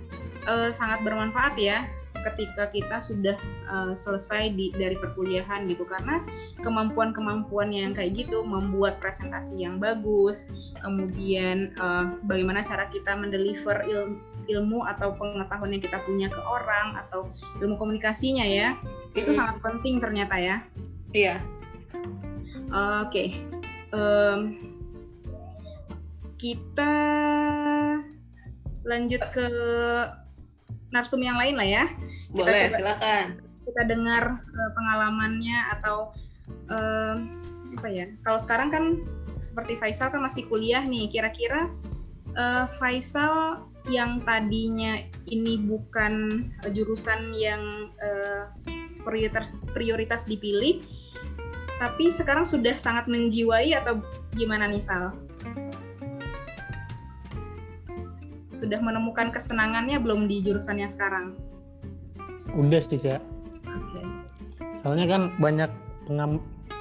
uh, 0.46 0.70
sangat 0.70 1.00
bermanfaat 1.06 1.56
ya 1.56 1.86
ketika 2.22 2.70
kita 2.70 2.96
sudah 3.02 3.36
uh, 3.66 3.92
selesai 3.98 4.54
di, 4.54 4.70
dari 4.70 4.94
perkuliahan 4.94 5.66
gitu 5.66 5.82
karena 5.82 6.22
kemampuan-kemampuan 6.62 7.74
yang 7.74 7.90
kayak 7.92 8.14
gitu 8.14 8.46
membuat 8.46 9.02
presentasi 9.02 9.58
yang 9.58 9.82
bagus 9.82 10.48
kemudian 10.80 11.74
uh, 11.82 12.14
bagaimana 12.24 12.62
cara 12.62 12.86
kita 12.88 13.18
mendeliver 13.18 13.82
ilmu 13.82 14.22
ilmu 14.50 14.82
atau 14.90 15.14
pengetahuan 15.14 15.70
yang 15.70 15.82
kita 15.82 16.02
punya 16.02 16.26
ke 16.26 16.40
orang 16.42 16.98
atau 16.98 17.30
ilmu 17.62 17.78
komunikasinya 17.78 18.42
ya 18.42 18.74
itu 19.14 19.30
mm 19.30 19.38
sangat 19.38 19.56
penting 19.62 20.02
ternyata 20.02 20.34
ya 20.38 20.56
iya 21.14 21.38
uh, 22.74 23.06
oke 23.06 23.10
okay. 23.10 23.38
um, 23.94 24.71
kita 26.42 26.94
lanjut 28.82 29.22
ke 29.30 29.46
narsum 30.90 31.22
yang 31.22 31.38
lain 31.38 31.54
lah 31.54 31.68
ya. 31.70 31.84
Kita 32.34 32.34
Boleh, 32.34 32.58
coba, 32.66 32.78
silakan. 32.82 33.26
Kita 33.62 33.82
dengar 33.86 34.24
uh, 34.42 34.70
pengalamannya 34.74 35.58
atau 35.78 36.10
uh, 36.66 37.14
apa 37.78 37.88
ya? 37.88 38.10
Kalau 38.26 38.42
sekarang 38.42 38.74
kan 38.74 38.84
seperti 39.38 39.78
Faisal 39.78 40.10
kan 40.10 40.18
masih 40.18 40.50
kuliah 40.50 40.82
nih. 40.82 41.06
Kira-kira 41.14 41.70
uh, 42.34 42.66
Faisal 42.74 43.62
yang 43.86 44.26
tadinya 44.26 44.98
ini 45.30 45.62
bukan 45.62 46.42
uh, 46.66 46.70
jurusan 46.74 47.38
yang 47.38 47.94
uh, 48.02 48.50
prioritas 49.06 49.54
prioritas 49.70 50.26
dipilih, 50.26 50.82
tapi 51.78 52.10
sekarang 52.10 52.42
sudah 52.42 52.74
sangat 52.74 53.06
menjiwai 53.06 53.78
atau 53.78 54.02
gimana 54.34 54.66
nih 54.66 54.82
Sal? 54.82 55.14
Sudah 58.62 58.78
menemukan 58.78 59.34
kesenangannya 59.34 59.98
belum 59.98 60.30
di 60.30 60.38
jurusannya 60.38 60.86
sekarang? 60.86 61.34
Udah 62.54 62.78
sih 62.78 63.02
kak. 63.02 63.18
Okay. 63.66 64.06
Soalnya 64.78 65.10
kan 65.10 65.22
banyak 65.42 65.70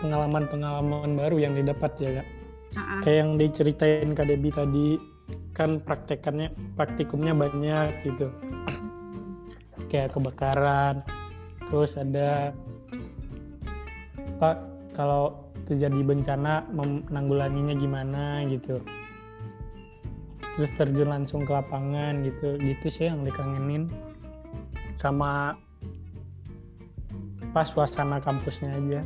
pengalaman-pengalaman 0.06 1.18
baru 1.18 1.42
yang 1.42 1.58
didapat 1.58 1.90
ya 1.98 2.22
kak. 2.22 2.28
Uh-uh. 2.78 3.02
Kayak 3.02 3.18
yang 3.26 3.32
diceritain 3.36 4.10
Kak 4.14 4.30
Debi 4.30 4.50
tadi 4.54 4.88
kan 5.58 5.82
praktekannya 5.82 6.54
praktikumnya 6.78 7.34
banyak 7.36 7.90
gitu. 8.06 8.30
Kayak 9.92 10.16
kebakaran, 10.16 11.04
terus 11.68 12.00
ada 12.00 12.56
pak 14.40 14.64
kalau 14.96 15.52
terjadi 15.68 16.00
bencana 16.00 16.64
menanggulanginya 16.72 17.76
gimana 17.76 18.48
gitu 18.48 18.80
terus 20.56 20.72
terjun 20.76 21.10
langsung 21.10 21.48
ke 21.48 21.52
lapangan 21.52 22.28
gitu 22.28 22.60
gitu 22.60 22.88
sih 22.92 23.08
yang 23.08 23.24
dikangenin 23.24 23.88
sama 24.96 25.56
pas 27.52 27.68
suasana 27.68 28.20
kampusnya 28.24 28.72
aja. 28.76 29.02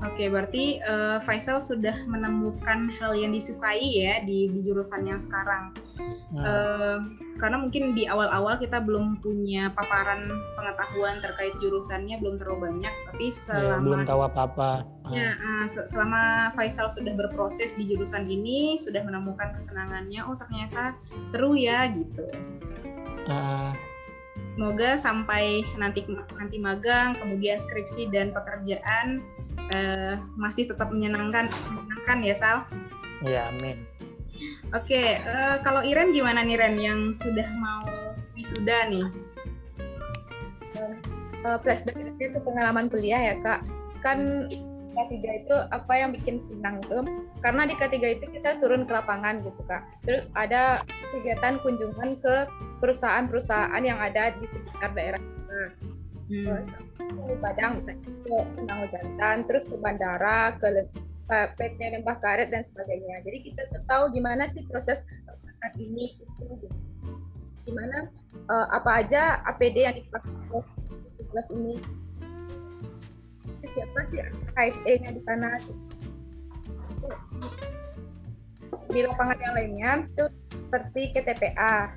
Oke, 0.00 0.32
berarti 0.32 0.80
uh, 0.80 1.20
Faisal 1.20 1.60
sudah 1.60 1.92
menemukan 2.08 2.88
hal 2.96 3.12
yang 3.12 3.36
disukai 3.36 3.84
ya 4.00 4.24
di, 4.24 4.48
di 4.48 4.64
jurusan 4.64 5.04
yang 5.04 5.20
sekarang. 5.20 5.76
Nah. 6.32 6.44
Uh, 6.44 6.98
karena 7.36 7.56
mungkin 7.60 7.92
di 7.92 8.08
awal-awal 8.08 8.56
kita 8.56 8.80
belum 8.80 9.20
punya 9.20 9.72
paparan 9.76 10.28
pengetahuan 10.56 11.20
terkait 11.20 11.52
jurusannya 11.60 12.16
belum 12.16 12.40
terlalu 12.40 12.68
banyak, 12.68 12.94
tapi 13.12 13.28
iya, 13.28 13.36
selama 13.36 13.64
ya, 13.64 13.76
belum 13.84 14.02
tahu 14.08 14.20
apa-apa. 14.24 14.70
Ya, 15.10 15.34
uh, 15.36 15.66
selama 15.66 16.54
Faisal 16.54 16.86
sudah 16.86 17.14
berproses 17.14 17.74
di 17.74 17.86
jurusan 17.88 18.26
ini, 18.30 18.78
sudah 18.78 19.02
menemukan 19.02 19.54
kesenangannya, 19.56 20.22
oh 20.24 20.36
ternyata 20.38 20.94
seru 21.26 21.58
ya 21.58 21.90
gitu. 21.90 22.24
Uh. 23.26 23.74
Semoga 24.50 24.98
sampai 24.98 25.62
nanti 25.78 26.02
nanti 26.34 26.58
magang, 26.58 27.14
kemudian 27.14 27.54
skripsi 27.54 28.10
dan 28.10 28.34
pekerjaan 28.34 29.22
uh, 29.70 30.18
masih 30.34 30.66
tetap 30.66 30.90
menyenangkan 30.90 31.46
menyenangkan 31.70 32.18
ya 32.26 32.34
Sal? 32.34 32.56
Ya 33.22 33.54
amin. 33.54 33.86
Oke 34.74 34.96
okay, 34.96 35.08
uh, 35.22 35.54
eh, 35.54 35.56
kalau 35.62 35.84
Iren 35.86 36.10
gimana 36.10 36.42
nih 36.42 36.58
Ren 36.58 36.76
yang 36.80 37.12
sudah 37.14 37.46
mau 37.62 37.86
wisuda 38.34 38.90
nih? 38.90 39.06
Uh, 41.40 41.56
plus 41.62 41.86
dari 41.86 42.10
itu 42.18 42.38
pengalaman 42.42 42.90
kuliah 42.90 43.20
ya 43.32 43.34
kak? 43.40 43.60
Kan 44.00 44.48
K3 44.90 45.14
itu 45.44 45.56
apa 45.70 45.92
yang 45.94 46.10
bikin 46.14 46.42
senang 46.42 46.82
itu 46.82 46.98
karena 47.40 47.62
di 47.66 47.74
K3 47.78 47.96
itu 48.20 48.24
kita 48.34 48.58
turun 48.58 48.84
ke 48.84 48.92
lapangan 48.92 49.42
gitu 49.42 49.60
kak. 49.66 49.82
Terus 50.02 50.26
ada 50.34 50.82
kegiatan 51.14 51.62
kunjungan 51.62 52.18
ke 52.20 52.46
perusahaan-perusahaan 52.82 53.82
yang 53.82 53.98
ada 53.98 54.34
di 54.34 54.46
sekitar 54.50 54.90
daerah 54.94 55.20
kita. 55.20 55.60
Hmm. 56.30 56.62
Ke 57.26 57.34
Padang 57.42 57.78
misalnya 57.78 58.06
ke 58.06 58.34
Penanggung 58.54 58.90
Jantan, 58.94 59.36
terus 59.50 59.64
ke 59.66 59.74
bandara, 59.78 60.54
ke 60.60 60.86
PT 61.30 61.78
Lembah 61.78 62.18
Karet 62.18 62.50
dan 62.50 62.62
sebagainya. 62.66 63.22
Jadi 63.22 63.50
kita 63.50 63.62
tahu 63.86 64.10
gimana 64.14 64.50
sih 64.50 64.66
proses 64.66 65.02
saat 65.60 65.74
ini 65.76 66.16
itu 66.16 66.46
gimana 67.68 68.08
uh, 68.48 68.66
apa 68.72 69.04
aja 69.04 69.44
APD 69.46 69.84
yang 69.84 69.94
dipakai 69.94 70.32
kelas 71.30 71.48
ini 71.54 71.78
siapa 73.72 73.98
sih 74.10 74.18
KSE-nya 74.54 75.10
di 75.14 75.22
sana? 75.22 75.58
Di 78.90 79.00
lapangan 79.06 79.38
yang 79.38 79.54
lainnya 79.54 79.90
itu 80.06 80.24
seperti 80.50 81.14
KTPA 81.14 81.94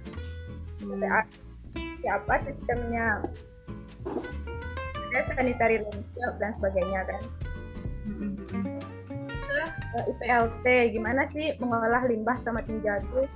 KTPA 0.82 1.20
siapa 2.04 2.34
sistemnya? 2.46 3.22
Ada 5.14 5.30
sanitary 5.30 5.78
landfill 5.86 6.32
dan 6.42 6.52
sebagainya 6.58 7.02
kan? 7.06 7.24
Mm-hmm. 8.10 8.66
IPLT 9.94 10.66
gimana 10.98 11.30
sih 11.30 11.54
mengolah 11.62 12.02
limbah 12.10 12.34
sama 12.42 12.66
tinja 12.66 12.98
itu 12.98 13.30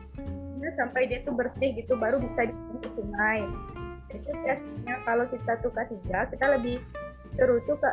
sampai 0.75 1.07
dia 1.07 1.23
tuh 1.23 1.31
bersih 1.31 1.71
gitu 1.79 1.95
baru 1.95 2.19
bisa 2.19 2.43
dibuang 2.43 2.83
ke 2.83 2.89
sungai. 2.91 3.39
Itu 4.11 4.31
sesinya 4.43 4.99
kalau 5.07 5.23
kita 5.31 5.63
tuh 5.63 5.71
ketiga 5.71 6.27
kita 6.27 6.45
lebih 6.59 6.83
seru 7.39 7.63
tuh 7.69 7.79
ke 7.79 7.91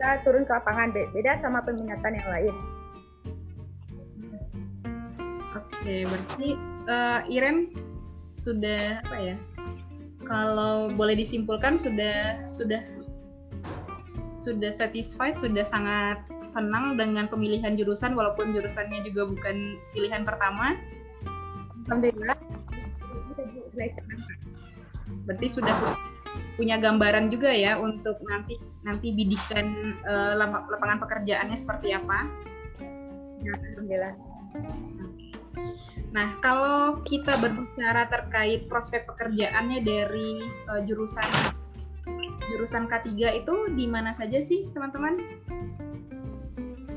bisa 0.00 0.16
turun 0.24 0.48
ke 0.48 0.52
lapangan 0.56 0.96
beda 0.96 1.36
sama 1.44 1.60
peminatan 1.60 2.16
yang 2.16 2.28
lain 2.32 2.54
oke 5.52 5.94
berarti 6.08 6.48
uh, 6.88 7.20
Iren 7.28 7.68
sudah 8.32 9.04
apa 9.04 9.16
ya 9.20 9.36
kalau 10.24 10.88
boleh 10.88 11.20
disimpulkan 11.20 11.76
sudah 11.76 12.48
sudah 12.48 12.80
sudah 14.40 14.72
satisfied, 14.72 15.36
sudah 15.36 15.68
sangat 15.68 16.24
senang 16.48 16.96
dengan 16.96 17.28
pemilihan 17.28 17.76
jurusan 17.76 18.16
walaupun 18.16 18.56
jurusannya 18.56 19.04
juga 19.04 19.28
bukan 19.28 19.76
pilihan 19.92 20.24
pertama. 20.24 20.80
Alhamdulillah. 21.84 22.40
Berarti 25.28 25.46
sudah 25.52 25.76
punya 26.56 26.80
gambaran 26.80 27.28
juga 27.28 27.52
ya 27.52 27.76
untuk 27.76 28.16
nanti 28.24 28.56
nanti 28.80 29.12
bidikan 29.12 29.96
uh, 30.08 30.32
lapangan 30.40 30.98
pekerjaannya 31.04 31.56
seperti 31.56 31.92
apa. 31.92 32.28
Alhamdulillah. 33.40 34.14
Nah, 36.10 36.28
kalau 36.42 36.98
kita 37.06 37.38
berbicara 37.38 38.10
terkait 38.10 38.66
prospek 38.66 39.06
pekerjaannya 39.06 39.78
dari 39.84 40.42
uh, 40.66 40.82
jurusan 40.82 41.26
jurusan 42.50 42.90
K3 42.90 43.44
itu 43.44 43.54
di 43.78 43.86
mana 43.86 44.10
saja 44.10 44.42
sih, 44.42 44.66
teman-teman? 44.74 45.22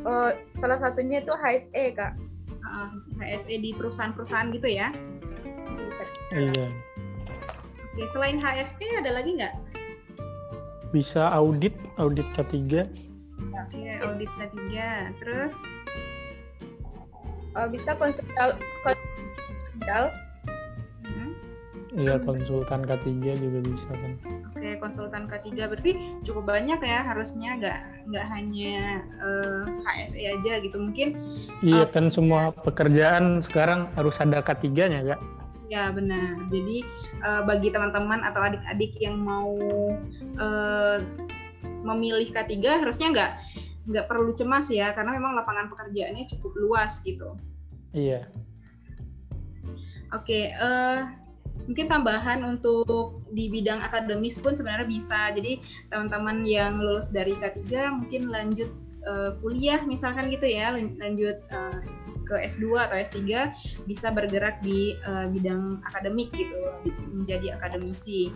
Uh, 0.04 0.34
salah 0.58 0.82
satunya 0.82 1.22
itu 1.22 1.30
HSE, 1.30 1.94
Kak. 1.94 2.18
Uh, 2.66 2.90
HSE 3.22 3.62
di 3.62 3.70
perusahaan-perusahaan 3.78 4.50
gitu 4.50 4.66
ya? 4.66 4.90
Iya. 6.34 6.74
Oke, 7.94 8.04
selain 8.10 8.42
HSE 8.42 8.88
ada 8.98 9.14
lagi 9.14 9.38
nggak? 9.38 9.54
Bisa 10.94 11.26
audit, 11.34 11.74
audit 11.98 12.30
K3. 12.38 12.86
Oke, 13.50 13.82
audit 14.06 14.30
K3. 14.38 14.62
Terus? 15.18 15.58
Uh, 17.58 17.66
bisa 17.74 17.98
konsultal, 17.98 18.54
konsultal. 18.86 20.04
Hmm. 21.02 21.34
Iya 21.98 22.22
konsultan 22.22 22.86
K3 22.86 23.10
juga 23.42 23.60
bisa 23.66 23.90
kan. 23.90 24.14
Oke 24.54 24.78
konsultan 24.78 25.26
K3 25.26 25.50
berarti 25.66 25.92
cukup 26.26 26.46
banyak 26.46 26.78
ya 26.82 27.02
harusnya 27.04 27.58
nggak 27.58 27.80
nggak 28.14 28.26
hanya 28.30 29.02
uh, 29.18 29.66
eh, 29.66 30.06
HSE 30.06 30.22
aja 30.30 30.54
gitu 30.62 30.78
mungkin. 30.78 31.18
Iya 31.66 31.84
uh, 31.84 31.88
kan 31.90 32.14
semua 32.14 32.54
pekerjaan 32.54 33.42
sekarang 33.42 33.90
harus 33.98 34.18
ada 34.22 34.46
K3-nya 34.46 35.14
kak. 35.14 35.22
Ya 35.74 35.90
benar. 35.90 36.38
Jadi 36.54 36.86
uh, 37.26 37.42
bagi 37.50 37.74
teman-teman 37.74 38.22
atau 38.22 38.46
adik-adik 38.46 38.94
yang 39.02 39.18
mau 39.18 39.58
uh, 40.38 40.98
memilih 41.82 42.30
K3 42.30 42.86
harusnya 42.86 43.10
nggak 43.10 43.32
nggak 43.90 44.06
perlu 44.06 44.32
cemas 44.38 44.70
ya 44.70 44.94
karena 44.94 45.18
memang 45.18 45.34
lapangan 45.34 45.74
pekerjaannya 45.74 46.30
cukup 46.30 46.54
luas 46.62 47.02
gitu. 47.02 47.34
Iya. 47.90 48.30
Oke, 50.14 50.30
okay, 50.30 50.44
uh, 50.62 51.10
mungkin 51.66 51.90
tambahan 51.90 52.46
untuk 52.46 53.26
di 53.34 53.50
bidang 53.50 53.82
akademis 53.82 54.38
pun 54.38 54.54
sebenarnya 54.54 54.86
bisa. 54.86 55.34
Jadi 55.34 55.58
teman-teman 55.90 56.46
yang 56.46 56.78
lulus 56.78 57.10
dari 57.10 57.34
K3 57.34 57.66
mungkin 57.98 58.30
lanjut 58.30 58.70
uh, 59.10 59.34
kuliah 59.42 59.82
misalkan 59.90 60.30
gitu 60.30 60.46
ya, 60.46 60.70
lanjut 60.78 61.42
uh, 61.50 61.82
ke 62.24 62.36
S2 62.40 62.80
atau 62.80 62.96
S3 62.98 63.20
bisa 63.88 64.10
bergerak 64.10 64.60
di 64.64 64.96
uh, 65.04 65.28
bidang 65.30 65.84
akademik 65.88 66.32
gitu, 66.34 66.56
menjadi 67.12 67.60
akademisi 67.60 68.32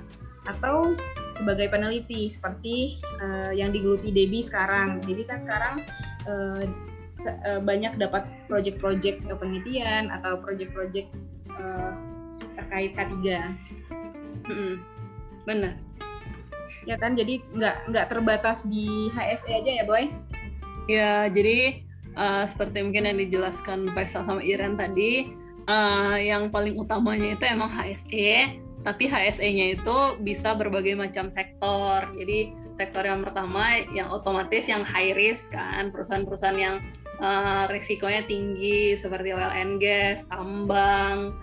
atau 0.48 0.96
sebagai 1.28 1.68
peneliti 1.68 2.32
seperti 2.32 3.04
uh, 3.20 3.52
yang 3.52 3.76
digeluti 3.76 4.16
Debbie 4.16 4.44
sekarang. 4.44 5.04
Jadi 5.04 5.22
kan 5.28 5.38
sekarang 5.40 5.76
uh, 6.28 6.64
banyak 7.66 7.98
dapat 7.98 8.30
proyek-proyek 8.46 9.26
penelitian 9.26 10.14
atau 10.14 10.38
proyek-proyek 10.40 11.10
uh, 11.58 11.92
terkait 12.56 12.94
K3. 12.94 13.16
Hmm, 14.48 14.76
benar. 15.44 15.76
Ya 16.88 16.96
kan, 16.96 17.16
jadi 17.16 17.44
nggak 17.52 17.92
nggak 17.92 18.06
terbatas 18.12 18.64
di 18.68 19.12
HSE 19.12 19.52
aja 19.52 19.72
ya, 19.82 19.84
Boy? 19.84 20.14
Ya, 20.88 21.28
jadi 21.28 21.87
uh, 22.18 22.50
seperti 22.50 22.82
mungkin 22.82 23.06
yang 23.06 23.18
dijelaskan 23.22 23.94
Faisal 23.94 24.26
sama 24.26 24.42
Iren 24.42 24.76
tadi, 24.76 25.32
uh, 25.70 26.18
yang 26.18 26.50
paling 26.50 26.76
utamanya 26.76 27.38
itu 27.38 27.46
emang 27.46 27.70
HSE, 27.70 28.60
tapi 28.84 29.04
HSE-nya 29.06 29.80
itu 29.80 29.98
bisa 30.26 30.58
berbagai 30.58 30.98
macam 30.98 31.30
sektor. 31.30 32.10
Jadi 32.18 32.52
sektor 32.76 33.06
yang 33.06 33.22
pertama 33.22 33.86
yang 33.94 34.10
otomatis 34.10 34.66
yang 34.66 34.82
high 34.82 35.14
risk 35.14 35.54
kan, 35.54 35.94
perusahaan-perusahaan 35.94 36.60
yang 36.60 36.76
uh, 37.22 37.70
risikonya 37.70 38.26
tinggi 38.26 38.98
seperti 38.98 39.34
oil 39.34 39.52
and 39.54 39.78
gas, 39.84 40.26
tambang, 40.30 41.38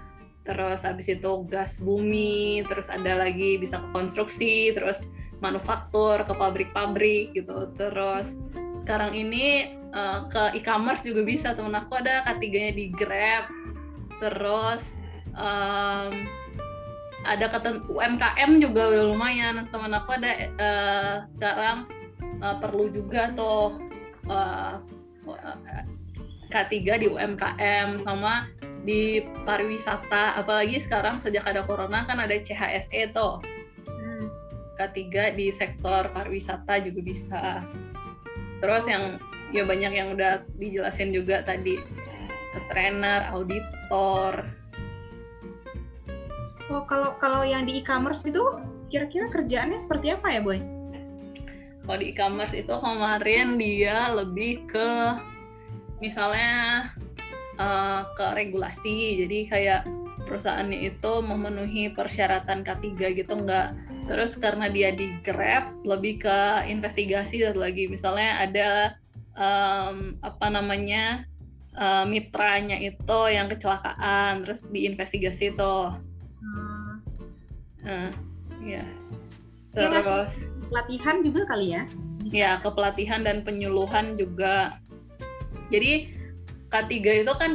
terus 0.45 0.85
habis 0.85 1.09
itu 1.09 1.45
gas 1.49 1.81
bumi, 1.81 2.65
terus 2.69 2.89
ada 2.89 3.17
lagi 3.29 3.57
bisa 3.61 3.81
ke 3.81 3.89
konstruksi, 3.93 4.73
terus 4.73 5.05
manufaktur, 5.45 6.25
ke 6.25 6.33
pabrik-pabrik 6.33 7.37
gitu. 7.37 7.69
Terus 7.77 8.41
sekarang 8.81 9.13
ini 9.13 9.77
uh, 9.95 10.27
ke 10.29 10.61
e-commerce 10.61 11.01
juga 11.07 11.23
bisa. 11.23 11.55
Temen 11.55 11.73
aku 11.73 12.03
ada 12.03 12.27
ketiganya 12.27 12.75
di 12.77 12.91
Grab. 12.93 13.49
Terus 14.21 14.93
um, 15.39 16.13
ada 17.25 17.47
kata 17.49 17.87
UMKM 17.89 18.61
juga 18.61 18.91
udah 18.91 19.05
lumayan. 19.15 19.65
Temen 19.71 19.95
aku 19.95 20.11
ada 20.19 20.33
uh, 20.59 21.15
sekarang 21.25 21.89
uh, 22.43 22.59
perlu 22.61 22.91
juga 22.91 23.33
tuh 23.39 23.79
uh, 24.29 24.83
K3 26.53 26.75
di 27.03 27.07
UMKM 27.11 27.99
sama 28.05 28.47
di 28.85 29.25
pariwisata 29.49 30.37
apalagi 30.37 30.77
sekarang 30.77 31.19
sejak 31.19 31.43
ada 31.49 31.65
corona 31.65 32.05
kan 32.05 32.21
ada 32.21 32.37
CHSE 32.37 33.17
tuh 33.17 33.41
hmm. 33.89 34.29
ketiga 34.77 35.33
di 35.33 35.49
sektor 35.49 36.13
pariwisata 36.13 36.85
juga 36.85 37.01
bisa 37.01 37.65
terus 38.61 38.85
yang 38.85 39.17
ya 39.55 39.63
banyak 39.63 39.93
yang 39.95 40.19
udah 40.19 40.43
dijelasin 40.59 41.15
juga 41.15 41.47
tadi. 41.47 41.79
Ke 42.51 42.61
trainer 42.71 43.31
auditor. 43.31 44.43
Oh 46.73 46.83
kalau 46.91 47.15
kalau 47.23 47.47
yang 47.47 47.71
di 47.71 47.79
e-commerce 47.79 48.27
itu 48.27 48.43
kira-kira 48.91 49.31
kerjaannya 49.31 49.79
seperti 49.79 50.11
apa 50.11 50.27
ya 50.35 50.41
boy? 50.43 50.59
Kalau 51.85 51.99
di 52.01 52.11
e-commerce 52.11 52.57
itu 52.57 52.75
kemarin 52.75 53.61
dia 53.61 54.11
lebih 54.11 54.67
ke 54.67 54.91
misalnya 56.03 56.91
uh, 57.61 58.09
ke 58.17 58.27
regulasi. 58.35 59.23
Jadi 59.23 59.39
kayak 59.53 59.87
perusahaannya 60.25 60.89
itu 60.89 61.13
memenuhi 61.21 61.93
persyaratan 61.93 62.65
K3 62.65 62.97
gitu 63.21 63.33
enggak. 63.37 63.77
Terus 64.09 64.37
karena 64.37 64.69
dia 64.69 64.93
di 64.93 65.13
Grab 65.25 65.73
lebih 65.85 66.25
ke 66.25 66.39
investigasi 66.69 67.45
dan 67.45 67.57
lagi. 67.57 67.89
Misalnya 67.89 68.41
ada 68.41 68.69
um, 69.35 70.19
apa 70.23 70.47
namanya 70.51 71.27
uh, 71.79 72.07
mitranya 72.07 72.79
itu 72.79 73.19
yang 73.31 73.47
kecelakaan 73.51 74.43
terus 74.43 74.67
diinvestigasi 74.71 75.55
itu 75.55 75.77
hmm. 76.43 76.95
uh, 77.87 78.11
ya 78.65 78.85
terus 79.75 80.47
pelatihan 80.71 81.21
juga 81.23 81.43
kali 81.51 81.75
ya 81.75 81.83
Bisa. 82.25 82.35
ya 82.35 82.51
kepelatihan 82.63 83.21
dan 83.27 83.43
penyuluhan 83.43 84.17
juga 84.17 84.79
jadi 85.73 86.07
K3 86.75 87.23
itu 87.23 87.33
kan 87.39 87.55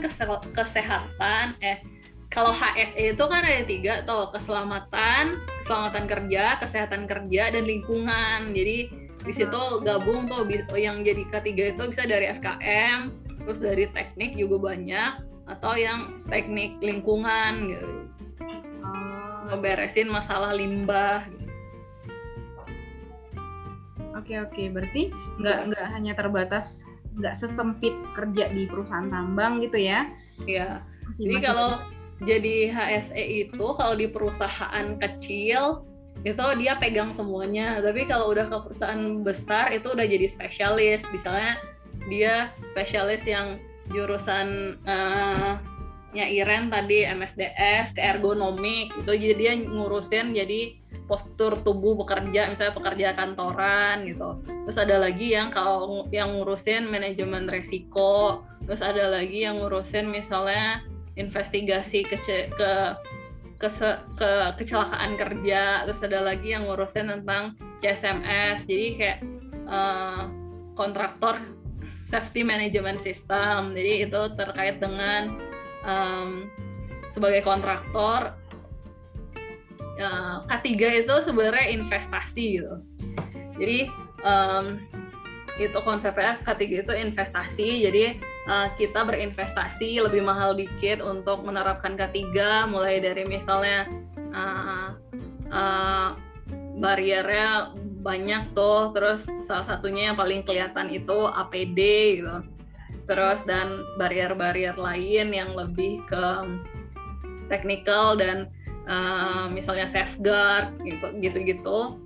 kesehatan, 0.56 1.60
eh 1.60 1.84
kalau 2.30 2.54
HSE 2.54 3.18
itu 3.18 3.26
kan 3.26 3.42
ada 3.42 3.66
tiga 3.66 4.06
tuh 4.06 4.30
keselamatan, 4.32 5.44
keselamatan 5.60 6.06
kerja, 6.06 6.62
kesehatan 6.62 7.10
kerja 7.10 7.52
dan 7.52 7.64
lingkungan. 7.66 8.54
Jadi 8.54 8.88
di 9.24 9.34
situ 9.36 9.62
gabung 9.84 10.32
tuh 10.32 10.48
yang 10.80 11.04
jadi 11.04 11.28
K3 11.28 11.76
itu 11.76 11.84
bisa 11.92 12.04
dari 12.08 12.32
FKM, 12.32 13.12
terus 13.44 13.60
dari 13.60 13.86
teknik 13.92 14.40
juga 14.40 14.72
banyak 14.72 15.12
atau 15.50 15.74
yang 15.76 16.24
teknik 16.30 16.78
lingkungan 16.80 17.74
gitu. 17.74 17.88
Oh. 18.86 19.50
Ngeberesin 19.50 20.08
masalah 20.08 20.56
limbah. 20.56 21.26
Oke 24.16 24.40
oke, 24.40 24.64
berarti 24.72 25.10
nggak 25.42 25.60
iya. 25.64 25.68
nggak 25.74 25.86
hanya 25.96 26.14
terbatas 26.14 26.86
nggak 27.18 27.36
sesempit 27.36 27.96
kerja 28.16 28.48
di 28.54 28.70
perusahaan 28.70 29.10
tambang 29.10 29.60
gitu 29.60 29.80
ya. 29.82 30.08
Iya. 30.46 30.86
Jadi 31.18 31.34
masih 31.36 31.48
kalau 31.50 31.72
jadi 32.24 32.56
HSE 32.70 33.24
itu 33.48 33.66
kalau 33.80 33.96
di 33.96 34.08
perusahaan 34.12 34.88
kecil 35.00 35.89
itu 36.28 36.46
dia 36.60 36.76
pegang 36.80 37.16
semuanya. 37.16 37.80
Tapi 37.80 38.08
kalau 38.08 38.32
udah 38.32 38.48
ke 38.48 38.58
perusahaan 38.68 39.24
besar 39.24 39.72
itu 39.72 39.92
udah 39.94 40.06
jadi 40.08 40.28
spesialis. 40.28 41.04
Misalnya 41.16 41.60
dia 42.12 42.52
spesialis 42.72 43.24
yang 43.24 43.60
jurusan 43.90 44.78
uh, 44.86 45.58
nya 46.10 46.26
Iren 46.26 46.74
tadi 46.74 47.06
MSDS 47.06 47.94
ke 47.94 48.02
ergonomik 48.02 48.90
itu 48.98 49.12
jadi 49.14 49.36
dia 49.38 49.54
ngurusin 49.62 50.34
jadi 50.34 50.74
postur 51.06 51.58
tubuh 51.62 51.98
bekerja 52.02 52.50
misalnya 52.50 52.74
pekerja 52.74 53.08
kantoran 53.14 54.10
gitu 54.10 54.42
terus 54.66 54.78
ada 54.78 55.02
lagi 55.02 55.34
yang 55.34 55.54
kalau 55.54 56.06
yang 56.10 56.38
ngurusin 56.38 56.90
manajemen 56.90 57.46
resiko 57.46 58.42
terus 58.66 58.82
ada 58.82 59.10
lagi 59.10 59.46
yang 59.46 59.62
ngurusin 59.62 60.10
misalnya 60.10 60.82
investigasi 61.18 62.06
ke 62.06 62.18
ke 62.58 62.72
ke, 63.60 63.68
ke 64.16 64.32
kecelakaan 64.56 65.20
kerja 65.20 65.84
terus 65.84 66.02
ada 66.02 66.24
lagi 66.24 66.56
yang 66.56 66.66
ngurusin 66.66 67.12
tentang 67.12 67.60
CSMS 67.84 68.64
jadi 68.64 68.88
kayak 68.96 69.20
uh, 69.68 70.32
kontraktor 70.80 71.36
safety 72.12 72.42
management 72.42 73.04
system 73.04 73.76
jadi 73.76 74.08
itu 74.08 74.22
terkait 74.40 74.80
dengan 74.80 75.36
um, 75.84 76.48
sebagai 77.12 77.42
kontraktor 77.44 78.34
uh, 80.00 80.46
K3 80.48 81.06
itu 81.06 81.16
sebenarnya 81.26 81.66
investasi 81.76 82.46
gitu. 82.62 82.76
Jadi 83.60 83.92
um, 84.24 84.80
itu 85.60 85.76
konsepnya 85.84 86.40
K3 86.48 86.88
itu 86.88 86.94
investasi. 86.96 87.84
Jadi 87.84 88.04
uh, 88.50 88.68
kita 88.76 89.06
berinvestasi 89.06 90.02
lebih 90.02 90.26
mahal 90.26 90.58
dikit 90.58 91.00
untuk 91.06 91.46
menerapkan 91.46 91.94
K3 91.94 92.34
mulai 92.68 92.98
dari 92.98 93.24
misalnya 93.30 93.86
uh, 94.34 94.98
uh, 95.54 96.18
bariernya 96.82 97.78
banyak 98.02 98.56
tuh 98.58 98.96
terus 98.96 99.28
salah 99.46 99.68
satunya 99.68 100.12
yang 100.12 100.18
paling 100.18 100.42
kelihatan 100.42 100.90
itu 100.90 101.30
APD 101.30 101.80
gitu. 102.24 102.38
Terus 103.10 103.42
dan 103.46 103.86
barrier-barrier 103.98 104.78
lain 104.78 105.34
yang 105.34 105.54
lebih 105.58 106.02
ke 106.06 106.26
technical 107.50 108.14
dan 108.16 108.48
uh, 108.86 109.50
misalnya 109.50 109.90
safeguard 109.90 110.74
gitu 110.86 111.12
gitu-gitu. 111.20 112.00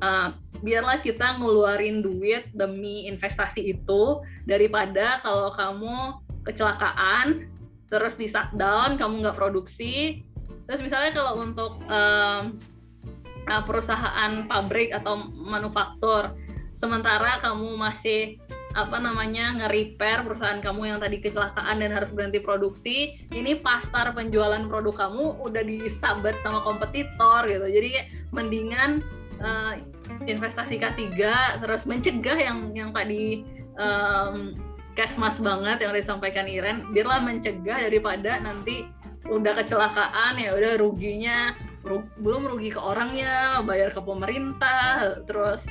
Uh, 0.00 0.32
biarlah 0.62 1.00
kita 1.00 1.40
ngeluarin 1.40 2.00
duit 2.04 2.48
demi 2.52 3.08
investasi 3.08 3.74
itu 3.76 4.20
daripada 4.44 5.20
kalau 5.20 5.52
kamu 5.52 5.96
kecelakaan 6.46 7.50
terus 7.90 8.18
di 8.18 8.26
shutdown 8.26 8.98
kamu 8.98 9.26
nggak 9.26 9.38
produksi. 9.38 10.22
Terus 10.66 10.82
misalnya 10.82 11.14
kalau 11.14 11.38
untuk 11.38 11.78
um, 11.86 12.58
perusahaan 13.46 14.50
pabrik 14.50 14.90
atau 14.90 15.30
manufaktur 15.30 16.34
sementara 16.74 17.38
kamu 17.40 17.78
masih 17.78 18.42
apa 18.76 19.00
namanya 19.00 19.56
nge-repair 19.56 20.20
perusahaan 20.20 20.60
kamu 20.60 20.92
yang 20.92 20.98
tadi 21.00 21.16
kecelakaan 21.24 21.80
dan 21.80 21.88
harus 21.88 22.12
berhenti 22.12 22.44
produksi 22.44 23.16
ini 23.32 23.56
pasar 23.56 24.12
penjualan 24.12 24.68
produk 24.68 25.08
kamu 25.08 25.40
udah 25.40 25.64
disabat 25.64 26.36
sama 26.44 26.60
kompetitor 26.60 27.48
gitu. 27.48 27.64
Jadi 27.72 28.04
mendingan 28.36 29.00
uh, 29.40 29.80
investasi 30.24 30.80
K3 30.80 31.12
terus 31.60 31.84
mencegah 31.84 32.38
yang 32.40 32.72
yang 32.72 32.90
tadi 32.96 33.44
um, 33.76 34.56
kesmas 34.96 35.36
banget 35.36 35.84
yang 35.84 35.92
disampaikan 35.92 36.48
Iren 36.48 36.88
biarlah 36.96 37.20
mencegah 37.20 37.84
daripada 37.84 38.40
nanti 38.40 38.88
udah 39.28 39.58
kecelakaan 39.58 40.40
ya 40.40 40.56
udah 40.56 40.80
ruginya 40.80 41.52
ru 41.84 42.02
belum 42.22 42.48
rugi 42.50 42.74
ke 42.74 42.80
orangnya 42.80 43.60
bayar 43.62 43.92
ke 43.92 44.00
pemerintah 44.00 45.20
terus 45.28 45.66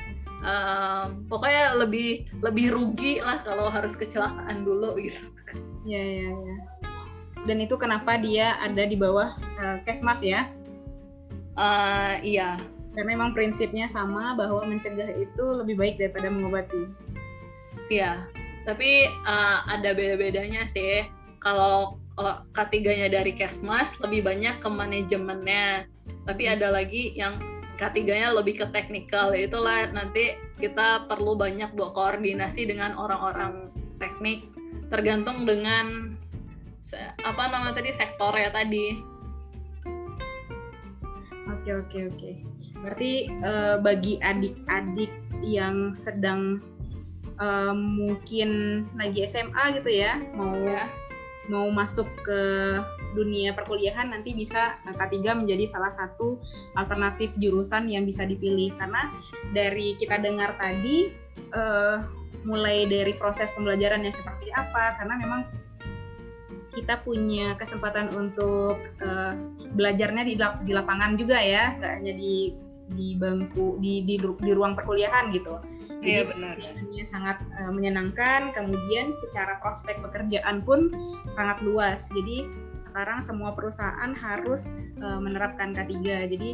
um, 0.46 1.26
pokoknya 1.26 1.76
lebih 1.76 2.28
lebih 2.40 2.72
rugi 2.72 3.18
lah 3.20 3.40
kalau 3.42 3.68
harus 3.68 3.98
kecelakaan 3.98 4.62
dulu 4.62 4.96
gitu. 5.00 5.20
Ya 5.86 6.02
ya 6.02 6.30
ya. 6.34 6.56
Dan 7.46 7.62
itu 7.62 7.78
kenapa 7.78 8.18
dia 8.18 8.58
ada 8.58 8.82
di 8.82 8.98
bawah 8.98 9.38
uh, 9.62 9.78
Kesmas 9.86 10.20
ya? 10.20 10.50
Uh, 11.54 12.18
iya. 12.20 12.58
Karena 12.96 13.12
memang 13.12 13.36
prinsipnya 13.36 13.84
sama 13.92 14.32
bahwa 14.32 14.64
mencegah 14.64 15.12
itu 15.20 15.44
lebih 15.60 15.76
baik 15.76 16.00
daripada 16.00 16.32
mengobati. 16.32 16.88
Iya. 17.92 18.24
Tapi 18.64 19.12
uh, 19.28 19.68
ada 19.68 19.92
beda-bedanya 19.92 20.64
sih. 20.64 21.04
Kalau 21.44 22.00
uh, 22.16 22.40
ketiganya 22.56 23.12
dari 23.12 23.36
Kesmas 23.36 23.92
lebih 24.00 24.24
banyak 24.24 24.64
ke 24.64 24.68
manajemennya. 24.72 25.84
Tapi 26.24 26.48
ada 26.48 26.72
lagi 26.72 27.12
yang 27.12 27.36
ketiganya 27.76 28.32
lebih 28.32 28.64
ke 28.64 28.66
teknikal 28.72 29.36
itulah 29.36 29.92
nanti 29.92 30.40
kita 30.56 31.04
perlu 31.12 31.36
banyak 31.36 31.68
buat 31.76 31.92
koordinasi 31.92 32.64
dengan 32.64 32.96
orang-orang 32.96 33.68
teknik 34.00 34.48
tergantung 34.88 35.44
dengan 35.44 36.16
apa 37.26 37.42
nama 37.52 37.76
tadi 37.76 37.92
sektor 37.92 38.32
ya 38.32 38.48
tadi 38.48 38.96
oke 41.52 41.70
oke 41.84 41.98
oke 42.16 42.55
berarti 42.82 43.30
uh, 43.42 43.76
bagi 43.80 44.18
adik-adik 44.20 45.12
yang 45.44 45.92
sedang 45.96 46.60
uh, 47.40 47.74
mungkin 47.74 48.82
lagi 48.96 49.24
SMA 49.28 49.80
gitu 49.80 49.90
ya 49.92 50.20
mau 50.34 50.54
ya. 50.64 50.88
mau 51.46 51.70
masuk 51.70 52.10
ke 52.26 52.42
dunia 53.14 53.54
perkuliahan 53.54 54.10
nanti 54.10 54.34
bisa 54.34 54.82
eh, 54.82 54.90
K3 54.90 55.46
menjadi 55.46 55.62
salah 55.70 55.94
satu 55.94 56.42
alternatif 56.74 57.38
jurusan 57.38 57.86
yang 57.86 58.02
bisa 58.02 58.26
dipilih 58.26 58.74
karena 58.74 59.14
dari 59.54 59.94
kita 59.94 60.18
dengar 60.18 60.58
tadi 60.58 61.14
uh, 61.54 62.02
mulai 62.42 62.90
dari 62.90 63.14
proses 63.14 63.54
pembelajarannya 63.54 64.10
seperti 64.10 64.50
apa 64.50 64.98
karena 64.98 65.14
memang 65.22 65.40
kita 66.74 67.00
punya 67.00 67.54
kesempatan 67.54 68.10
untuk 68.12 68.82
uh, 69.00 69.32
belajarnya 69.72 70.22
di, 70.26 70.34
di 70.36 70.72
lapangan 70.74 71.14
juga 71.14 71.38
ya 71.38 71.78
nggak 71.78 71.92
hanya 72.02 72.12
di 72.12 72.65
di 72.94 73.18
bangku 73.18 73.82
di 73.82 74.06
di, 74.06 74.14
di 74.18 74.52
ruang 74.54 74.78
perkuliahan 74.78 75.34
gitu 75.34 75.58
Iya 76.06 76.28
benar. 76.28 76.54
sangat 77.08 77.40
uh, 77.58 77.72
menyenangkan. 77.72 78.52
Kemudian 78.52 79.10
secara 79.10 79.58
prospek 79.58 79.98
pekerjaan 80.04 80.62
pun 80.62 80.92
sangat 81.26 81.64
luas. 81.64 82.06
Jadi 82.12 82.46
sekarang 82.76 83.24
semua 83.24 83.56
perusahaan 83.56 84.12
harus 84.14 84.78
uh, 85.00 85.18
menerapkan 85.18 85.72
K3. 85.72 85.96
Jadi 86.30 86.50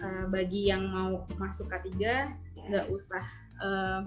uh, 0.00 0.24
bagi 0.30 0.70
yang 0.70 0.88
mau 0.88 1.26
masuk 1.36 1.68
K3 1.68 1.90
nggak 2.64 2.86
usah 2.88 3.24
uh, 3.60 4.00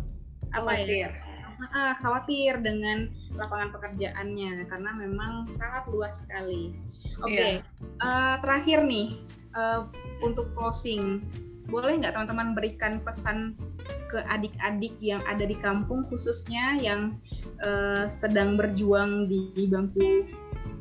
apa 0.55 0.71
ya 0.81 1.13
uh, 1.61 1.93
khawatir 2.01 2.61
dengan 2.61 3.09
lapangan 3.33 3.73
pekerjaannya 3.73 4.65
karena 4.69 4.91
memang 4.97 5.49
sangat 5.51 5.89
luas 5.89 6.25
sekali. 6.25 6.73
Oke, 7.21 7.33
okay. 7.33 7.33
Iya. 7.33 7.49
yeah. 7.49 7.57
uh, 8.01 8.35
terakhir 8.41 8.79
nih 8.85 9.17
uh, 9.57 9.89
untuk 10.21 10.53
closing, 10.53 11.25
boleh 11.67 11.99
nggak 11.99 12.15
teman-teman 12.15 12.55
berikan 12.55 13.03
pesan 13.03 13.59
ke 14.07 14.23
adik-adik 14.31 14.95
yang 15.03 15.19
ada 15.27 15.43
di 15.43 15.55
kampung 15.59 16.07
khususnya 16.07 16.79
yang 16.79 17.19
uh, 17.59 18.07
sedang 18.07 18.55
berjuang 18.55 19.27
di, 19.27 19.67
bangku 19.67 20.31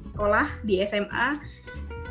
sekolah 0.06 0.62
di 0.62 0.78
SMA 0.86 1.34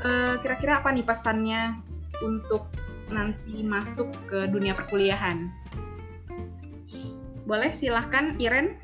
uh, 0.04 0.36
kira-kira 0.44 0.84
apa 0.84 0.92
nih 0.92 1.08
pesannya 1.08 1.80
untuk 2.20 2.68
nanti 3.08 3.64
masuk 3.64 4.12
ke 4.28 4.50
dunia 4.52 4.76
perkuliahan? 4.76 5.48
Boleh 7.46 7.72
silahkan 7.72 8.36
Iren 8.42 8.76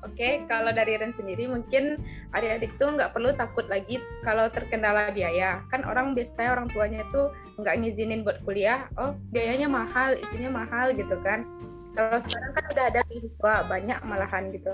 Oke, 0.00 0.44
kalau 0.48 0.72
dari 0.72 0.96
Ren 0.96 1.12
sendiri 1.12 1.44
mungkin 1.44 2.00
adik-adik 2.32 2.72
tuh 2.80 2.96
nggak 2.96 3.12
perlu 3.12 3.32
takut 3.36 3.66
lagi 3.68 4.00
kalau 4.24 4.48
terkendala 4.48 5.12
biaya. 5.12 5.60
Kan 5.68 5.84
orang 5.84 6.16
biasanya 6.16 6.56
orang 6.56 6.68
tuanya 6.72 7.02
tuh 7.12 7.32
nggak 7.60 7.76
ngizinin 7.84 8.24
buat 8.24 8.40
kuliah, 8.48 8.88
oh 8.96 9.16
biayanya 9.34 9.68
mahal, 9.68 10.16
itunya 10.16 10.48
mahal 10.48 10.92
gitu 10.96 11.16
kan. 11.20 11.44
Kalau 11.94 12.18
sekarang 12.22 12.52
kan 12.56 12.64
udah 12.72 12.84
ada 12.88 13.00
beasiswa 13.10 13.54
banyak 13.66 13.98
malahan 14.06 14.44
gitu. 14.54 14.72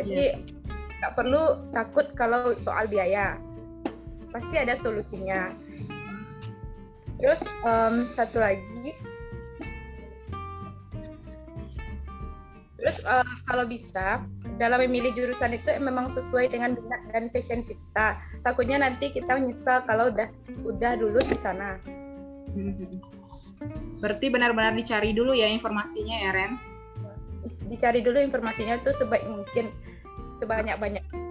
Jadi 0.00 0.24
iya. 0.32 0.40
nggak 1.02 1.14
perlu 1.16 1.68
takut 1.72 2.06
kalau 2.16 2.56
soal 2.56 2.88
biaya. 2.88 3.36
Pasti 4.32 4.56
ada 4.56 4.76
solusinya. 4.76 5.52
Terus 7.16 7.42
um, 7.64 8.04
satu 8.12 8.44
lagi 8.44 8.92
Terus 12.86 13.02
uh, 13.02 13.26
kalau 13.50 13.66
bisa 13.66 14.22
dalam 14.62 14.78
memilih 14.78 15.10
jurusan 15.18 15.58
itu 15.58 15.74
memang 15.82 16.06
sesuai 16.06 16.54
dengan 16.54 16.78
minat 16.78 17.02
dan 17.10 17.26
passion 17.34 17.66
kita. 17.66 18.14
Takutnya 18.46 18.78
nanti 18.78 19.10
kita 19.10 19.34
menyesal 19.34 19.82
kalau 19.90 20.14
udah 20.14 20.30
udah 20.62 20.94
dulu 20.94 21.18
di 21.26 21.34
sana. 21.34 21.82
Berarti 23.98 24.30
benar-benar 24.30 24.78
dicari 24.78 25.10
dulu 25.10 25.34
ya 25.34 25.50
informasinya 25.50 26.14
ya 26.14 26.30
Ren? 26.30 26.52
Dicari 27.66 28.06
dulu 28.06 28.22
informasinya 28.22 28.78
tuh 28.86 28.94
sebaik 28.94 29.26
mungkin 29.26 29.74
sebanyak-banyak. 30.38 31.25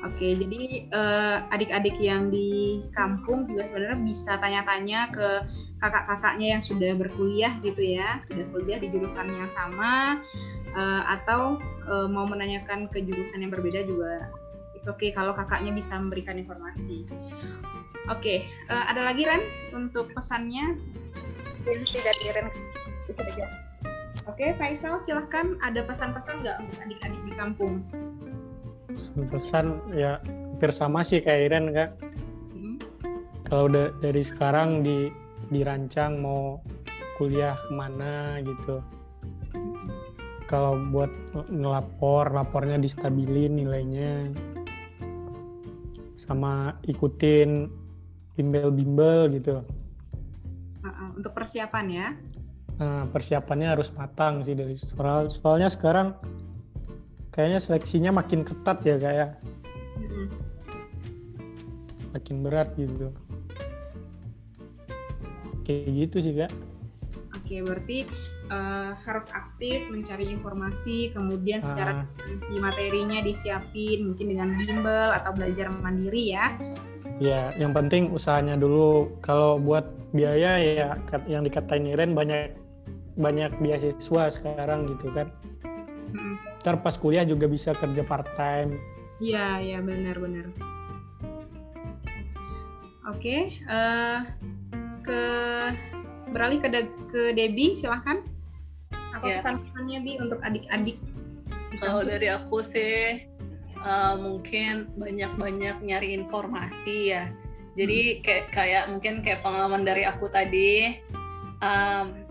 Oke, 0.00 0.32
jadi 0.32 0.88
uh, 0.96 1.44
adik-adik 1.52 2.00
yang 2.00 2.32
di 2.32 2.80
kampung 2.96 3.44
juga 3.44 3.68
sebenarnya 3.68 4.00
bisa 4.00 4.32
tanya-tanya 4.40 5.12
ke 5.12 5.28
kakak-kakaknya 5.76 6.56
yang 6.56 6.62
sudah 6.64 6.96
berkuliah 6.96 7.52
gitu 7.60 7.84
ya, 7.84 8.16
sudah 8.24 8.48
kuliah 8.48 8.80
di 8.80 8.88
jurusan 8.88 9.28
yang 9.28 9.52
sama, 9.52 10.24
uh, 10.72 11.02
atau 11.04 11.60
uh, 11.84 12.08
mau 12.08 12.24
menanyakan 12.24 12.88
ke 12.88 13.04
jurusan 13.04 13.44
yang 13.44 13.52
berbeda 13.52 13.84
juga 13.84 14.32
itu 14.80 14.88
oke 14.88 14.96
okay 14.96 15.10
kalau 15.12 15.36
kakaknya 15.36 15.76
bisa 15.76 16.00
memberikan 16.00 16.40
informasi. 16.40 17.04
Oke, 18.08 18.16
okay, 18.16 18.38
uh, 18.72 18.88
ada 18.88 19.04
lagi 19.04 19.28
Ren 19.28 19.44
untuk 19.76 20.08
pesannya? 20.16 20.80
Ini 21.68 22.00
dari 22.00 22.26
Ren 22.32 22.48
itu 23.04 23.20
aja. 23.20 23.46
Oke, 24.24 24.48
okay, 24.48 24.50
Faisal 24.56 24.96
silahkan 25.04 25.60
ada 25.60 25.84
pesan-pesan 25.84 26.40
nggak 26.40 26.56
untuk 26.64 26.78
adik-adik 26.80 27.20
di 27.28 27.32
kampung? 27.36 27.84
Pesan 29.30 29.80
ya 29.94 30.18
hampir 30.24 30.70
sama 30.76 31.00
sih 31.00 31.24
kayak 31.24 31.52
Iren 31.52 31.66
kak. 31.72 31.90
Hmm. 32.52 32.76
kalau 33.48 33.72
udah 33.72 33.90
dari 34.04 34.20
sekarang 34.20 34.84
di 34.84 35.08
dirancang 35.48 36.20
mau 36.22 36.60
kuliah 37.18 37.56
ke 37.56 37.72
mana 37.72 38.38
gitu. 38.44 38.84
Kalau 40.48 40.76
buat 40.90 41.10
ngelapor 41.48 42.34
lapornya 42.34 42.76
distabilin 42.76 43.56
nilainya. 43.60 44.30
Sama 46.18 46.76
ikutin 46.86 47.70
bimbel-bimbel 48.36 49.30
gitu. 49.36 49.64
Untuk 51.16 51.36
persiapan 51.36 51.86
ya? 51.92 52.08
Nah, 52.80 53.04
persiapannya 53.12 53.76
harus 53.76 53.92
matang 53.92 54.40
sih 54.40 54.56
dari 54.56 54.72
soal 54.72 55.28
soalnya 55.28 55.68
sekarang 55.68 56.16
kayaknya 57.40 57.56
seleksinya 57.56 58.12
makin 58.12 58.44
ketat 58.44 58.84
ya 58.84 59.00
kayak 59.00 59.28
hmm. 59.96 60.28
makin 62.12 62.36
berat 62.44 62.68
gitu. 62.76 63.08
Kayak 65.64 65.88
gitu 66.04 66.16
sih 66.20 66.34
kak. 66.36 66.52
Oke 67.32 67.64
berarti 67.64 68.04
uh, 68.52 68.92
harus 69.08 69.32
aktif 69.32 69.88
mencari 69.88 70.28
informasi 70.28 71.16
kemudian 71.16 71.64
secara 71.64 72.04
uh. 72.04 72.60
materinya 72.60 73.24
disiapin 73.24 74.12
mungkin 74.12 74.36
dengan 74.36 74.52
bimbel 74.60 75.16
atau 75.16 75.32
belajar 75.32 75.72
mandiri 75.72 76.36
ya. 76.36 76.60
Ya 77.24 77.56
yang 77.56 77.72
penting 77.72 78.12
usahanya 78.12 78.60
dulu. 78.60 79.16
Kalau 79.24 79.56
buat 79.56 79.88
biaya 80.12 80.60
ya 80.60 80.88
yang 81.24 81.48
dikatain 81.48 81.88
Iren 81.88 82.12
banyak 82.12 82.52
banyak 83.16 83.48
beasiswa 83.64 84.28
sekarang 84.28 84.92
gitu 84.92 85.08
kan 85.16 85.32
ntar 86.60 86.80
pas 86.84 86.94
kuliah 86.96 87.24
juga 87.24 87.48
bisa 87.48 87.72
kerja 87.72 88.04
part 88.04 88.28
time 88.36 88.76
Iya, 89.20 89.60
iya 89.60 89.78
benar-benar. 89.84 90.48
Oke, 93.12 93.52
uh, 93.68 94.24
ke 95.04 95.22
beralih 96.32 96.58
ke 96.64 96.68
De 96.72 96.80
ke 97.12 97.22
Debbie 97.36 97.76
silahkan. 97.76 98.24
Apa 99.12 99.28
yeah. 99.28 99.36
pesan-pesannya 99.36 99.98
Bi 100.00 100.12
untuk 100.16 100.40
adik-adik? 100.40 100.96
Kalau 101.84 102.00
dari 102.00 102.32
aku 102.32 102.64
sih 102.64 103.28
uh, 103.84 104.16
mungkin 104.16 104.88
banyak-banyak 104.96 105.84
nyari 105.84 106.16
informasi 106.16 107.12
ya. 107.12 107.28
Jadi 107.76 107.98
hmm. 108.00 108.20
kayak 108.24 108.44
kayak 108.56 108.84
mungkin 108.88 109.20
kayak 109.20 109.44
pengalaman 109.44 109.84
dari 109.84 110.08
aku 110.08 110.32
tadi, 110.32 110.96
um, 111.60 112.24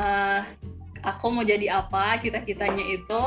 uh, 0.00 0.48
aku 1.04 1.28
mau 1.28 1.44
jadi 1.44 1.84
apa, 1.84 2.16
cita-citanya 2.24 2.84
itu 2.88 3.20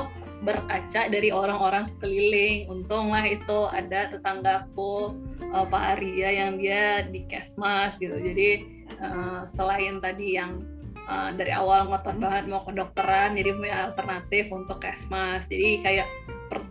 berkaca 0.43 1.11
dari 1.11 1.29
orang-orang 1.31 1.87
sekeliling. 1.91 2.67
Untunglah 2.71 3.23
itu 3.27 3.67
ada 3.71 4.11
tetanggaku 4.11 5.15
uh, 5.51 5.65
Pak 5.67 5.99
Arya 5.99 6.29
yang 6.45 6.59
dia 6.59 7.07
di 7.07 7.27
Kesmas 7.27 7.99
gitu. 7.99 8.15
Jadi 8.15 8.63
uh, 9.03 9.43
selain 9.43 9.99
tadi 9.99 10.39
yang 10.39 10.63
uh, 11.07 11.35
dari 11.35 11.51
awal 11.51 11.91
ngotot 11.91 12.17
banget 12.17 12.47
mau 12.47 12.63
ke 12.63 12.71
dokteran, 12.75 13.35
jadi 13.35 13.49
punya 13.55 13.75
alternatif 13.91 14.51
untuk 14.51 14.79
Kesmas. 14.79 15.47
Jadi 15.51 15.83
kayak 15.83 16.07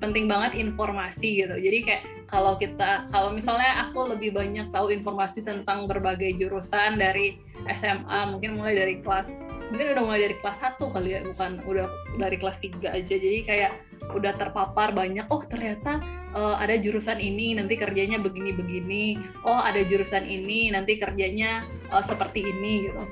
penting 0.02 0.26
banget 0.26 0.58
informasi 0.58 1.44
gitu. 1.46 1.54
Jadi 1.54 1.78
kayak 1.86 2.02
kalau 2.28 2.60
kita 2.60 3.09
kalau 3.09 3.32
misalnya 3.32 3.88
aku 3.88 4.12
lebih 4.12 4.36
banyak 4.36 4.68
tahu 4.68 4.92
informasi 4.92 5.40
tentang 5.40 5.88
berbagai 5.88 6.36
jurusan 6.36 7.00
dari 7.00 7.40
SMA, 7.72 8.20
mungkin 8.28 8.60
mulai 8.60 8.76
dari 8.76 8.94
kelas 9.00 9.32
mungkin 9.68 9.92
udah 9.92 10.05
mulai 10.05 10.20
dari 10.28 10.36
kelas 10.40 10.59
1 10.64 10.80
kali 10.80 11.09
ya 11.12 11.20
bukan 11.28 11.60
udah 11.68 11.88
dari 12.16 12.36
kelas 12.40 12.56
3 12.60 12.88
aja. 12.88 13.14
Jadi 13.20 13.38
kayak 13.44 13.72
udah 14.16 14.32
terpapar 14.40 14.96
banyak 14.96 15.28
oh 15.28 15.44
ternyata 15.44 16.00
uh, 16.32 16.56
ada 16.56 16.80
jurusan 16.80 17.20
ini 17.20 17.56
nanti 17.56 17.76
kerjanya 17.76 18.16
begini-begini. 18.20 19.20
Oh 19.44 19.60
ada 19.60 19.84
jurusan 19.84 20.24
ini 20.24 20.72
nanti 20.72 20.96
kerjanya 20.96 21.64
uh, 21.92 22.05
seperti 22.05 22.44
ini 22.44 22.88
gitu. 22.88 23.02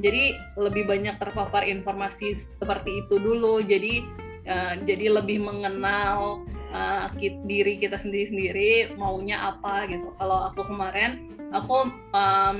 Jadi 0.00 0.34
lebih 0.58 0.88
banyak 0.88 1.18
terpapar 1.18 1.66
informasi 1.66 2.34
seperti 2.34 3.06
itu 3.06 3.18
dulu. 3.22 3.62
Jadi 3.62 4.02
uh, 4.50 4.74
jadi 4.82 5.14
lebih 5.22 5.42
mengenal 5.42 6.42
uh, 6.70 7.10
diri 7.46 7.78
kita 7.78 7.98
sendiri-sendiri 7.98 8.94
maunya 8.96 9.54
apa 9.54 9.86
gitu. 9.90 10.14
Kalau 10.16 10.50
aku 10.50 10.66
kemarin 10.66 11.30
aku 11.50 11.90
um, 12.14 12.56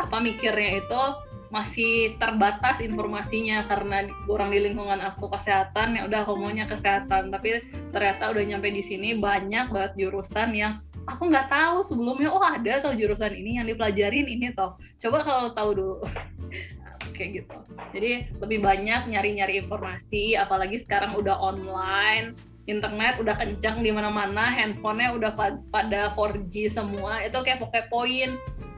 apa 0.00 0.16
mikirnya 0.20 0.80
itu 0.80 1.02
masih 1.50 2.14
terbatas 2.22 2.78
informasinya 2.78 3.66
karena 3.66 4.06
kurang 4.24 4.54
di 4.54 4.62
lingkungan 4.62 5.02
aku 5.02 5.26
kesehatan 5.34 5.98
ya 5.98 6.06
udah 6.06 6.22
homonya 6.24 6.64
kesehatan. 6.70 7.34
Tapi 7.34 7.66
ternyata 7.90 8.30
udah 8.30 8.42
nyampe 8.46 8.70
di 8.70 8.82
sini 8.82 9.18
banyak 9.18 9.68
banget 9.74 9.92
jurusan 9.98 10.54
yang 10.54 10.78
aku 11.10 11.26
nggak 11.26 11.50
tahu 11.50 11.82
sebelumnya 11.82 12.30
oh 12.30 12.42
ada 12.44 12.78
tau 12.78 12.94
jurusan 12.94 13.34
ini 13.34 13.58
yang 13.58 13.66
dipelajarin 13.66 14.30
ini 14.30 14.54
toh 14.54 14.78
coba 15.02 15.26
kalau 15.26 15.50
tahu 15.52 15.70
dulu. 15.74 15.96
Kayak 17.18 17.44
gitu. 17.44 17.56
Jadi 17.92 18.10
lebih 18.40 18.64
banyak 18.64 19.12
nyari-nyari 19.12 19.60
informasi 19.60 20.40
apalagi 20.40 20.80
sekarang 20.80 21.12
udah 21.20 21.36
online 21.36 22.32
internet 22.68 23.16
udah 23.20 23.36
kencang 23.38 23.80
di 23.80 23.90
mana-mana 23.94 24.52
handphonenya 24.52 25.16
udah 25.16 25.32
pada 25.72 26.12
4G 26.12 26.72
semua 26.72 27.24
itu 27.24 27.36
kayak 27.40 27.64
pokoknya 27.64 27.86
poin. 27.88 28.30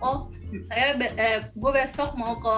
Oh 0.02 0.30
saya 0.68 0.98
eh, 0.98 1.48
gue 1.54 1.70
besok 1.72 2.14
mau 2.14 2.36
ke, 2.38 2.56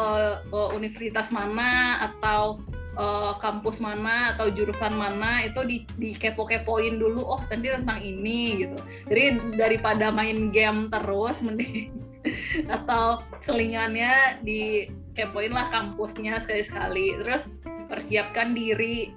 ke 0.50 0.60
universitas 0.74 1.30
mana 1.30 2.02
atau 2.10 2.58
uh, 2.98 3.38
kampus 3.38 3.78
mana 3.78 4.34
atau 4.34 4.50
jurusan 4.50 4.94
mana 4.94 5.46
itu 5.46 5.60
di, 5.66 5.76
di 5.98 6.10
kepo-kepoin 6.14 6.98
dulu 6.98 7.22
oh 7.22 7.40
nanti 7.50 7.70
tentang 7.70 8.00
ini 8.02 8.66
gitu. 8.66 8.78
Jadi 9.10 9.22
daripada 9.58 10.10
main 10.10 10.50
game 10.50 10.90
terus 10.90 11.42
mending 11.42 11.94
atau 12.76 13.22
selingannya 13.44 14.42
di 14.42 14.88
kepoin 15.14 15.54
lah 15.54 15.70
kampusnya 15.70 16.42
sekali-sekali. 16.42 17.20
Terus 17.22 17.50
persiapkan 17.86 18.56
diri 18.56 19.12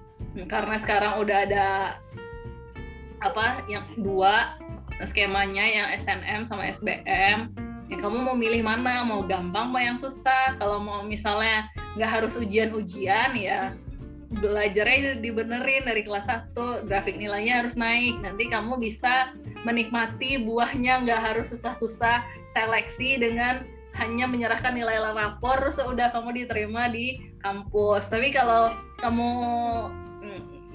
karena 0.45 0.77
sekarang 0.77 1.17
udah 1.25 1.37
ada 1.49 1.67
apa 3.25 3.65
yang 3.65 3.81
dua 3.97 4.53
skemanya 5.01 5.65
yang 5.65 5.87
SNM 5.97 6.45
sama 6.45 6.69
SBM 6.69 7.49
ya 7.87 7.97
kamu 7.97 8.17
mau 8.23 8.35
milih 8.35 8.61
mana? 8.63 9.03
Mau 9.03 9.23
gampang 9.23 9.71
mau 9.71 9.79
yang 9.79 9.95
susah? 9.95 10.55
Kalau 10.59 10.83
mau 10.83 11.01
misalnya 11.03 11.71
nggak 11.95 12.11
harus 12.21 12.35
ujian-ujian 12.35 13.33
ya 13.39 13.73
belajarnya 14.27 15.23
dibenerin 15.23 15.87
dari 15.87 16.03
kelas 16.03 16.27
1 16.27 16.83
grafik 16.83 17.15
nilainya 17.15 17.63
harus 17.63 17.79
naik. 17.79 18.19
Nanti 18.19 18.51
kamu 18.51 18.75
bisa 18.75 19.31
menikmati 19.63 20.43
buahnya 20.43 21.07
nggak 21.07 21.21
harus 21.31 21.55
susah-susah 21.55 22.27
seleksi 22.51 23.23
dengan 23.23 23.63
hanya 23.95 24.29
menyerahkan 24.29 24.77
nilai 24.77 24.99
rapor 25.01 25.57
terus 25.57 25.79
udah 25.81 26.11
kamu 26.11 26.43
diterima 26.43 26.91
di 26.91 27.31
kampus. 27.39 28.11
Tapi 28.11 28.35
kalau 28.35 28.75
kamu 28.99 29.31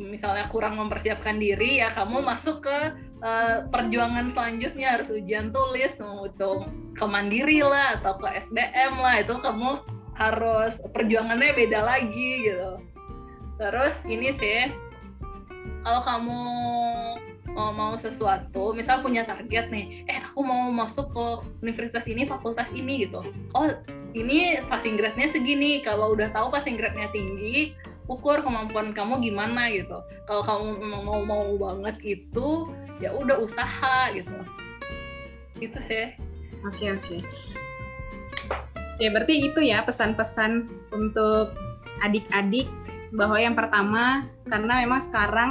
misalnya 0.00 0.48
kurang 0.48 0.80
mempersiapkan 0.80 1.36
diri 1.36 1.84
ya 1.84 1.92
kamu 1.92 2.24
masuk 2.24 2.64
ke 2.64 2.78
uh, 3.20 3.68
perjuangan 3.68 4.32
selanjutnya 4.32 4.96
harus 4.96 5.12
ujian 5.12 5.52
tulis 5.52 5.92
mau 6.00 6.24
itu 6.24 6.64
kemandiri 6.96 7.60
lah 7.60 8.00
atau 8.00 8.16
ke 8.16 8.28
SBM 8.40 8.96
lah 8.96 9.20
itu 9.20 9.36
kamu 9.36 9.84
harus 10.16 10.80
perjuangannya 10.96 11.52
beda 11.52 11.80
lagi 11.84 12.48
gitu 12.48 12.80
terus 13.60 13.94
ini 14.08 14.32
sih 14.32 14.72
kalau 15.84 16.00
kamu 16.00 16.40
mau 17.52 17.68
mau 17.74 17.92
sesuatu, 18.00 18.72
misal 18.72 19.04
punya 19.04 19.28
target 19.28 19.68
nih, 19.68 20.08
eh 20.08 20.24
aku 20.24 20.40
mau 20.40 20.72
masuk 20.72 21.12
ke 21.12 21.26
universitas 21.60 22.08
ini, 22.08 22.24
fakultas 22.24 22.72
ini 22.72 23.04
gitu. 23.04 23.20
Oh, 23.52 23.68
ini 24.16 24.56
passing 24.72 24.96
grade-nya 24.96 25.28
segini. 25.28 25.84
Kalau 25.84 26.16
udah 26.16 26.32
tahu 26.32 26.48
passing 26.48 26.80
grade-nya 26.80 27.12
tinggi, 27.12 27.76
ukur 28.10 28.42
kemampuan 28.42 28.94
kamu 28.94 29.22
gimana 29.22 29.70
gitu. 29.70 30.02
Kalau 30.26 30.42
kamu 30.42 30.82
memang 30.82 31.02
mau 31.06 31.20
mau 31.22 31.46
banget 31.58 31.96
itu 32.02 32.70
ya 32.98 33.14
udah 33.14 33.38
usaha 33.38 34.10
gitu. 34.14 34.36
Itu 35.58 35.78
sih. 35.82 36.14
Oke 36.62 36.86
okay, 36.86 36.88
oke 36.94 37.02
okay. 37.18 37.20
ya 39.02 39.10
berarti 39.10 39.50
itu 39.50 39.60
ya 39.66 39.82
pesan-pesan 39.82 40.70
untuk 40.94 41.58
adik-adik 42.06 42.70
bahwa 43.10 43.34
yang 43.34 43.58
pertama 43.58 44.30
karena 44.46 44.86
memang 44.86 45.02
sekarang 45.02 45.50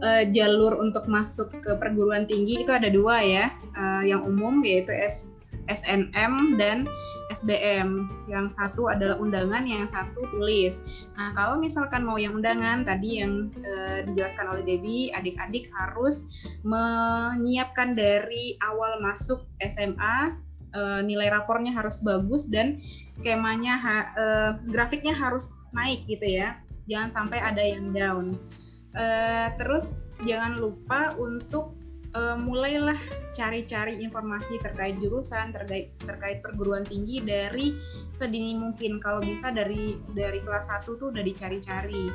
uh, 0.00 0.24
jalur 0.32 0.80
untuk 0.80 1.04
masuk 1.04 1.52
ke 1.60 1.76
perguruan 1.76 2.24
tinggi 2.24 2.64
itu 2.64 2.72
ada 2.72 2.88
dua 2.88 3.20
ya 3.20 3.52
uh, 3.76 4.02
yang 4.02 4.24
umum 4.24 4.64
yaitu 4.64 4.96
S 4.96 5.36
SNM 5.66 6.56
dan 6.56 6.86
SBM. 7.30 8.06
Yang 8.30 8.58
satu 8.58 8.90
adalah 8.90 9.18
undangan, 9.18 9.62
yang 9.66 9.86
satu 9.86 10.26
tulis. 10.30 10.82
Nah, 11.18 11.34
kalau 11.34 11.58
misalkan 11.58 12.06
mau 12.06 12.18
yang 12.18 12.38
undangan, 12.38 12.86
tadi 12.86 13.22
yang 13.22 13.50
e, 13.58 14.02
dijelaskan 14.06 14.46
oleh 14.50 14.62
Debbie, 14.62 15.10
adik-adik 15.14 15.70
harus 15.74 16.26
menyiapkan 16.62 17.98
dari 17.98 18.58
awal 18.62 19.02
masuk 19.02 19.46
SMA, 19.62 20.38
e, 20.74 20.80
nilai 21.04 21.30
rapornya 21.30 21.74
harus 21.74 22.02
bagus 22.02 22.46
dan 22.46 22.78
skemanya, 23.10 23.74
ha, 23.78 23.96
e, 24.14 24.24
grafiknya 24.70 25.14
harus 25.14 25.58
naik 25.74 26.06
gitu 26.06 26.26
ya. 26.26 26.58
Jangan 26.86 27.10
sampai 27.10 27.38
ada 27.42 27.62
yang 27.62 27.90
down. 27.90 28.26
Terus 29.60 30.08
jangan 30.24 30.56
lupa 30.56 31.12
untuk 31.20 31.75
uh, 32.16 32.36
mulailah 32.40 32.96
cari-cari 33.36 34.00
informasi 34.00 34.56
terkait 34.64 34.96
jurusan 34.96 35.52
terkait 35.52 35.92
terkait 36.00 36.40
perguruan 36.40 36.82
tinggi 36.82 37.20
dari 37.20 37.76
sedini 38.08 38.56
mungkin. 38.56 38.98
Kalau 38.98 39.20
bisa 39.20 39.52
dari 39.52 40.00
dari 40.16 40.40
kelas 40.40 40.72
1 40.72 40.88
tuh 40.96 41.12
udah 41.12 41.20
dicari-cari 41.22 42.08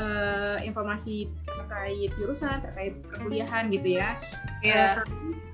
uh, 0.00 0.56
informasi 0.64 1.28
terkait 1.44 2.10
jurusan 2.16 2.64
terkait 2.64 2.96
perkuliahan 3.12 3.68
gitu 3.68 4.00
ya. 4.00 4.16
Yeah. 4.64 4.96
Iya. 4.96 5.04
uh, 5.04 5.44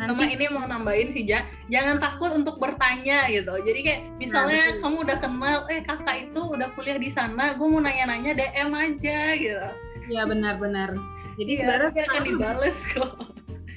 Nanti, 0.00 0.16
sama 0.16 0.32
ini 0.32 0.46
mau 0.48 0.64
nambahin 0.64 1.12
sih 1.12 1.28
ja, 1.28 1.44
jangan 1.68 2.00
takut 2.00 2.32
untuk 2.32 2.56
bertanya 2.56 3.28
gitu. 3.28 3.52
Jadi 3.60 3.80
kayak 3.84 4.00
misalnya 4.16 4.72
nah, 4.72 4.76
kamu 4.80 4.96
udah 5.04 5.16
kenal 5.20 5.56
eh 5.68 5.84
kakak 5.84 6.16
itu 6.32 6.40
udah 6.40 6.72
kuliah 6.72 6.96
di 6.96 7.12
sana 7.12 7.52
gue 7.52 7.68
mau 7.68 7.84
nanya-nanya 7.84 8.32
DM 8.32 8.72
aja 8.72 9.36
gitu. 9.36 9.68
Ya 10.08 10.24
benar-benar 10.24 10.96
jadi 11.40 11.52
iya, 11.56 11.60
sebenarnya 11.64 12.04
akan 12.04 12.22
dibales 12.28 12.76
kok. 12.92 13.12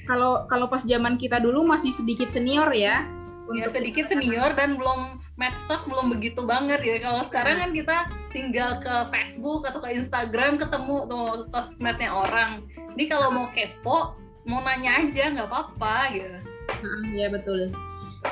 Kalau 0.04 0.44
kalau 0.52 0.68
pas 0.68 0.84
zaman 0.84 1.16
kita 1.16 1.40
dulu 1.40 1.64
masih 1.64 1.88
sedikit 1.88 2.28
senior 2.28 2.68
ya. 2.76 3.08
Ya 3.56 3.68
sedikit 3.68 4.08
senior 4.08 4.56
dan 4.56 4.76
belum 4.76 5.20
medsos 5.40 5.88
belum 5.88 6.12
begitu 6.12 6.44
banget 6.44 6.84
ya. 6.84 7.00
Kalau 7.00 7.24
sekarang 7.28 7.56
kan 7.60 7.70
kita 7.72 7.96
tinggal 8.32 8.80
ke 8.84 8.94
Facebook 9.08 9.64
atau 9.64 9.80
ke 9.80 9.96
Instagram 9.96 10.60
ketemu 10.60 11.08
tuh 11.08 11.48
sosmednya 11.48 12.12
orang. 12.12 12.64
Ini 12.96 13.04
kalau 13.08 13.32
mau 13.32 13.48
kepo, 13.52 14.16
mau 14.44 14.60
nanya 14.60 15.04
aja 15.04 15.32
nggak 15.32 15.48
apa-apa 15.48 15.96
gitu. 16.12 16.38
Nah, 16.68 17.04
ya 17.16 17.28
betul. 17.32 17.72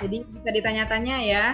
Jadi 0.00 0.24
bisa 0.28 0.48
ditanya-tanya 0.48 1.16
ya 1.24 1.44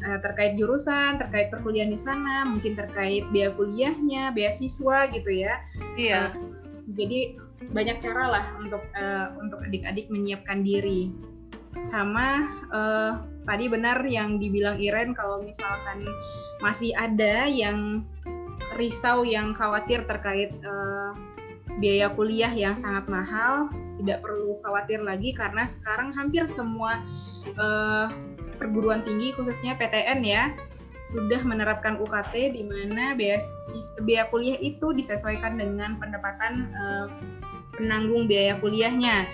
eh, 0.00 0.18
terkait 0.20 0.56
jurusan, 0.60 1.16
terkait 1.16 1.48
perkuliahan 1.48 1.92
di 1.92 2.00
sana, 2.00 2.44
mungkin 2.44 2.76
terkait 2.76 3.24
biaya 3.32 3.52
kuliahnya, 3.56 4.32
beasiswa 4.36 5.08
gitu 5.12 5.30
ya. 5.32 5.60
Iya. 5.96 6.36
Uh, 6.36 6.55
jadi 6.86 7.34
banyak 7.72 7.98
cara 7.98 8.24
lah 8.30 8.44
untuk 8.62 8.84
uh, 8.94 9.34
untuk 9.40 9.64
adik-adik 9.66 10.06
menyiapkan 10.12 10.62
diri. 10.62 11.10
Sama 11.82 12.46
uh, 12.72 13.12
tadi 13.44 13.66
benar 13.68 14.00
yang 14.06 14.38
dibilang 14.38 14.78
Iren 14.80 15.12
kalau 15.12 15.42
misalkan 15.42 16.06
masih 16.62 16.94
ada 16.96 17.44
yang 17.50 18.06
risau 18.80 19.24
yang 19.26 19.52
khawatir 19.52 20.04
terkait 20.08 20.52
uh, 20.64 21.12
biaya 21.76 22.08
kuliah 22.12 22.52
yang 22.52 22.78
sangat 22.78 23.04
mahal, 23.10 23.68
tidak 24.00 24.24
perlu 24.24 24.56
khawatir 24.64 25.04
lagi 25.04 25.36
karena 25.36 25.68
sekarang 25.68 26.12
hampir 26.16 26.48
semua 26.48 27.04
uh, 27.60 28.08
perguruan 28.56 29.04
tinggi 29.04 29.36
khususnya 29.36 29.76
PTN 29.76 30.20
ya 30.24 30.44
sudah 31.06 31.38
menerapkan 31.46 32.02
UKT 32.02 32.58
di 32.58 32.62
mana 32.66 33.14
biaya, 33.14 34.26
kuliah 34.26 34.58
itu 34.58 34.90
disesuaikan 34.90 35.54
dengan 35.54 36.02
pendapatan 36.02 36.74
uh, 36.74 37.06
penanggung 37.78 38.26
biaya 38.26 38.58
kuliahnya. 38.58 39.30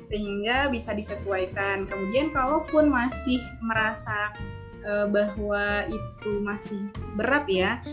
Sehingga 0.00 0.72
bisa 0.72 0.96
disesuaikan. 0.96 1.84
Kemudian 1.86 2.32
kalaupun 2.32 2.88
masih 2.88 3.36
merasa 3.60 4.32
uh, 4.82 5.06
bahwa 5.12 5.84
itu 5.92 6.32
masih 6.40 6.80
berat 7.20 7.44
ya, 7.46 7.84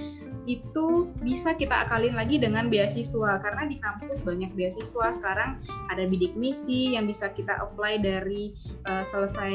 itu 0.48 1.12
bisa 1.20 1.52
kita 1.60 1.84
akalin 1.84 2.16
lagi 2.16 2.40
dengan 2.40 2.72
beasiswa. 2.72 3.44
Karena 3.44 3.68
di 3.68 3.76
kampus 3.84 4.24
banyak 4.24 4.56
beasiswa. 4.56 5.12
Sekarang 5.12 5.60
ada 5.92 6.08
bidik 6.08 6.40
misi 6.40 6.96
yang 6.96 7.04
bisa 7.12 7.28
kita 7.36 7.60
apply 7.60 8.00
dari 8.00 8.56
uh, 8.88 9.04
selesai 9.04 9.54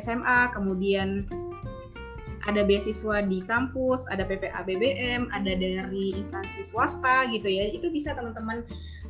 SMA 0.00 0.56
kemudian 0.56 1.28
ada 2.44 2.60
beasiswa 2.64 3.24
di 3.24 3.40
kampus, 3.44 4.04
ada 4.12 4.28
PPA 4.28 4.60
BBM, 4.68 5.32
ada 5.32 5.52
dari 5.56 6.12
instansi 6.12 6.60
swasta 6.60 7.28
gitu 7.32 7.48
ya. 7.48 7.68
Itu 7.72 7.88
bisa 7.88 8.12
teman-teman 8.12 8.64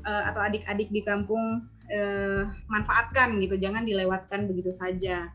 uh, 0.06 0.22
atau 0.30 0.40
adik-adik 0.42 0.90
di 0.94 1.02
kampung 1.02 1.66
uh, 1.90 2.42
manfaatkan 2.70 3.34
gitu, 3.42 3.58
jangan 3.58 3.82
dilewatkan 3.82 4.46
begitu 4.46 4.70
saja. 4.70 5.34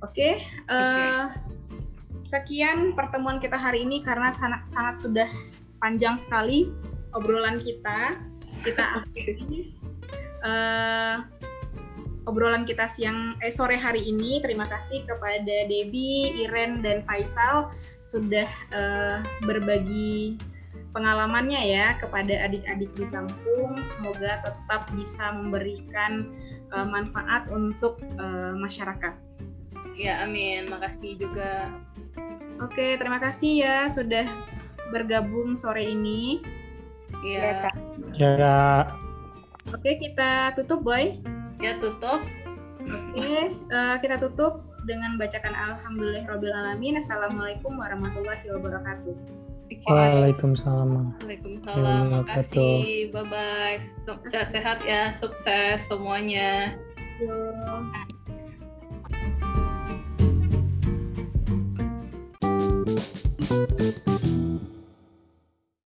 Oke, 0.00 0.16
okay, 0.16 0.34
uh, 0.72 0.72
eh, 0.72 0.80
okay. 0.80 1.24
sekian 2.24 2.96
pertemuan 2.96 3.36
kita 3.36 3.60
hari 3.60 3.84
ini 3.84 4.00
karena 4.00 4.32
sangat 4.32 4.64
sangat 4.72 4.96
sudah 5.04 5.28
panjang 5.76 6.16
sekali 6.16 6.72
obrolan 7.12 7.60
kita. 7.60 8.16
Kita 8.64 9.04
akhiri. 9.04 9.76
Uh, 10.40 11.20
obrolan 12.30 12.62
kita 12.62 12.86
siang 12.86 13.34
eh 13.42 13.50
sore 13.50 13.74
hari 13.74 14.06
ini. 14.06 14.38
Terima 14.38 14.70
kasih 14.70 15.02
kepada 15.02 15.66
Debbie, 15.66 16.46
Iren 16.46 16.78
dan 16.78 17.02
Faisal 17.02 17.74
sudah 18.06 18.46
uh, 18.70 19.18
berbagi 19.42 20.38
pengalamannya 20.94 21.58
ya 21.58 21.98
kepada 21.98 22.46
adik-adik 22.46 22.94
di 22.94 23.04
kampung. 23.10 23.82
Semoga 23.82 24.46
tetap 24.46 24.86
bisa 24.94 25.34
memberikan 25.34 26.30
uh, 26.70 26.86
manfaat 26.86 27.50
untuk 27.50 27.98
uh, 28.22 28.54
masyarakat. 28.54 29.18
Ya, 29.98 30.22
amin. 30.22 30.70
Makasih 30.70 31.18
juga. 31.18 31.66
Oke, 32.62 32.94
terima 32.94 33.18
kasih 33.18 33.66
ya 33.66 33.76
sudah 33.90 34.24
bergabung 34.94 35.58
sore 35.58 35.82
ini. 35.82 36.38
Iya. 37.26 37.74
Ya. 38.14 38.86
Oke, 39.74 39.98
kita 39.98 40.56
tutup, 40.56 40.86
Boy 40.86 41.20
ya 41.60 41.76
tutup 41.78 42.24
oke 43.14 43.40
uh, 43.70 43.96
kita 44.00 44.16
tutup 44.16 44.64
dengan 44.88 45.20
bacakan 45.20 45.52
Alhamdulillahirobbilalamin 45.52 47.04
Assalamualaikum 47.04 47.76
warahmatullahi 47.76 48.48
wabarakatuh 48.48 49.40
Waalaikumsalam. 49.86 51.14
Waalaikumsalam. 51.22 52.02
Terima 52.10 52.22
kasih. 52.26 53.14
Bye 53.14 53.22
bye. 53.30 53.78
Sehat-sehat 54.26 54.82
ya. 54.82 55.14
Sukses 55.14 55.86
semuanya. 55.86 56.74
Yo. 57.22 57.38